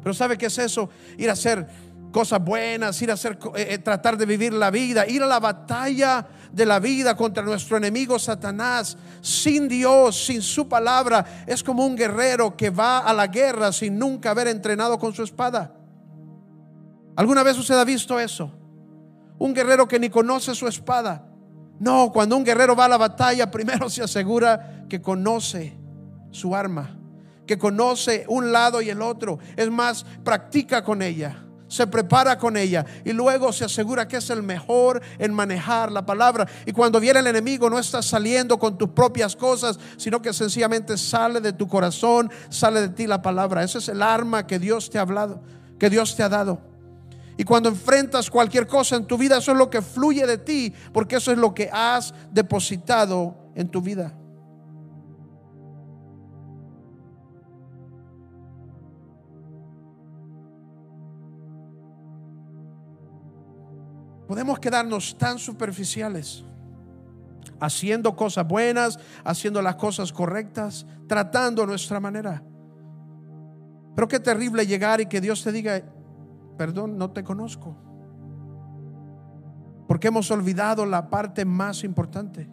Pero 0.03 0.15
¿sabe 0.15 0.39
qué 0.39 0.47
es 0.47 0.59
eso? 0.59 0.89
Ir 1.19 1.29
a 1.31 1.33
hacer 1.33 1.67
cosas 2.13 2.43
buenas, 2.43 3.01
ir 3.03 3.11
a 3.11 3.15
hacer, 3.15 3.39
eh, 3.57 3.67
eh, 3.71 3.79
tratar 3.79 4.17
de 4.17 4.25
vivir 4.25 4.53
la 4.53 4.71
vida, 4.71 5.07
ir 5.07 5.23
a 5.23 5.27
la 5.27 5.41
batalla 5.41 6.27
de 6.53 6.65
la 6.65 6.79
vida 6.79 7.15
contra 7.15 7.43
nuestro 7.43 7.77
enemigo 7.77 8.19
Satanás, 8.19 8.97
sin 9.21 9.69
Dios, 9.69 10.25
sin 10.25 10.41
su 10.41 10.69
palabra, 10.69 11.45
es 11.47 11.63
como 11.63 11.85
un 11.85 11.97
guerrero 11.97 12.57
que 12.57 12.71
va 12.71 13.01
a 13.01 13.13
la 13.13 13.27
guerra 13.27 13.73
sin 13.73 13.99
nunca 13.99 14.31
haber 14.31 14.49
entrenado 14.49 14.99
con 14.99 15.13
su 15.13 15.23
espada. 15.23 15.75
¿Alguna 17.17 17.43
vez 17.43 17.59
usted 17.59 17.79
ha 17.79 17.85
visto 17.85 18.19
eso? 18.19 18.51
Un 19.39 19.53
guerrero 19.53 19.87
que 19.87 19.99
ni 19.99 20.09
conoce 20.09 20.55
su 20.55 20.67
espada. 20.67 21.27
No, 21.79 22.11
cuando 22.13 22.37
un 22.37 22.45
guerrero 22.45 22.75
va 22.75 22.87
a 22.87 22.89
la 22.89 22.97
batalla, 22.97 23.51
primero 23.51 23.91
se 23.91 24.03
asegura 24.03 24.85
que 24.89 25.03
conoce 25.03 25.77
su 26.31 26.55
arma, 26.55 26.99
que 27.47 27.59
conoce 27.59 28.25
un 28.29 28.53
lado 28.53 28.81
y 28.83 28.91
el 28.91 29.03
otro. 29.03 29.39
Es 29.57 29.71
más, 29.71 30.05
practica 30.25 30.83
con 30.83 31.03
ella 31.03 31.47
se 31.69 31.87
prepara 31.87 32.39
con 32.39 32.57
ella 32.57 32.85
y 33.05 33.13
luego 33.13 33.53
se 33.53 33.65
asegura 33.65 34.07
que 34.07 34.19
es 34.19 34.31
el 34.31 34.43
mejor 34.43 35.03
en 35.19 35.33
manejar 35.33 35.91
la 35.91 36.07
palabra. 36.07 36.47
Y 36.65 36.73
cuando 36.73 37.01
viene 37.01 37.21
el 37.21 37.27
enemigo 37.27 37.69
no 37.69 37.79
está 37.79 38.03
saliendo 38.03 38.59
con 38.59 38.79
tus 38.79 38.91
propias 38.91 39.35
cosas, 39.35 39.79
sino 39.97 40.23
que 40.23 40.33
sencillamente 40.33 40.97
sale 40.97 41.41
de 41.41 41.53
tu 41.53 41.67
corazón, 41.67 42.31
sale 42.49 42.81
de 42.81 42.89
ti 42.91 43.07
la 43.07 43.23
palabra. 43.23 43.63
Ese 43.63 43.79
es 43.79 43.89
el 43.89 44.03
arma 44.03 44.47
que 44.47 44.59
Dios 44.59 44.91
te 44.91 44.99
ha 44.99 45.03
hablado, 45.03 45.43
que 45.79 45.91
Dios 45.91 46.15
te 46.17 46.23
ha 46.23 46.29
dado. 46.29 46.61
Y 47.39 47.45
cuando 47.45 47.69
enfrentas 47.69 48.31
cualquier 48.31 48.67
cosa 48.67 48.97
en 48.97 49.07
tu 49.07 49.19
vida, 49.19 49.39
eso 49.39 49.53
es 49.53 49.59
lo 49.59 49.69
que 49.69 49.83
fluye 49.83 50.27
de 50.27 50.39
ti, 50.39 50.73
porque 50.93 51.17
eso 51.17 51.33
es 51.33 51.39
lo 51.39 51.53
que 51.53 51.69
has 51.71 52.15
depositado 52.31 53.51
en 53.55 53.69
tu 53.69 53.83
vida. 53.83 54.15
Podemos 64.27 64.59
quedarnos 64.59 65.17
tan 65.17 65.39
superficiales, 65.39 66.45
haciendo 67.61 68.17
cosas 68.17 68.47
buenas, 68.47 68.99
haciendo 69.25 69.63
las 69.63 69.77
cosas 69.77 70.13
correctas, 70.13 70.87
tratando 71.07 71.65
nuestra 71.65 72.01
manera. 72.01 72.43
Pero 73.95 74.09
qué 74.09 74.21
terrible 74.21 74.67
llegar 74.67 75.01
y 75.01 75.07
que 75.07 75.21
Dios 75.21 75.43
te 75.43 75.53
diga, 75.53 75.81
perdón, 76.59 76.99
no 76.99 77.13
te 77.13 77.23
conozco. 77.23 77.77
Porque 79.87 80.09
hemos 80.09 80.31
olvidado 80.31 80.85
la 80.85 81.09
parte 81.09 81.45
más 81.45 81.85
importante. 81.85 82.51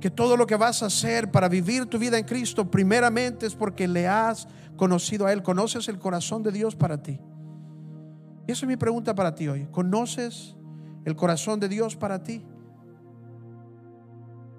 Que 0.00 0.10
todo 0.10 0.36
lo 0.36 0.46
que 0.46 0.56
vas 0.56 0.82
a 0.82 0.86
hacer 0.86 1.30
para 1.30 1.48
vivir 1.48 1.86
tu 1.86 1.98
vida 1.98 2.18
en 2.18 2.24
Cristo, 2.24 2.70
primeramente 2.70 3.46
es 3.46 3.54
porque 3.54 3.86
le 3.86 4.08
has 4.08 4.48
conocido 4.76 5.26
a 5.26 5.32
Él, 5.32 5.42
conoces 5.42 5.88
el 5.88 5.98
corazón 5.98 6.42
de 6.42 6.50
Dios 6.50 6.74
para 6.74 7.02
ti. 7.02 7.20
Y 8.50 8.52
esa 8.52 8.66
es 8.66 8.68
mi 8.68 8.76
pregunta 8.76 9.14
para 9.14 9.32
ti 9.32 9.46
hoy. 9.46 9.68
¿Conoces 9.70 10.56
el 11.04 11.14
corazón 11.14 11.60
de 11.60 11.68
Dios 11.68 11.94
para 11.94 12.20
ti? 12.20 12.44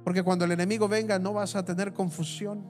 Porque 0.06 0.24
cuando 0.24 0.46
el 0.46 0.54
enemigo 0.54 0.88
venga 0.88 1.20
no 1.20 1.34
vas 1.34 1.58
a 1.58 1.66
tener 1.66 1.92
confusión. 1.92 2.64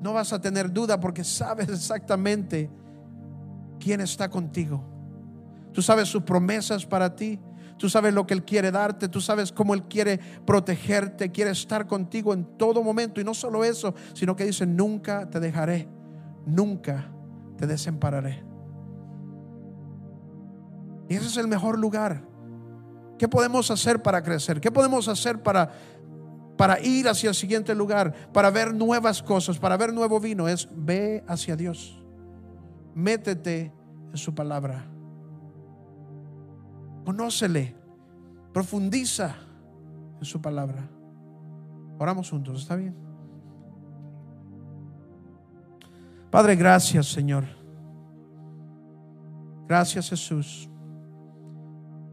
No 0.00 0.14
vas 0.14 0.32
a 0.32 0.40
tener 0.40 0.72
duda 0.72 0.98
porque 0.98 1.22
sabes 1.22 1.68
exactamente 1.68 2.68
quién 3.78 4.00
está 4.00 4.28
contigo. 4.28 4.82
Tú 5.72 5.80
sabes 5.80 6.08
sus 6.08 6.24
promesas 6.24 6.84
para 6.84 7.14
ti. 7.14 7.38
Tú 7.78 7.88
sabes 7.88 8.12
lo 8.12 8.26
que 8.26 8.34
Él 8.34 8.44
quiere 8.44 8.72
darte. 8.72 9.06
Tú 9.06 9.20
sabes 9.20 9.52
cómo 9.52 9.74
Él 9.74 9.84
quiere 9.84 10.18
protegerte. 10.44 11.30
Quiere 11.30 11.52
estar 11.52 11.86
contigo 11.86 12.34
en 12.34 12.58
todo 12.58 12.82
momento. 12.82 13.20
Y 13.20 13.24
no 13.24 13.32
solo 13.32 13.62
eso, 13.62 13.94
sino 14.12 14.34
que 14.34 14.44
dice, 14.44 14.66
nunca 14.66 15.30
te 15.30 15.38
dejaré. 15.38 15.86
Nunca 16.46 17.12
te 17.56 17.68
desampararé. 17.68 18.51
Y 21.08 21.14
ese 21.14 21.26
es 21.26 21.36
el 21.36 21.48
mejor 21.48 21.78
lugar. 21.78 22.22
¿Qué 23.18 23.28
podemos 23.28 23.70
hacer 23.70 24.02
para 24.02 24.22
crecer? 24.22 24.60
¿Qué 24.60 24.70
podemos 24.70 25.08
hacer 25.08 25.42
para, 25.42 25.70
para 26.56 26.80
ir 26.80 27.08
hacia 27.08 27.28
el 27.28 27.34
siguiente 27.34 27.74
lugar? 27.74 28.32
Para 28.32 28.50
ver 28.50 28.74
nuevas 28.74 29.22
cosas, 29.22 29.58
para 29.58 29.76
ver 29.76 29.92
nuevo 29.92 30.18
vino. 30.18 30.48
Es 30.48 30.68
ve 30.74 31.22
hacia 31.28 31.56
Dios. 31.56 32.02
Métete 32.94 33.72
en 34.10 34.16
su 34.16 34.34
palabra. 34.34 34.84
Conócele. 37.04 37.76
Profundiza 38.52 39.34
en 40.18 40.24
su 40.24 40.40
palabra. 40.40 40.88
Oramos 41.98 42.28
juntos, 42.30 42.62
¿está 42.62 42.76
bien? 42.76 42.94
Padre, 46.30 46.56
gracias 46.56 47.06
Señor. 47.06 47.44
Gracias 49.68 50.10
Jesús. 50.10 50.71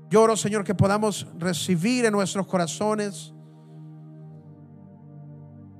Lloro, 0.10 0.36
Señor, 0.36 0.64
que 0.64 0.74
podamos 0.74 1.28
recibir 1.38 2.06
en 2.06 2.14
nuestros 2.14 2.48
corazones 2.48 3.32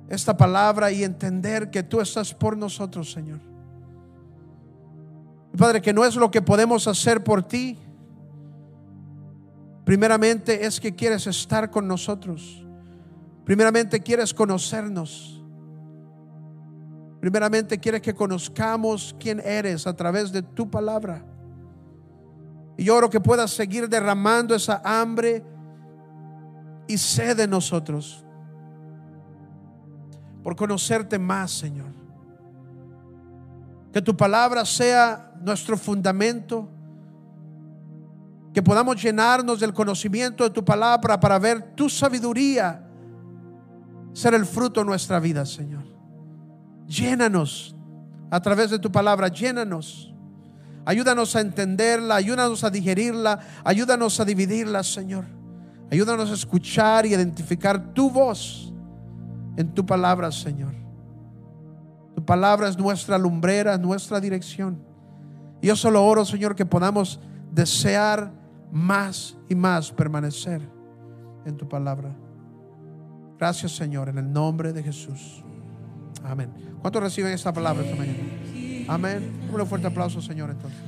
esta 0.08 0.36
palabra 0.36 0.92
y 0.92 1.02
entender 1.02 1.70
que 1.70 1.82
tú 1.82 2.00
estás 2.00 2.32
por 2.32 2.56
nosotros, 2.56 3.10
Señor. 3.10 3.40
Padre, 5.56 5.82
que 5.82 5.92
no 5.92 6.04
es 6.04 6.14
lo 6.14 6.30
que 6.30 6.42
podemos 6.42 6.86
hacer 6.86 7.22
por 7.24 7.42
ti. 7.42 7.76
Primeramente 9.84 10.64
es 10.64 10.80
que 10.80 10.94
quieres 10.94 11.26
estar 11.26 11.70
con 11.70 11.88
nosotros. 11.88 12.64
Primeramente 13.44 14.00
quieres 14.00 14.32
conocernos. 14.32 15.42
Primeramente 17.20 17.78
quieres 17.78 18.00
que 18.00 18.14
conozcamos 18.14 19.14
quién 19.18 19.40
eres 19.40 19.86
a 19.86 19.94
través 19.94 20.30
de 20.30 20.42
tu 20.42 20.70
palabra. 20.70 21.24
Y 22.80 22.88
oro 22.88 23.10
que 23.10 23.20
puedas 23.20 23.50
seguir 23.50 23.90
derramando 23.90 24.54
esa 24.54 24.80
hambre 24.82 25.44
y 26.88 26.96
sed 26.96 27.36
de 27.36 27.46
nosotros. 27.46 28.24
Por 30.42 30.56
conocerte 30.56 31.18
más, 31.18 31.50
Señor. 31.50 31.92
Que 33.92 34.00
tu 34.00 34.16
palabra 34.16 34.64
sea 34.64 35.30
nuestro 35.42 35.76
fundamento. 35.76 36.70
Que 38.54 38.62
podamos 38.62 38.96
llenarnos 39.02 39.60
del 39.60 39.74
conocimiento 39.74 40.44
de 40.44 40.48
tu 40.48 40.64
palabra 40.64 41.20
para 41.20 41.38
ver 41.38 41.74
tu 41.74 41.90
sabiduría 41.90 42.82
ser 44.14 44.32
el 44.32 44.46
fruto 44.46 44.80
de 44.80 44.86
nuestra 44.86 45.20
vida, 45.20 45.44
Señor. 45.44 45.84
Llénanos 46.86 47.76
a 48.30 48.40
través 48.40 48.70
de 48.70 48.78
tu 48.78 48.90
palabra, 48.90 49.28
llénanos. 49.28 50.09
Ayúdanos 50.90 51.36
a 51.36 51.40
entenderla, 51.40 52.16
ayúdanos 52.16 52.64
a 52.64 52.70
digerirla, 52.70 53.38
ayúdanos 53.62 54.18
a 54.18 54.24
dividirla, 54.24 54.82
Señor. 54.82 55.24
Ayúdanos 55.88 56.32
a 56.32 56.34
escuchar 56.34 57.06
y 57.06 57.14
identificar 57.14 57.94
tu 57.94 58.10
voz 58.10 58.72
en 59.56 59.72
tu 59.72 59.86
palabra, 59.86 60.32
Señor. 60.32 60.74
Tu 62.16 62.24
palabra 62.24 62.68
es 62.68 62.76
nuestra 62.76 63.18
lumbrera, 63.18 63.78
nuestra 63.78 64.18
dirección. 64.18 64.82
Y 65.62 65.68
yo 65.68 65.76
solo 65.76 66.04
oro, 66.04 66.24
Señor, 66.24 66.56
que 66.56 66.66
podamos 66.66 67.20
desear 67.52 68.32
más 68.72 69.36
y 69.48 69.54
más 69.54 69.92
permanecer 69.92 70.60
en 71.46 71.56
tu 71.56 71.68
palabra. 71.68 72.16
Gracias, 73.38 73.76
Señor, 73.76 74.08
en 74.08 74.18
el 74.18 74.32
nombre 74.32 74.72
de 74.72 74.82
Jesús. 74.82 75.44
Amén. 76.24 76.52
¿Cuántos 76.80 77.00
reciben 77.00 77.32
esta 77.32 77.52
palabra 77.52 77.84
esta 77.84 77.94
mañana? 77.96 78.18
Amén. 78.90 79.30
Un 79.52 79.66
fuerte 79.66 79.86
aplauso, 79.86 80.20
Señor, 80.20 80.50
entonces. 80.50 80.80